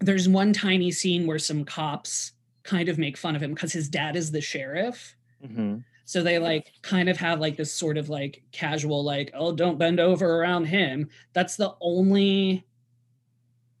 There's 0.00 0.28
one 0.28 0.52
tiny 0.52 0.90
scene 0.90 1.26
where 1.26 1.38
some 1.38 1.64
cops 1.64 2.32
kind 2.64 2.88
of 2.88 2.98
make 2.98 3.16
fun 3.16 3.34
of 3.34 3.42
him 3.42 3.54
because 3.54 3.72
his 3.72 3.88
dad 3.88 4.16
is 4.16 4.30
the 4.30 4.40
sheriff. 4.40 5.16
Mhm. 5.44 5.84
So 6.08 6.22
they 6.22 6.38
like 6.38 6.72
kind 6.80 7.10
of 7.10 7.18
have 7.18 7.38
like 7.38 7.58
this 7.58 7.70
sort 7.70 7.98
of 7.98 8.08
like 8.08 8.42
casual, 8.50 9.04
like, 9.04 9.30
oh, 9.34 9.52
don't 9.52 9.78
bend 9.78 10.00
over 10.00 10.40
around 10.40 10.64
him. 10.64 11.10
That's 11.34 11.56
the 11.56 11.74
only 11.82 12.64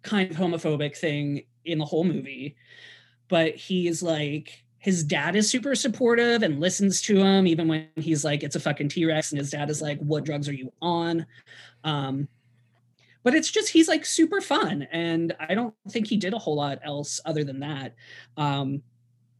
kind 0.02 0.30
of 0.30 0.36
homophobic 0.36 0.94
thing 0.94 1.44
in 1.64 1.78
the 1.78 1.86
whole 1.86 2.04
movie. 2.04 2.54
But 3.28 3.56
he's 3.56 4.02
like, 4.02 4.62
his 4.76 5.04
dad 5.04 5.36
is 5.36 5.48
super 5.48 5.74
supportive 5.74 6.42
and 6.42 6.60
listens 6.60 7.00
to 7.02 7.16
him, 7.16 7.46
even 7.46 7.66
when 7.66 7.88
he's 7.96 8.26
like, 8.26 8.42
it's 8.42 8.56
a 8.56 8.60
fucking 8.60 8.90
T 8.90 9.06
Rex. 9.06 9.32
And 9.32 9.38
his 9.38 9.50
dad 9.50 9.70
is 9.70 9.80
like, 9.80 9.98
what 10.00 10.26
drugs 10.26 10.50
are 10.50 10.54
you 10.54 10.70
on? 10.82 11.24
Um, 11.82 12.28
but 13.22 13.34
it's 13.34 13.50
just, 13.50 13.70
he's 13.70 13.88
like 13.88 14.04
super 14.04 14.42
fun. 14.42 14.86
And 14.92 15.34
I 15.40 15.54
don't 15.54 15.74
think 15.88 16.06
he 16.06 16.18
did 16.18 16.34
a 16.34 16.38
whole 16.38 16.56
lot 16.56 16.80
else 16.82 17.22
other 17.24 17.42
than 17.42 17.60
that. 17.60 17.94
Um, 18.36 18.82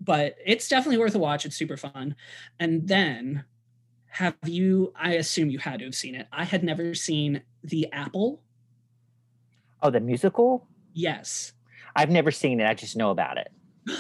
but 0.01 0.37
it's 0.45 0.69
definitely 0.69 0.99
worth 0.99 1.15
a 1.15 1.19
watch. 1.19 1.45
It's 1.45 1.57
super 1.57 1.77
fun. 1.77 2.15
And 2.59 2.87
then 2.87 3.45
have 4.07 4.37
you, 4.47 4.93
I 4.97 5.15
assume 5.15 5.51
you 5.51 5.59
had 5.59 5.81
to 5.81 5.87
have 5.87 5.95
seen 5.95 6.15
it. 6.15 6.27
I 6.33 6.45
had 6.45 6.65
never 6.65 6.95
seen 6.95 7.43
The 7.63 7.91
Apple. 7.93 8.43
Oh, 9.83 9.91
the 9.91 10.01
musical? 10.01 10.67
Yes. 10.95 11.53
I've 11.95 12.11
never 12.11 12.31
seen 12.31 12.61
it. 12.61 12.67
I 12.67 12.75
just 12.75 12.97
know 12.97 13.11
about 13.11 13.39
it. 13.39 13.49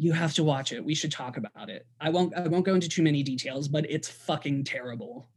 You 0.00 0.12
have 0.12 0.32
to 0.34 0.44
watch 0.44 0.70
it. 0.70 0.84
We 0.84 0.94
should 0.94 1.10
talk 1.10 1.38
about 1.38 1.68
it. 1.68 1.84
I 2.00 2.10
won't 2.10 2.32
I 2.36 2.46
won't 2.46 2.64
go 2.64 2.72
into 2.72 2.88
too 2.88 3.02
many 3.02 3.24
details, 3.24 3.66
but 3.66 3.84
it's 3.90 4.08
fucking 4.08 4.62
terrible. 4.62 5.28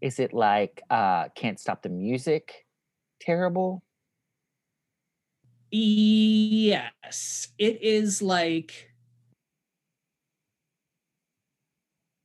Is 0.00 0.18
it 0.18 0.32
like 0.32 0.82
uh 0.90 1.28
Can't 1.36 1.60
Stop 1.60 1.80
the 1.82 1.90
Music? 1.90 2.66
Terrible? 3.20 3.84
Yes. 5.70 7.48
It 7.56 7.82
is 7.82 8.20
like 8.20 8.90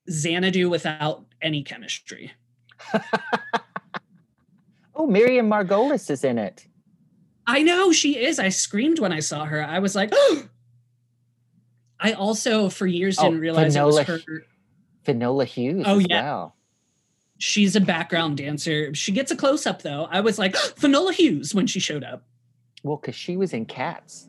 Xanadu 0.09 0.69
without 0.69 1.25
any 1.41 1.63
chemistry. 1.63 2.31
Oh, 4.99 5.07
Miriam 5.07 5.49
Margolis 5.49 6.09
is 6.09 6.25
in 6.25 6.37
it. 6.37 6.67
I 7.47 7.61
know 7.63 7.93
she 7.93 8.17
is. 8.17 8.37
I 8.37 8.49
screamed 8.49 8.99
when 8.99 9.13
I 9.13 9.21
saw 9.21 9.45
her. 9.45 9.63
I 9.63 9.79
was 9.79 9.95
like, 9.95 10.09
oh! 10.11 10.43
I 12.01 12.11
also 12.11 12.67
for 12.67 12.85
years 12.85 13.17
Oh, 13.17 13.23
didn't 13.23 13.39
realize 13.39 13.77
it 13.77 13.81
was 13.81 13.99
her. 13.99 14.19
Vanola 15.05 15.45
Hughes 15.45 15.85
Oh, 15.87 15.99
as 15.99 16.05
yeah. 16.09 16.21
well. 16.23 16.55
She's 17.37 17.77
a 17.77 17.81
background 17.81 18.37
dancer. 18.37 18.93
She 18.93 19.13
gets 19.13 19.31
a 19.31 19.37
close 19.37 19.65
up 19.65 19.83
though. 19.83 20.05
I 20.11 20.19
was 20.19 20.37
like, 20.37 20.55
Finola 20.77 21.13
Hughes 21.13 21.55
when 21.55 21.65
she 21.65 21.79
showed 21.79 22.03
up. 22.03 22.23
Well, 22.83 22.97
because 22.97 23.15
she 23.15 23.37
was 23.37 23.53
in 23.53 23.65
Cats. 23.67 24.27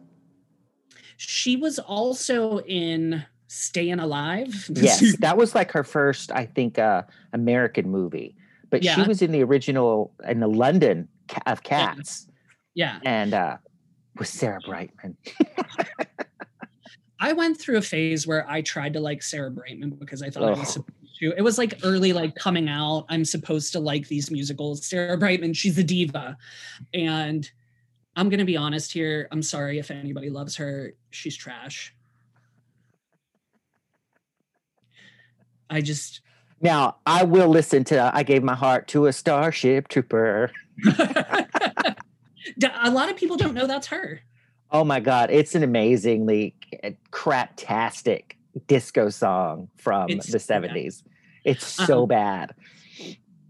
She 1.17 1.57
was 1.57 1.81
also 1.81 2.61
in 2.61 3.25
Staying 3.53 3.99
Alive. 3.99 4.71
Yes, 4.77 5.17
that 5.17 5.37
was 5.37 5.57
like 5.57 5.73
her 5.73 5.83
first, 5.83 6.31
I 6.31 6.47
think, 6.47 6.79
uh 6.79 7.03
American 7.33 7.91
movie. 7.91 8.37
But 8.71 8.85
she 8.85 9.03
was 9.03 9.23
in 9.23 9.33
the 9.33 9.43
original 9.43 10.13
in 10.29 10.39
the 10.39 10.47
London 10.47 11.09
of 11.47 11.65
Cats 11.65 12.29
yeah. 12.75 13.01
and 13.05 13.35
uh 13.35 13.57
with 14.17 14.29
Sarah 14.29 14.61
Brightman. 14.65 15.17
I 17.21 17.33
went 17.33 17.61
through 17.61 17.79
a 17.79 17.83
phase 17.83 18.25
where 18.25 18.49
I 18.49 18.63
tried 18.63 18.93
to 18.93 19.01
like 19.01 19.21
Sarah 19.21 19.51
Brightman 19.51 19.91
because 19.91 20.23
I 20.23 20.31
thought 20.31 20.45
I 20.45 20.51
was 20.53 20.69
supposed 20.69 21.19
to. 21.19 21.35
It 21.37 21.43
was 21.43 21.59
like 21.59 21.81
early, 21.83 22.13
like 22.13 22.37
coming 22.37 22.69
out. 22.69 23.07
I'm 23.09 23.25
supposed 23.25 23.73
to 23.73 23.81
like 23.81 24.07
these 24.07 24.31
musicals. 24.31 24.87
Sarah 24.87 25.19
Brightman, 25.19 25.55
she's 25.55 25.77
a 25.77 25.83
diva. 25.83 26.39
And 26.95 27.51
I'm 28.15 28.29
going 28.29 28.39
to 28.39 28.45
be 28.45 28.57
honest 28.57 28.93
here. 28.93 29.27
I'm 29.33 29.43
sorry 29.43 29.81
if 29.81 29.91
anybody 29.91 30.31
loves 30.31 30.55
her. 30.57 30.95
She's 31.11 31.37
trash. 31.37 31.93
I 35.71 35.81
just, 35.81 36.21
Now, 36.61 36.97
I 37.07 37.25
will 37.25 37.49
listen 37.49 37.85
to 37.85 38.11
I 38.15 38.23
gave 38.23 38.43
my 38.43 38.55
heart 38.55 38.89
to 38.89 39.07
a 39.07 39.13
starship 39.13 39.89
trooper. 39.89 40.51
a 40.87 41.47
lot 42.91 43.11
of 43.11 43.17
people 43.17 43.37
don't 43.37 43.55
know 43.55 43.67
that's 43.67 43.87
her. 43.89 44.21
Oh 44.73 44.85
my 44.85 45.01
god, 45.01 45.31
it's 45.31 45.55
an 45.55 45.63
amazingly 45.63 46.55
craptastic 47.13 48.33
disco 48.67 49.09
song 49.11 49.69
from 49.77 50.11
It's 50.11 50.31
the 50.31 50.39
so 50.39 50.61
bad. 50.61 50.71
70s. 50.71 51.03
It's 51.45 51.67
so 51.67 52.03
Um, 52.03 52.09
bad. 52.09 52.55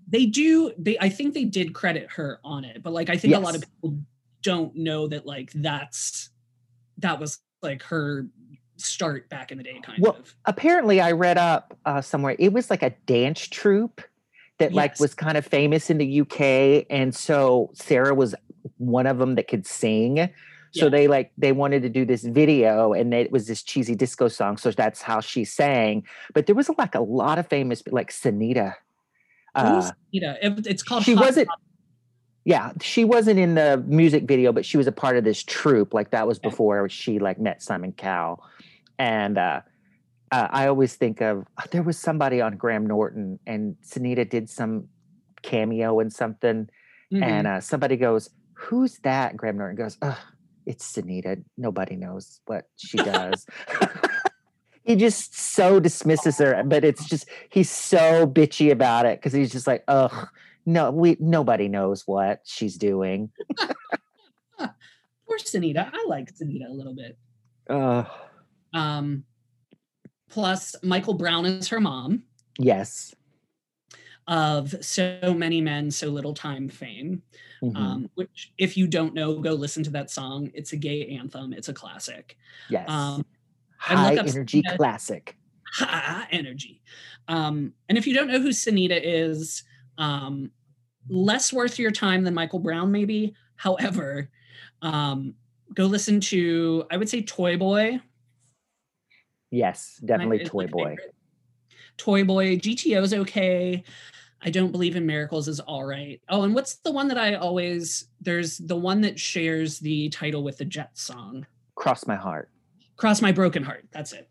They 0.09 0.27
do, 0.27 0.73
they, 0.79 0.99
I 0.99 1.09
think 1.09 1.35
they 1.35 1.45
did 1.45 1.73
credit 1.73 2.09
her 2.12 2.41
on 2.45 2.64
it, 2.64 2.83
but 2.83 2.93
like, 2.93 3.11
I 3.11 3.16
think 3.16 3.35
a 3.35 3.39
lot 3.39 3.55
of 3.55 3.62
people 3.62 3.99
don't 4.43 4.75
know 4.75 5.07
that 5.09 5.27
like 5.27 5.53
that's, 5.53 6.31
that 6.99 7.21
was 7.21 7.39
like 7.62 7.83
her 7.85 8.27
start 8.81 9.28
back 9.28 9.53
in 9.53 9.59
the 9.59 9.64
day, 9.64 9.78
kind 9.83 9.99
Well, 10.03 10.16
of. 10.16 10.35
Apparently 10.47 11.01
I 11.01 11.12
read 11.12 11.39
up 11.39 11.76
uh, 11.85 12.01
somewhere 12.01 12.37
it 12.39 12.53
was 12.53 12.70
like 12.70 12.83
a 12.83 12.91
dance 13.07 13.47
troupe 13.47 14.01
that 14.59 14.72
like 14.74 14.99
was 15.01 15.14
kind 15.14 15.37
of 15.39 15.47
famous 15.47 15.89
in 15.91 15.99
the 15.99 16.20
UK 16.20 16.87
and 16.91 17.14
so 17.14 17.70
Sarah 17.74 18.14
was 18.14 18.35
one 18.76 19.07
of 19.07 19.18
them 19.18 19.35
that 19.37 19.49
could 19.49 19.66
sing. 19.66 20.28
So 20.72 20.85
Yeah. 20.85 20.89
they 20.91 21.09
like 21.09 21.33
they 21.39 21.53
wanted 21.53 21.83
to 21.83 21.89
do 21.89 22.05
this 22.05 22.22
video 22.22 22.93
and 22.93 23.12
it 23.14 23.33
was 23.33 23.47
this 23.47 23.62
cheesy 23.62 23.95
disco 23.95 24.28
song 24.28 24.57
so 24.59 24.70
that's 24.70 25.01
how 25.03 25.20
she 25.20 25.45
sang. 25.45 26.05
But 26.35 26.47
there 26.47 26.55
was 26.55 26.68
like 26.78 26.95
a 26.95 27.01
lot 27.01 27.39
of 27.39 27.49
famous 27.49 27.83
like 27.91 28.11
Sanita 28.12 28.74
uh, 29.55 29.91
It- 30.12 30.66
it's 30.66 30.83
called. 30.83 31.03
she 31.05 31.14
Hot 31.14 31.24
wasn't 31.24 31.49
Top. 31.49 31.61
yeah 32.45 32.72
she 32.81 33.05
wasn't 33.05 33.39
in 33.39 33.55
the 33.55 33.83
music 33.87 34.24
video 34.24 34.53
but 34.53 34.64
she 34.64 34.76
was 34.76 34.87
a 34.87 34.93
part 34.93 35.16
of 35.16 35.24
this 35.24 35.43
troupe 35.43 35.93
like 35.93 36.11
that 36.11 36.26
was 36.26 36.39
before 36.39 36.89
she 36.89 37.18
like 37.18 37.39
met 37.41 37.62
simon 37.62 37.93
cowell 37.93 38.43
and 39.01 39.38
uh, 39.38 39.61
uh 40.30 40.48
i 40.51 40.66
always 40.68 40.94
think 40.94 41.20
of 41.22 41.44
uh, 41.59 41.62
there 41.72 41.82
was 41.82 41.98
somebody 41.98 42.40
on 42.40 42.57
graham 42.57 42.86
norton 42.86 43.38
and 43.46 43.76
sunita 43.84 44.28
did 44.28 44.48
some 44.48 44.88
cameo 45.42 45.98
in 46.01 46.11
something 46.11 46.68
Mhm. 47.12 47.22
and 47.24 47.46
uh 47.46 47.61
somebody 47.61 47.96
goes 47.96 48.28
who's 48.55 48.98
that 49.03 49.30
and 49.30 49.38
graham 49.38 49.57
norton 49.59 49.74
goes 49.76 49.96
Ugh, 50.03 50.16
it's 50.66 50.92
sunita 50.92 51.42
nobody 51.57 51.96
knows 51.96 52.40
what 52.46 52.64
she 52.76 52.98
does 52.98 53.46
he 54.84 54.94
just 54.96 55.34
so 55.57 55.80
dismisses 55.80 56.38
her 56.38 56.62
but 56.64 56.84
it's 56.84 57.09
just 57.09 57.28
he's 57.51 57.70
so 57.70 58.26
bitchy 58.26 58.70
about 58.70 59.07
it 59.07 59.18
because 59.18 59.32
he's 59.32 59.51
just 59.51 59.66
like 59.66 59.82
ugh 59.88 60.28
no 60.66 60.90
we 60.92 61.16
nobody 61.18 61.68
knows 61.68 62.07
what 62.07 62.40
she's 62.44 62.76
doing 62.76 63.30
Poor 64.59 65.38
Sunita. 65.38 65.88
I 65.92 66.05
like 66.09 66.34
Sunita 66.34 66.68
a 66.68 66.72
little 66.72 66.94
bit. 66.94 67.16
Ugh. 67.68 68.07
Um, 68.73 69.25
plus, 70.31 70.75
Michael 70.83 71.14
Brown 71.14 71.47
is 71.47 71.68
her 71.68 71.81
mom 71.81 72.25
yes 72.59 73.14
of 74.27 74.75
So 74.85 75.35
Many 75.37 75.61
Men, 75.61 75.91
So 75.91 76.09
Little 76.09 76.35
Time 76.35 76.68
fame. 76.68 77.23
Mhm. 77.62 77.77
Um, 77.77 78.11
which, 78.14 78.53
if 78.59 78.77
you 78.77 78.87
don't 78.87 79.12
know, 79.12 79.39
go 79.41 79.53
listen 79.53 79.83
to 79.85 79.91
that 79.91 80.11
song. 80.11 80.51
It's 80.55 80.73
a 80.73 80.77
gay 80.77 81.09
anthem. 81.09 81.53
It's 81.53 81.68
a 81.68 81.75
classic. 81.75 82.37
yes 82.71 82.89
Um, 82.89 83.25
high 83.77 84.11
look 84.11 84.21
up 84.21 84.27
energy 84.29 84.62
Sunita- 84.62 84.77
classic 84.77 85.37
ha, 85.73 86.27
energy. 86.31 86.81
Um, 87.29 87.73
and 87.89 87.99
if 87.99 88.07
you 88.07 88.14
don't 88.14 88.29
know 88.29 88.41
who 88.41 88.49
Sunita 88.51 88.99
is, 89.03 89.62
um, 89.99 90.51
less 91.09 91.53
worth 91.53 91.79
your 91.79 91.91
time 91.91 92.23
than 92.25 92.35
Michael 92.35 92.61
Brown, 92.61 92.91
maybe. 92.93 93.35
However, 93.57 94.31
um, 94.81 95.35
go 95.75 95.87
listen 95.87 96.21
to 96.21 96.85
I 96.91 96.97
would 96.97 97.09
say 97.09 97.21
Toy 97.23 97.57
Boy. 97.57 98.01
Yes 99.51 100.01
definitely 100.05 100.42
is 100.42 100.48
toy 100.48 100.66
boy 100.66 100.90
favorite. 100.96 101.14
Toy 101.96 102.24
Boy, 102.24 102.57
GTO's 102.57 103.12
okay. 103.12 103.84
I 104.40 104.48
don't 104.48 104.72
believe 104.72 104.96
in 104.96 105.05
miracles 105.05 105.48
is 105.48 105.61
all 105.61 105.84
right. 105.84 106.18
Oh, 106.30 106.44
and 106.44 106.55
what's 106.55 106.76
the 106.76 106.90
one 106.92 107.09
that 107.09 107.18
I 107.18 107.34
always 107.34 108.07
there's 108.22 108.57
the 108.57 108.76
one 108.76 109.03
that 109.03 109.18
shares 109.20 109.78
the 109.80 110.09
title 110.09 110.42
with 110.42 110.57
the 110.57 110.64
Jet 110.64 110.96
song. 110.96 111.46
cross 111.74 112.07
my 112.07 112.16
heart 112.16 112.48
Cross 112.96 113.20
my 113.20 113.32
broken 113.32 113.62
heart. 113.62 113.84
That's 113.92 114.12
it. 114.14 114.30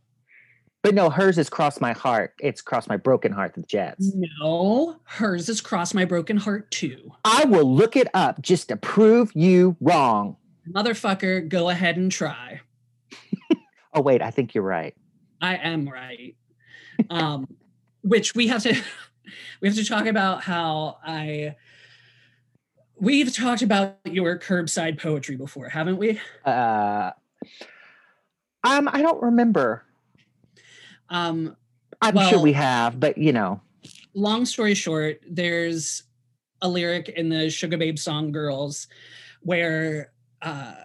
but 0.81 0.95
no 0.95 1.11
hers 1.11 1.37
is 1.37 1.47
cross 1.49 1.79
my 1.79 1.91
heart 1.93 2.33
it's 2.39 2.61
cross 2.61 2.87
my 2.87 2.97
broken 2.97 3.31
heart 3.31 3.53
the 3.53 3.61
jets 3.63 4.13
No, 4.15 4.95
hers 5.03 5.47
is 5.47 5.61
Cross 5.61 5.93
My 5.93 6.05
Broken 6.05 6.37
Heart 6.37 6.71
too. 6.71 7.11
i 7.25 7.45
will 7.45 7.71
look 7.71 7.95
it 7.95 8.07
up 8.15 8.41
just 8.41 8.69
to 8.69 8.77
prove 8.77 9.31
you 9.35 9.75
wrong 9.79 10.37
Motherfucker, 10.71 11.47
go 11.49 11.69
ahead 11.69 11.97
and 11.97 12.11
try. 12.11 12.61
oh 13.93 14.01
wait 14.01 14.21
i 14.23 14.31
think 14.31 14.55
you're 14.55 14.63
right 14.63 14.95
I 15.41 15.55
am 15.55 15.87
right. 15.87 16.35
Um, 17.09 17.47
which 18.01 18.35
we 18.35 18.47
have 18.47 18.63
to 18.63 18.73
we 19.61 19.67
have 19.67 19.77
to 19.77 19.85
talk 19.85 20.05
about 20.05 20.43
how 20.43 20.97
I 21.05 21.55
we've 22.99 23.33
talked 23.33 23.61
about 23.61 23.97
your 24.05 24.37
curbside 24.39 25.01
poetry 25.01 25.35
before, 25.35 25.69
haven't 25.69 25.97
we? 25.97 26.19
uh 26.45 27.11
um 28.63 28.89
i 28.91 29.01
don't 29.01 29.21
remember 29.23 29.83
Um, 31.09 31.55
I'm 32.01 32.17
sure 32.29 32.39
we 32.39 32.53
have, 32.53 32.99
but 32.99 33.17
you 33.17 33.33
know, 33.33 33.61
long 34.13 34.45
story 34.45 34.73
short, 34.75 35.21
there's 35.27 36.03
a 36.61 36.69
lyric 36.69 37.09
in 37.09 37.29
the 37.29 37.49
Sugar 37.49 37.77
Babe 37.77 37.97
song 37.97 38.31
Girls 38.31 38.87
where 39.41 40.11
uh, 40.41 40.75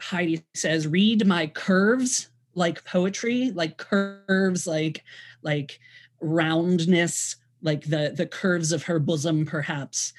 Heidi 0.00 0.44
says, 0.54 0.86
read 0.86 1.26
my 1.26 1.46
curves 1.46 2.28
like 2.58 2.84
poetry, 2.84 3.50
like 3.54 3.78
curves, 3.78 4.66
like 4.66 5.04
like 5.42 5.80
roundness, 6.20 7.36
like 7.62 7.84
the 7.84 8.12
the 8.16 8.26
curves 8.26 8.72
of 8.72 8.82
her 8.84 8.98
bosom, 8.98 9.46
perhaps. 9.46 10.12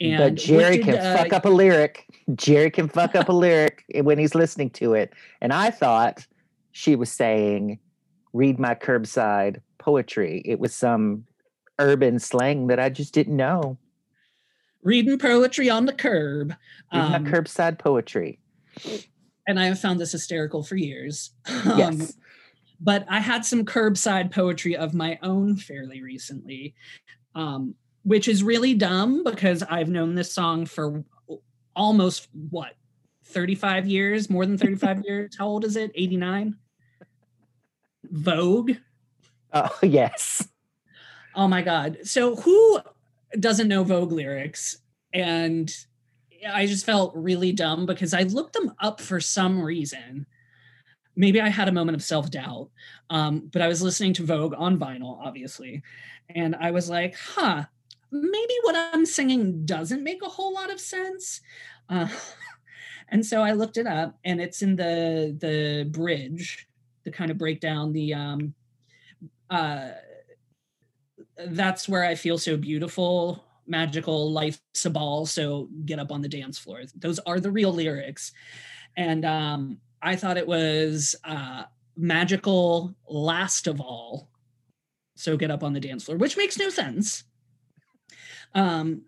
And 0.00 0.18
but 0.18 0.34
Jerry 0.34 0.78
did, 0.78 0.84
can 0.86 0.98
uh, 0.98 1.16
fuck 1.16 1.32
up 1.32 1.44
a 1.44 1.48
lyric. 1.50 2.06
Jerry 2.34 2.70
can 2.70 2.88
fuck 2.88 3.14
up 3.14 3.28
a 3.28 3.32
lyric 3.44 3.84
when 4.02 4.18
he's 4.18 4.34
listening 4.34 4.70
to 4.70 4.94
it. 4.94 5.12
And 5.40 5.52
I 5.52 5.70
thought 5.70 6.26
she 6.72 6.96
was 6.96 7.12
saying, 7.12 7.78
read 8.32 8.58
my 8.58 8.74
curbside 8.74 9.60
poetry. 9.78 10.42
It 10.44 10.58
was 10.58 10.74
some 10.74 11.24
urban 11.78 12.18
slang 12.18 12.66
that 12.68 12.80
I 12.80 12.88
just 12.88 13.12
didn't 13.14 13.36
know. 13.36 13.78
reading 14.82 15.18
poetry 15.18 15.70
on 15.70 15.86
the 15.86 15.92
curb. 15.92 16.48
Read 16.92 17.10
my 17.10 17.16
Um, 17.16 17.26
curbside 17.26 17.78
poetry. 17.78 18.40
And 19.46 19.58
I 19.58 19.66
have 19.66 19.78
found 19.80 19.98
this 20.00 20.12
hysterical 20.12 20.62
for 20.62 20.76
years. 20.76 21.30
Um, 21.64 21.78
Yes. 21.78 22.16
but 22.80 23.04
I 23.08 23.20
had 23.20 23.44
some 23.44 23.64
curbside 23.64 24.32
poetry 24.32 24.76
of 24.76 24.94
my 24.94 25.18
own 25.22 25.56
fairly 25.56 26.02
recently, 26.02 26.74
um, 27.34 27.74
which 28.04 28.26
is 28.28 28.42
really 28.42 28.74
dumb 28.74 29.22
because 29.24 29.62
I've 29.62 29.88
known 29.88 30.14
this 30.14 30.32
song 30.32 30.66
for 30.66 31.04
almost 31.76 32.28
what 32.50 32.74
35 33.26 33.86
years, 33.86 34.28
more 34.28 34.44
than 34.44 34.58
35 34.58 35.02
years. 35.06 35.36
How 35.38 35.46
old 35.46 35.64
is 35.64 35.76
it? 35.76 35.90
89. 35.94 36.56
Vogue. 38.10 38.72
Oh, 39.52 39.70
yes. 39.82 40.46
Oh 41.34 41.48
my 41.48 41.62
God. 41.62 41.98
So 42.04 42.36
who 42.36 42.80
doesn't 43.38 43.68
know 43.68 43.84
Vogue 43.84 44.12
lyrics? 44.12 44.78
And 45.14 45.74
I 46.50 46.66
just 46.66 46.86
felt 46.86 47.12
really 47.14 47.52
dumb 47.52 47.86
because 47.86 48.14
I 48.14 48.22
looked 48.22 48.54
them 48.54 48.72
up 48.80 49.00
for 49.00 49.20
some 49.20 49.62
reason. 49.62 50.26
Maybe 51.14 51.40
I 51.40 51.48
had 51.48 51.68
a 51.68 51.72
moment 51.72 51.96
of 51.96 52.02
self 52.02 52.30
doubt, 52.30 52.70
um, 53.10 53.50
but 53.52 53.62
I 53.62 53.68
was 53.68 53.82
listening 53.82 54.14
to 54.14 54.24
Vogue 54.24 54.54
on 54.56 54.78
vinyl, 54.78 55.18
obviously. 55.22 55.82
And 56.30 56.56
I 56.56 56.70
was 56.70 56.88
like, 56.88 57.14
huh, 57.16 57.64
maybe 58.10 58.54
what 58.62 58.76
I'm 58.76 59.04
singing 59.04 59.64
doesn't 59.64 60.02
make 60.02 60.22
a 60.22 60.28
whole 60.28 60.54
lot 60.54 60.72
of 60.72 60.80
sense. 60.80 61.40
Uh, 61.88 62.08
and 63.08 63.24
so 63.24 63.42
I 63.42 63.52
looked 63.52 63.76
it 63.76 63.86
up 63.86 64.18
and 64.24 64.40
it's 64.40 64.62
in 64.62 64.76
the 64.76 65.36
the 65.38 65.88
bridge, 65.90 66.66
the 67.04 67.10
kind 67.10 67.30
of 67.30 67.38
breakdown, 67.38 67.92
the 67.92 68.14
um, 68.14 68.54
uh, 69.50 69.90
that's 71.48 71.88
where 71.88 72.04
I 72.04 72.14
feel 72.14 72.38
so 72.38 72.56
beautiful, 72.56 73.44
magical, 73.66 74.32
life's 74.32 74.84
a 74.84 74.90
ball. 74.90 75.26
So 75.26 75.68
get 75.84 75.98
up 75.98 76.12
on 76.12 76.22
the 76.22 76.28
dance 76.28 76.58
floor. 76.58 76.82
Those 76.94 77.18
are 77.20 77.40
the 77.40 77.50
real 77.50 77.72
lyrics. 77.72 78.32
And 78.96 79.24
um, 79.24 79.78
I 80.00 80.16
thought 80.16 80.36
it 80.36 80.46
was 80.46 81.14
uh, 81.24 81.64
magical, 81.96 82.94
last 83.08 83.66
of 83.66 83.80
all. 83.80 84.28
So 85.16 85.36
get 85.36 85.50
up 85.50 85.62
on 85.62 85.72
the 85.72 85.80
dance 85.80 86.04
floor, 86.04 86.16
which 86.16 86.36
makes 86.36 86.58
no 86.58 86.68
sense. 86.68 87.24
Um, 88.54 89.02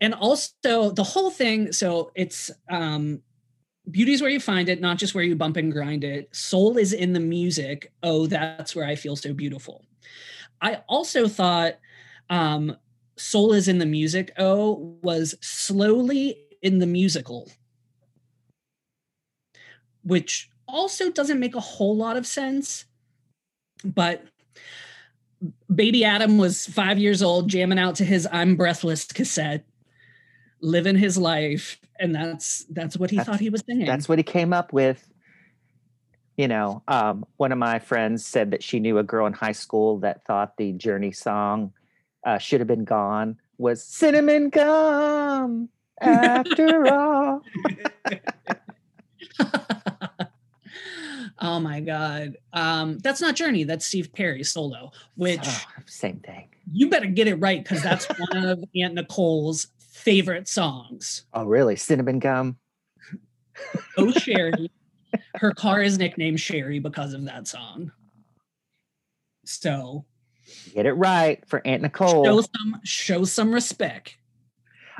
and 0.00 0.14
also 0.14 0.90
the 0.90 1.04
whole 1.04 1.30
thing. 1.30 1.72
So 1.72 2.10
it's 2.14 2.50
um, 2.68 3.22
beauty's 3.90 4.22
where 4.22 4.30
you 4.30 4.40
find 4.40 4.68
it, 4.68 4.80
not 4.80 4.98
just 4.98 5.14
where 5.14 5.24
you 5.24 5.36
bump 5.36 5.56
and 5.56 5.72
grind 5.72 6.04
it. 6.04 6.34
Soul 6.34 6.78
is 6.78 6.92
in 6.92 7.12
the 7.12 7.20
music. 7.20 7.92
Oh, 8.02 8.26
that's 8.26 8.74
where 8.74 8.86
I 8.86 8.96
feel 8.96 9.16
so 9.16 9.32
beautiful. 9.32 9.84
I 10.60 10.82
also 10.88 11.28
thought 11.28 11.74
um, 12.30 12.76
Soul 13.16 13.52
is 13.52 13.68
in 13.68 13.78
the 13.78 13.86
music. 13.86 14.32
Oh, 14.38 14.96
was 15.02 15.34
slowly 15.40 16.36
in 16.62 16.78
the 16.78 16.86
musical, 16.86 17.50
which 20.02 20.50
also 20.66 21.10
doesn't 21.10 21.38
make 21.40 21.54
a 21.54 21.60
whole 21.60 21.96
lot 21.96 22.16
of 22.16 22.26
sense. 22.26 22.86
But 23.84 24.24
baby 25.72 26.04
Adam 26.04 26.38
was 26.38 26.66
five 26.66 26.98
years 26.98 27.22
old, 27.22 27.48
jamming 27.48 27.78
out 27.78 27.96
to 27.96 28.04
his 28.04 28.26
I'm 28.32 28.56
Breathless 28.56 29.04
cassette, 29.06 29.64
living 30.60 30.96
his 30.96 31.18
life. 31.18 31.78
And 32.00 32.14
that's 32.14 32.64
that's 32.70 32.96
what 32.96 33.10
he 33.10 33.16
That's- 33.18 33.32
thought 33.32 33.40
he 33.40 33.50
was 33.50 33.62
singing. 33.66 33.86
That's 33.86 34.08
what 34.08 34.18
he 34.18 34.24
came 34.24 34.52
up 34.52 34.72
with. 34.72 35.06
You 36.36 36.48
know, 36.48 36.82
um, 36.88 37.24
one 37.36 37.52
of 37.52 37.58
my 37.58 37.78
friends 37.78 38.26
said 38.26 38.50
that 38.50 38.62
she 38.64 38.80
knew 38.80 38.98
a 38.98 39.04
girl 39.04 39.26
in 39.26 39.32
high 39.32 39.52
school 39.52 40.00
that 40.00 40.24
thought 40.24 40.56
the 40.56 40.72
Journey 40.72 41.12
song 41.12 41.72
uh, 42.24 42.38
should 42.38 42.60
have 42.60 42.66
been 42.68 42.84
gone 42.84 43.38
was 43.58 43.82
cinnamon 43.84 44.48
gum 44.50 45.68
after 46.00 46.86
all. 46.92 47.42
oh 51.40 51.60
my 51.60 51.80
god. 51.80 52.36
Um, 52.52 52.98
that's 52.98 53.20
not 53.20 53.34
Journey, 53.36 53.64
that's 53.64 53.86
Steve 53.86 54.12
Perry 54.12 54.42
solo, 54.44 54.90
which 55.16 55.40
Oh, 55.44 55.62
same 55.86 56.18
thing. 56.20 56.48
you 56.72 56.88
better 56.88 57.06
get 57.06 57.28
it 57.28 57.36
right 57.36 57.62
because 57.62 57.82
that's 57.82 58.06
one 58.18 58.44
of 58.44 58.64
Aunt 58.76 58.94
Nicole's 58.94 59.68
favorite 59.78 60.48
songs. 60.48 61.24
Oh, 61.32 61.44
really? 61.44 61.76
Cinnamon 61.76 62.18
gum? 62.18 62.58
Oh 63.96 64.10
Sherry. 64.10 64.70
Her 65.36 65.52
car 65.52 65.80
is 65.80 65.96
nicknamed 65.98 66.40
Sherry 66.40 66.80
because 66.80 67.14
of 67.14 67.24
that 67.26 67.46
song. 67.46 67.92
So 69.44 70.04
Get 70.72 70.86
it 70.86 70.92
right 70.92 71.46
for 71.46 71.60
Aunt 71.66 71.82
Nicole. 71.82 72.24
show 72.24 72.40
some 72.40 72.80
show 72.84 73.24
some 73.24 73.52
respect. 73.52 74.16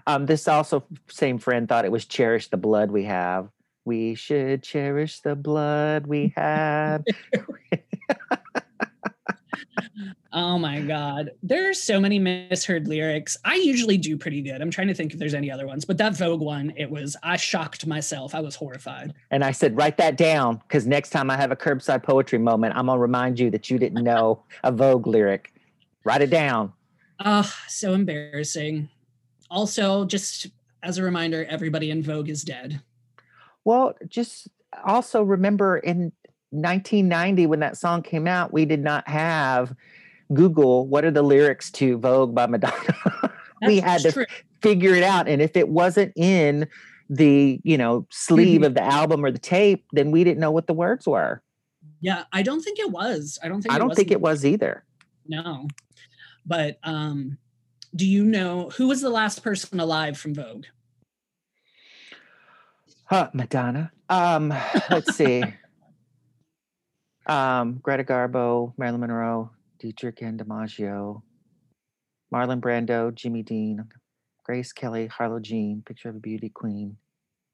Um, 0.07 0.27
this 0.27 0.49
also 0.49 0.85
same 1.09 1.39
friend 1.39 1.69
thought 1.69 1.85
it 1.85 1.93
was 1.93 2.05
cherish 2.05 2.49
the 2.49 2.57
blood 2.57 2.91
we 2.91 3.05
have. 3.05 3.49
We 3.87 4.15
should 4.15 4.63
cherish 4.63 5.21
the 5.21 5.35
blood 5.35 6.07
we 6.07 6.33
have. 6.37 7.05
Oh 10.37 10.59
my 10.59 10.81
God. 10.81 11.31
There's 11.45 11.81
so 11.81 12.01
many 12.01 12.19
misheard 12.19 12.89
lyrics. 12.89 13.37
I 13.45 13.55
usually 13.55 13.97
do 13.97 14.17
pretty 14.17 14.43
good. 14.43 14.61
I'm 14.61 14.71
trying 14.71 14.89
to 14.89 14.95
think 14.95 15.13
if 15.13 15.19
there's 15.21 15.33
any 15.33 15.49
other 15.49 15.65
ones, 15.65 15.85
but 15.85 15.97
that 15.99 16.17
Vogue 16.17 16.41
one, 16.41 16.73
it 16.77 16.91
was, 16.91 17.17
I 17.23 17.37
shocked 17.37 17.87
myself. 17.87 18.35
I 18.35 18.41
was 18.41 18.57
horrified. 18.57 19.15
and 19.31 19.45
I 19.45 19.53
said, 19.53 19.77
write 19.77 19.97
that 19.99 20.17
down 20.17 20.57
because 20.57 20.89
next 20.89 21.11
time 21.11 21.31
I 21.31 21.37
have 21.37 21.53
a 21.53 21.57
curbside 21.57 22.03
poetry 22.03 22.39
moment, 22.39 22.75
I'm 22.77 22.87
gonna 22.87 22.99
remind 22.99 23.39
you 23.39 23.49
that 23.51 23.71
you 23.71 23.79
didn't 23.79 24.03
know 24.03 24.43
a 24.65 24.73
Vogue 24.73 25.07
lyric. 25.07 25.54
Write 26.05 26.23
it 26.23 26.31
down. 26.31 26.73
Oh, 27.25 27.51
so 27.69 27.95
embarrassing. 27.95 28.89
Also, 29.51 30.05
just 30.05 30.49
as 30.83 30.99
a 30.99 31.03
reminder, 31.03 31.45
everybody 31.49 31.91
in 31.91 32.03
Vogue 32.03 32.29
is 32.29 32.43
dead. 32.43 32.81
Well, 33.65 33.95
just 34.09 34.49
also 34.85 35.23
remember 35.23 35.79
in 35.79 36.13
1990 36.51 37.47
when 37.47 37.61
that 37.61 37.77
song 37.77 38.03
came 38.03 38.27
out, 38.27 38.53
we 38.53 38.65
did 38.65 38.83
not 38.83 39.09
have 39.09 39.75
Google. 40.33 40.87
What 40.87 41.05
are 41.05 41.11
the 41.11 41.23
lyrics 41.23 41.71
to 41.73 41.97
Vogue 41.99 42.35
by 42.35 42.47
Madonna? 42.47 43.33
we 43.67 43.79
had 43.81 44.03
to 44.03 44.13
true. 44.13 44.27
figure 44.61 44.95
it 44.95 45.03
out, 45.05 45.29
and 45.29 45.41
if 45.41 45.57
it 45.57 45.69
wasn't 45.69 46.13
in 46.17 46.69
the 47.09 47.61
you 47.65 47.79
know 47.79 48.07
sleeve 48.11 48.63
Mhm. 48.63 48.67
of 48.67 48.75
the 48.75 48.83
album 48.83 49.25
or 49.25 49.31
the 49.31 49.39
tape, 49.39 49.85
then 49.93 50.11
we 50.11 50.25
didn't 50.25 50.41
know 50.41 50.51
what 50.51 50.67
the 50.67 50.75
words 50.75 51.07
were. 51.07 51.43
Yeah, 52.01 52.25
I 52.33 52.43
don't 52.43 52.61
think 52.61 52.79
it 52.79 52.91
was. 52.91 53.39
I 53.43 53.49
don't 53.49 53.63
think 53.63 53.73
I 53.75 53.79
don't 53.79 53.95
think 53.95 54.09
in- 54.09 54.15
it 54.15 54.21
was 54.21 54.45
either. 54.45 54.85
No. 55.27 55.69
But 56.47 56.79
um, 56.83 57.39
do 57.95 58.07
you 58.07 58.25
know 58.25 58.71
who 58.77 58.89
was 58.89 59.01
the 59.01 59.11
last 59.11 59.43
person 59.43 59.81
alive 59.81 60.19
from 60.19 60.35
Vogue? 60.35 60.67
Huh, 63.05 63.31
Madonna. 63.33 63.93
Um, 64.09 64.53
let's 64.91 65.15
see. 65.15 65.45
um, 67.27 67.79
Greta 67.83 68.05
Garbo, 68.05 68.73
Marilyn 68.77 69.01
Monroe, 69.01 69.51
Dietrich 69.79 70.23
and 70.23 70.41
DiMaggio, 70.41 71.23
Marlon 72.33 72.61
Brando, 72.61 73.15
Jimmy 73.15 73.43
Dean, 73.43 73.85
Grace 74.43 74.73
Kelly, 74.73 75.07
Harlow 75.07 75.41
Jean, 75.41 75.83
Picture 75.87 76.09
of 76.09 76.17
a 76.17 76.21
Beauty 76.21 76.49
Queen, 76.49 76.97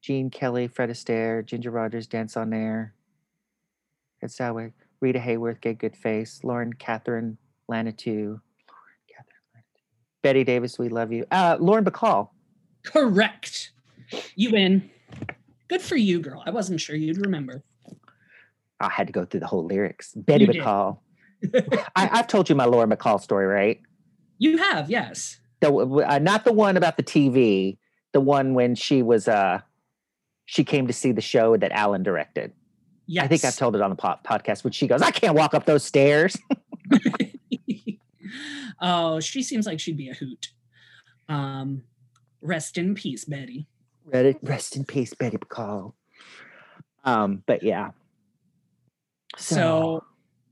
Jean 0.01 0.29
Kelly, 0.29 0.67
Fred 0.67 0.89
Astaire, 0.89 1.45
Ginger 1.45 1.71
Rogers, 1.71 2.07
Dance 2.07 2.35
on 2.35 2.53
Air, 2.53 2.93
Ed 4.23 4.29
Sowick, 4.29 4.73
Rita 4.99 5.19
Hayworth, 5.19 6.43
Lauren 6.43 6.73
Catherine 6.73 7.37
Lanitou, 7.69 7.69
Lauren 7.69 7.91
Catherine 8.13 8.39
Lanitou, 8.39 8.41
Betty 10.21 10.43
Davis, 10.43 10.77
We 10.77 10.89
Love 10.89 11.11
You, 11.11 11.25
uh, 11.31 11.57
Lauren 11.59 11.83
Bacall. 11.83 12.29
Correct. 12.83 13.71
You 14.35 14.51
win. 14.51 14.89
Good 15.67 15.81
for 15.81 15.95
you, 15.95 16.19
girl. 16.19 16.43
I 16.45 16.51
wasn't 16.51 16.81
sure 16.81 16.95
you'd 16.95 17.17
remember. 17.17 17.63
I 18.79 18.89
had 18.89 19.07
to 19.07 19.13
go 19.13 19.25
through 19.25 19.41
the 19.41 19.47
whole 19.47 19.65
lyrics. 19.65 20.13
Betty 20.15 20.45
You. 20.45 20.61
McCall. 20.61 20.99
I, 21.95 22.09
I've 22.11 22.27
told 22.27 22.49
you 22.49 22.55
my 22.55 22.65
Laura 22.65 22.87
McCall 22.87 23.21
story, 23.21 23.45
right? 23.45 23.79
You 24.37 24.57
have, 24.57 24.89
yes. 24.89 25.39
The 25.59 25.71
uh, 25.71 26.19
not 26.19 26.43
the 26.43 26.51
one 26.51 26.75
about 26.77 26.97
the 26.97 27.03
TV, 27.03 27.77
the 28.13 28.21
one 28.21 28.53
when 28.55 28.73
she 28.75 29.03
was 29.03 29.27
uh 29.27 29.61
she 30.45 30.63
came 30.63 30.87
to 30.87 30.93
see 30.93 31.11
the 31.11 31.21
show 31.21 31.55
that 31.55 31.71
Alan 31.71 32.03
directed. 32.03 32.51
Yes. 33.05 33.25
I 33.25 33.27
think 33.27 33.45
I've 33.45 33.55
told 33.55 33.75
it 33.75 33.81
on 33.81 33.91
the 33.91 33.95
po- 33.95 34.19
podcast. 34.25 34.63
When 34.63 34.73
she 34.73 34.87
goes, 34.87 35.01
I 35.01 35.11
can't 35.11 35.35
walk 35.35 35.53
up 35.53 35.65
those 35.65 35.83
stairs. 35.83 36.37
oh, 38.81 39.19
she 39.19 39.43
seems 39.43 39.65
like 39.65 39.79
she'd 39.79 39.97
be 39.97 40.09
a 40.09 40.13
hoot. 40.13 40.49
Um, 41.29 41.83
rest 42.41 42.77
in 42.77 42.95
peace, 42.95 43.25
Betty. 43.25 43.67
Rest, 44.05 44.37
rest 44.41 44.75
in 44.75 44.85
peace, 44.85 45.13
Betty 45.13 45.37
Bacall. 45.37 45.93
Um, 47.03 47.43
but 47.45 47.63
yeah. 47.63 47.91
So, 49.37 50.03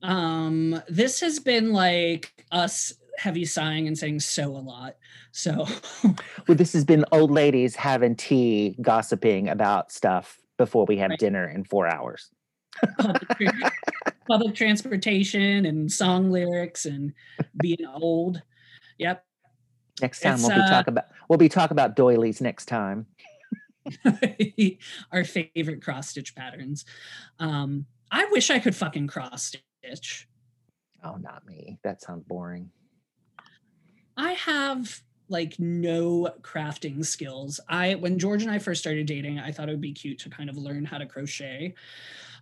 um, 0.01 0.81
this 0.87 1.19
has 1.19 1.39
been 1.39 1.73
like 1.73 2.45
us 2.51 2.93
heavy 3.17 3.45
sighing 3.45 3.87
and 3.87 3.97
saying 3.97 4.21
so 4.21 4.47
a 4.55 4.57
lot. 4.57 4.95
So, 5.31 5.67
well, 6.03 6.57
this 6.57 6.73
has 6.73 6.85
been 6.85 7.05
old 7.11 7.31
ladies 7.31 7.75
having 7.75 8.15
tea, 8.15 8.77
gossiping 8.81 9.49
about 9.49 9.91
stuff 9.91 10.37
before 10.57 10.85
we 10.85 10.97
have 10.97 11.11
Right. 11.11 11.19
dinner 11.19 11.47
in 11.47 11.63
four 11.63 11.87
hours. 11.87 12.29
Public, 12.99 13.29
tra- 13.29 13.71
public 14.27 14.55
transportation 14.55 15.65
and 15.65 15.91
song 15.91 16.31
lyrics 16.31 16.85
and 16.85 17.13
being 17.57 17.85
old. 17.85 18.41
Yep. 18.97 19.23
Next 20.01 20.21
time 20.21 20.35
It's, 20.35 20.43
we'll 20.43 20.55
be 20.55 20.61
uh, 20.61 20.69
talk 20.69 20.87
about 20.87 21.05
we'll 21.27 21.39
be 21.39 21.49
talk 21.49 21.71
about 21.71 21.95
doilies 21.95 22.41
next 22.41 22.65
time. 22.65 23.07
Our 25.11 25.23
favorite 25.23 25.81
cross 25.81 26.09
stitch 26.09 26.35
patterns. 26.35 26.85
Um, 27.39 27.85
I 28.11 28.25
wish 28.31 28.49
I 28.49 28.59
could 28.59 28.75
fucking 28.75 29.07
cross 29.07 29.51
stitch. 29.83 30.27
Oh, 31.03 31.15
not 31.15 31.45
me. 31.45 31.79
That 31.83 32.01
sounds 32.01 32.23
boring. 32.23 32.71
I 34.17 34.33
have 34.33 35.01
like 35.29 35.59
no 35.59 36.33
crafting 36.41 37.05
skills. 37.05 37.59
I 37.69 37.95
when 37.95 38.19
George 38.19 38.43
and 38.43 38.51
I 38.51 38.59
first 38.59 38.81
started 38.81 39.05
dating, 39.05 39.39
I 39.39 39.51
thought 39.51 39.69
it 39.69 39.71
would 39.71 39.81
be 39.81 39.93
cute 39.93 40.19
to 40.19 40.29
kind 40.29 40.49
of 40.49 40.57
learn 40.57 40.85
how 40.85 40.97
to 40.97 41.05
crochet 41.05 41.75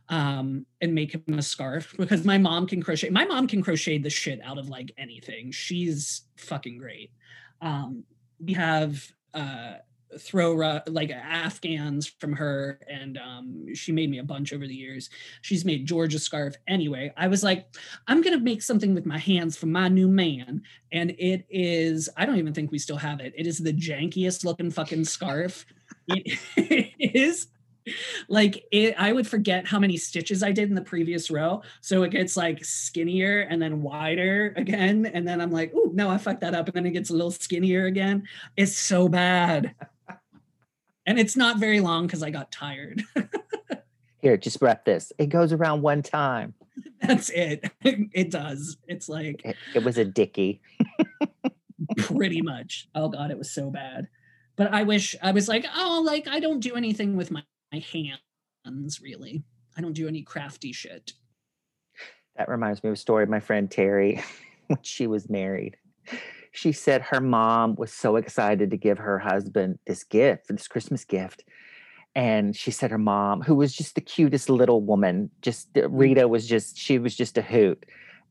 um 0.09 0.65
and 0.81 0.93
make 0.95 1.13
him 1.13 1.37
a 1.37 1.41
scarf 1.41 1.93
because 1.97 2.25
my 2.25 2.37
mom 2.37 2.67
can 2.67 2.81
crochet. 2.81 3.09
My 3.09 3.25
mom 3.25 3.47
can 3.47 3.61
crochet 3.61 3.97
the 3.97 4.09
shit 4.09 4.39
out 4.43 4.57
of 4.57 4.69
like 4.69 4.91
anything. 4.97 5.51
She's 5.51 6.23
fucking 6.37 6.77
great. 6.77 7.11
Um 7.61 8.03
we 8.39 8.53
have 8.53 9.11
uh 9.33 9.75
throw 10.17 10.81
like 10.87 11.11
afghans 11.11 12.07
from 12.07 12.31
her 12.33 12.79
and 12.89 13.17
um 13.17 13.65
she 13.73 13.91
made 13.91 14.09
me 14.09 14.19
a 14.19 14.23
bunch 14.23 14.53
over 14.53 14.65
the 14.65 14.73
years 14.73 15.09
she's 15.41 15.65
made 15.65 15.85
Georgia 15.85 16.17
scarf 16.17 16.55
anyway 16.67 17.11
i 17.17 17.27
was 17.27 17.43
like 17.43 17.67
i'm 18.07 18.21
gonna 18.21 18.39
make 18.39 18.61
something 18.61 18.95
with 18.95 19.05
my 19.05 19.17
hands 19.17 19.57
for 19.57 19.65
my 19.65 19.87
new 19.87 20.07
man 20.07 20.61
and 20.91 21.11
it 21.19 21.45
is 21.49 22.09
i 22.15 22.25
don't 22.25 22.37
even 22.37 22.53
think 22.53 22.71
we 22.71 22.79
still 22.79 22.97
have 22.97 23.19
it 23.19 23.33
it 23.35 23.45
is 23.45 23.59
the 23.59 23.73
jankiest 23.73 24.45
looking 24.45 24.71
fucking 24.71 25.03
scarf 25.03 25.65
it 26.07 26.39
is 26.97 27.47
like 28.27 28.65
it 28.71 28.93
i 28.97 29.11
would 29.11 29.27
forget 29.27 29.65
how 29.67 29.79
many 29.79 29.97
stitches 29.97 30.43
i 30.43 30.51
did 30.51 30.69
in 30.69 30.75
the 30.75 30.81
previous 30.81 31.29
row 31.29 31.61
so 31.81 32.03
it 32.03 32.11
gets 32.11 32.37
like 32.37 32.63
skinnier 32.63 33.41
and 33.41 33.61
then 33.61 33.81
wider 33.81 34.53
again 34.55 35.05
and 35.05 35.27
then 35.27 35.41
i'm 35.41 35.51
like 35.51 35.71
oh 35.75 35.91
no 35.93 36.09
i 36.09 36.17
fucked 36.17 36.41
that 36.41 36.53
up 36.53 36.67
and 36.67 36.75
then 36.75 36.85
it 36.85 36.91
gets 36.91 37.09
a 37.09 37.13
little 37.13 37.31
skinnier 37.31 37.85
again 37.85 38.23
it's 38.55 38.77
so 38.77 39.07
bad 39.07 39.73
and 41.05 41.19
it's 41.19 41.35
not 41.35 41.57
very 41.59 41.79
long 41.79 42.05
because 42.05 42.23
i 42.23 42.29
got 42.29 42.51
tired 42.51 43.03
Here, 44.19 44.35
just 44.35 44.61
wrap 44.61 44.83
this. 44.83 45.13
It 45.19 45.27
goes 45.27 45.53
around 45.53 45.83
one 45.83 46.01
time. 46.01 46.55
that's 47.01 47.29
it 47.29 47.71
it 47.83 48.31
does 48.31 48.77
it's 48.87 49.07
like 49.07 49.41
It, 49.45 49.55
it 49.75 49.83
was 49.83 49.97
a 49.97 50.05
dicky. 50.05 50.59
pretty 51.97 52.41
much. 52.41 52.87
Oh 52.95 53.09
god, 53.09 53.31
it 53.31 53.37
was 53.37 53.51
so 53.51 53.69
bad. 53.69 54.07
But 54.55 54.73
I 54.73 54.83
wish 54.83 55.15
I 55.21 55.31
was 55.31 55.47
like, 55.47 55.65
oh, 55.75 56.01
like 56.05 56.27
I 56.27 56.39
don't 56.39 56.59
do 56.59 56.75
anything 56.75 57.15
with 57.15 57.29
my, 57.31 57.43
my 57.71 57.79
hands 57.79 59.01
really. 59.01 59.43
I 59.77 59.81
don't 59.81 59.93
do 59.93 60.07
any 60.07 60.23
crafty 60.23 60.71
shit. 60.71 61.13
That 62.37 62.49
reminds 62.49 62.83
me 62.83 62.89
of 62.89 62.93
a 62.93 62.97
story 62.97 63.23
of 63.23 63.29
my 63.29 63.39
friend 63.39 63.69
Terry 63.69 64.23
when 64.67 64.79
she 64.81 65.07
was 65.07 65.29
married. 65.29 65.77
She 66.51 66.71
said 66.71 67.01
her 67.03 67.21
mom 67.21 67.75
was 67.75 67.93
so 67.93 68.15
excited 68.15 68.71
to 68.71 68.77
give 68.77 68.97
her 68.97 69.19
husband 69.19 69.79
this 69.85 70.03
gift, 70.03 70.47
this 70.47 70.67
Christmas 70.67 71.05
gift. 71.05 71.43
And 72.15 72.55
she 72.55 72.71
said 72.71 72.89
her 72.89 72.97
mom, 72.97 73.41
who 73.41 73.53
was 73.53 73.73
just 73.73 73.93
the 73.93 74.01
cutest 74.01 74.49
little 74.49 74.81
woman, 74.81 75.29
just 75.41 75.69
uh, 75.77 75.87
Rita 75.89 76.27
was 76.27 76.47
just, 76.47 76.77
she 76.77 76.97
was 76.97 77.15
just 77.15 77.37
a 77.37 77.43
hoot. 77.43 77.85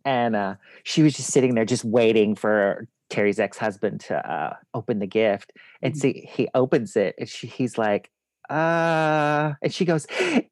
And 0.05 0.35
uh, 0.35 0.55
she 0.83 1.03
was 1.03 1.15
just 1.15 1.31
sitting 1.31 1.55
there 1.55 1.65
just 1.65 1.85
waiting 1.85 2.35
for 2.35 2.89
Terry's 3.11 3.39
ex 3.39 3.59
husband 3.59 4.01
to 4.03 4.17
uh, 4.17 4.55
open 4.75 4.99
the 4.99 5.07
gift. 5.07 5.53
And 5.83 5.95
Mhm. 5.95 5.97
see, 5.99 6.29
he 6.33 6.49
opens 6.55 6.97
it 6.97 7.15
and 7.19 7.29
she, 7.29 7.47
he's 7.47 7.79
like, 7.79 8.11
uh, 8.51 9.55
and 9.63 9.73
she 9.73 9.85
goes, 9.85 10.07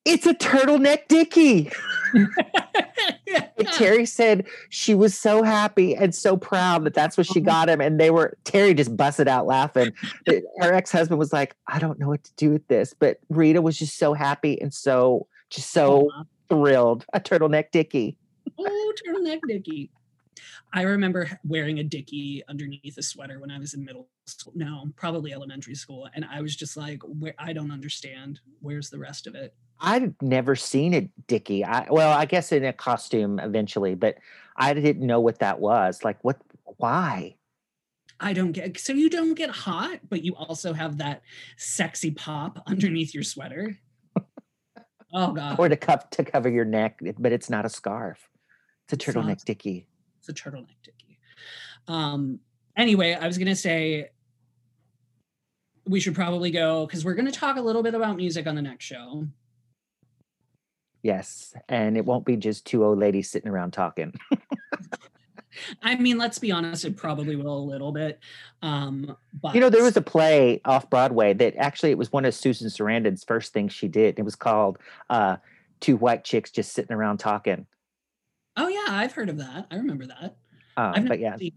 It's 0.04 0.26
a 0.26 0.34
turtleneck 0.34 1.08
dickie. 1.08 1.70
And 2.14 3.68
Terry 3.72 4.06
said 4.06 4.46
she 4.70 4.94
was 4.94 5.16
so 5.18 5.42
happy 5.42 5.94
and 5.96 6.14
so 6.14 6.36
proud 6.36 6.84
that 6.84 6.94
that's 6.94 7.16
what 7.16 7.26
she 7.26 7.40
Mhm. 7.40 7.44
got 7.46 7.68
him. 7.68 7.80
And 7.80 7.98
they 8.00 8.10
were, 8.10 8.36
Terry 8.44 8.74
just 8.74 8.96
busted 8.96 9.28
out 9.28 9.46
laughing. 9.46 9.92
Her 10.26 10.72
ex 10.72 10.90
husband 10.92 11.18
was 11.18 11.32
like, 11.32 11.56
I 11.66 11.78
don't 11.78 11.98
know 11.98 12.08
what 12.08 12.24
to 12.24 12.32
do 12.36 12.50
with 12.50 12.66
this. 12.68 12.94
But 12.98 13.18
Rita 13.28 13.60
was 13.62 13.78
just 13.78 13.98
so 13.98 14.14
happy 14.14 14.60
and 14.60 14.72
so, 14.72 15.26
just 15.50 15.70
so 15.72 16.08
Aw. 16.14 16.24
thrilled. 16.48 17.04
A 17.12 17.20
turtleneck 17.20 17.70
dickie. 17.72 18.16
oh, 18.58 18.92
turtleneck 19.06 19.40
dickie. 19.48 19.90
I 20.72 20.82
remember 20.82 21.28
wearing 21.44 21.78
a 21.78 21.84
dickie 21.84 22.42
underneath 22.48 22.96
a 22.98 23.02
sweater 23.02 23.40
when 23.40 23.50
I 23.50 23.58
was 23.58 23.74
in 23.74 23.84
middle 23.84 24.08
school. 24.26 24.52
No, 24.56 24.86
probably 24.96 25.32
elementary 25.32 25.74
school. 25.74 26.08
And 26.14 26.24
I 26.24 26.40
was 26.40 26.56
just 26.56 26.76
like, 26.76 27.00
where 27.02 27.34
I 27.38 27.52
don't 27.52 27.70
understand. 27.70 28.40
Where's 28.60 28.90
the 28.90 28.98
rest 28.98 29.26
of 29.26 29.34
it? 29.34 29.54
I'd 29.80 30.14
never 30.22 30.56
seen 30.56 30.94
a 30.94 31.08
dickie. 31.26 31.64
I, 31.64 31.86
well, 31.90 32.16
I 32.16 32.24
guess 32.24 32.52
in 32.52 32.64
a 32.64 32.72
costume 32.72 33.38
eventually, 33.38 33.94
but 33.94 34.16
I 34.56 34.72
didn't 34.74 35.06
know 35.06 35.20
what 35.20 35.40
that 35.40 35.60
was. 35.60 36.04
Like, 36.04 36.22
what, 36.22 36.40
why? 36.78 37.36
I 38.20 38.32
don't 38.32 38.52
get 38.52 38.78
so 38.78 38.92
you 38.92 39.10
don't 39.10 39.34
get 39.34 39.50
hot, 39.50 39.98
but 40.08 40.22
you 40.22 40.36
also 40.36 40.72
have 40.72 40.98
that 40.98 41.22
sexy 41.56 42.12
pop 42.12 42.62
underneath 42.66 43.14
your 43.14 43.24
sweater. 43.24 43.78
Oh 45.16 45.32
god. 45.32 45.60
Or 45.60 45.68
to, 45.68 45.76
cup, 45.76 46.10
to 46.10 46.24
cover 46.24 46.48
your 46.48 46.64
neck, 46.64 46.98
but 47.20 47.30
it's 47.30 47.48
not 47.48 47.64
a 47.64 47.68
scarf. 47.68 48.28
It's 48.84 48.94
a 48.94 49.12
turtleneck 49.12 49.44
dickie. 49.44 49.86
It's 50.26 50.40
a 50.40 50.42
turtleneck 50.42 50.76
dickie. 50.82 51.18
Um, 51.86 52.40
anyway, 52.76 53.12
I 53.12 53.26
was 53.26 53.36
gonna 53.36 53.56
say 53.56 54.10
we 55.86 56.00
should 56.00 56.14
probably 56.14 56.50
go 56.50 56.86
because 56.86 57.04
we're 57.04 57.14
gonna 57.14 57.30
talk 57.32 57.56
a 57.56 57.60
little 57.60 57.82
bit 57.82 57.94
about 57.94 58.16
music 58.16 58.46
on 58.46 58.54
the 58.54 58.62
next 58.62 58.84
show. 58.84 59.26
Yes. 61.02 61.54
And 61.68 61.98
it 61.98 62.06
won't 62.06 62.24
be 62.24 62.36
just 62.36 62.64
two 62.64 62.82
old 62.82 62.98
ladies 62.98 63.30
sitting 63.30 63.50
around 63.50 63.72
talking. 63.72 64.14
I 65.82 65.96
mean, 65.96 66.16
let's 66.16 66.38
be 66.38 66.50
honest, 66.50 66.86
it 66.86 66.96
probably 66.96 67.36
will 67.36 67.58
a 67.58 67.66
little 67.70 67.92
bit. 67.92 68.18
Um, 68.62 69.14
but 69.40 69.54
You 69.54 69.60
know, 69.60 69.68
there 69.68 69.84
was 69.84 69.98
a 69.98 70.02
play 70.02 70.62
off 70.64 70.88
Broadway 70.88 71.34
that 71.34 71.56
actually 71.56 71.90
it 71.90 71.98
was 71.98 72.10
one 72.10 72.24
of 72.24 72.34
Susan 72.34 72.68
Sarandon's 72.68 73.22
first 73.22 73.52
things 73.52 73.72
she 73.74 73.86
did. 73.86 74.18
It 74.18 74.24
was 74.24 74.34
called 74.34 74.78
uh, 75.10 75.36
Two 75.80 75.96
White 75.96 76.24
Chicks 76.24 76.50
Just 76.50 76.72
Sitting 76.72 76.96
Around 76.96 77.18
Talking. 77.18 77.66
Oh 78.56 78.68
yeah, 78.68 78.84
I've 78.88 79.12
heard 79.12 79.28
of 79.28 79.38
that. 79.38 79.66
I 79.70 79.76
remember 79.76 80.06
that. 80.06 80.36
I've 80.76 81.06
but 81.06 81.18
yeah, 81.20 81.36
seen- 81.36 81.52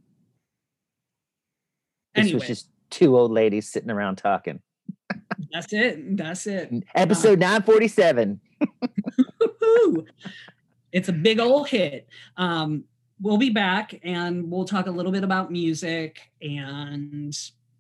this 2.16 2.26
Anyway, 2.26 2.40
was 2.40 2.48
just 2.48 2.70
two 2.90 3.18
old 3.18 3.32
ladies 3.32 3.70
sitting 3.70 3.90
around 3.92 4.16
talking. 4.18 4.60
that's 5.52 5.72
it. 5.72 6.18
That's 6.18 6.48
it. 6.48 6.72
Episode 6.96 7.40
947. 7.40 8.40
Woo-hoo. 9.40 10.06
It's 10.92 11.10
a 11.10 11.14
big 11.14 11.40
old 11.40 11.68
hit. 11.68 12.08
Um, 12.38 12.86
we'll 13.22 13.38
be 13.38 13.50
back 13.52 14.00
and 14.04 14.50
we'll 14.50 14.66
talk 14.66 14.88
a 14.88 14.92
little 14.92 15.12
bit 15.12 15.24
about 15.24 15.52
music 15.52 16.20
and 16.42 17.38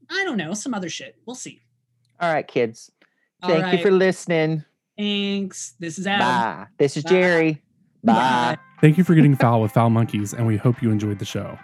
I 0.09 0.24
don't 0.24 0.38
know, 0.38 0.53
some 0.53 0.74
other 0.74 0.89
shit. 0.89 1.15
We'll 1.26 1.36
see. 1.36 1.61
All 2.20 2.32
right, 2.32 2.47
kids. 2.47 2.91
Thank 3.43 3.74
you 3.78 3.84
for 3.84 3.91
listening. 3.91 4.63
Thanks. 4.97 5.74
This 5.80 5.97
is 5.99 6.05
Adam. 6.07 6.28
Bye. 6.28 6.68
This 6.78 6.97
is 6.97 7.03
Bye. 7.03 7.09
Jerry. 7.09 7.61
Bye. 8.04 8.14
Bye. 8.14 8.58
Thank 8.80 8.98
you 8.98 9.04
for 9.04 9.16
getting 9.16 9.36
foul 9.36 9.62
with 9.62 9.72
Foul 9.72 9.89
Monkeys, 9.89 10.34
and 10.34 10.45
we 10.45 10.58
hope 10.58 10.82
you 10.82 10.91
enjoyed 10.91 11.20
the 11.20 11.26
show. 11.26 11.58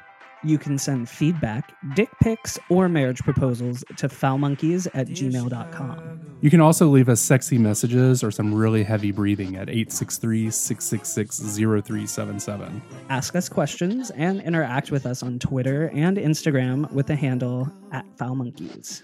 You 0.46 0.58
can 0.58 0.78
send 0.78 1.08
feedback, 1.08 1.74
dick 1.96 2.10
pics, 2.22 2.60
or 2.70 2.90
marriage 2.90 3.20
proposals 3.20 3.84
to 3.96 4.10
foulmonkeys 4.10 4.88
at 4.94 5.08
gmail.com. 5.08 6.20
You 6.42 6.50
can 6.50 6.60
also 6.60 6.90
leave 6.90 7.08
us 7.08 7.22
sexy 7.22 7.58
messages 7.58 8.26
or 8.26 8.32
some 8.32 8.54
really 8.54 8.84
heavy 8.84 9.12
breathing 9.12 9.56
at 9.56 9.70
863 9.70 10.52
666 10.52 11.38
0377. 11.38 12.82
Ask 13.10 13.38
us 13.38 13.48
questions 13.48 14.12
and 14.12 14.42
interact 14.42 14.92
with 14.92 15.06
us 15.06 15.24
on 15.24 15.40
Twitter 15.40 15.90
and 15.94 16.18
Instagram 16.18 16.92
with 16.92 17.08
the 17.08 17.16
handle 17.16 17.72
at 17.94 18.06
foulmonkeys. 18.18 19.04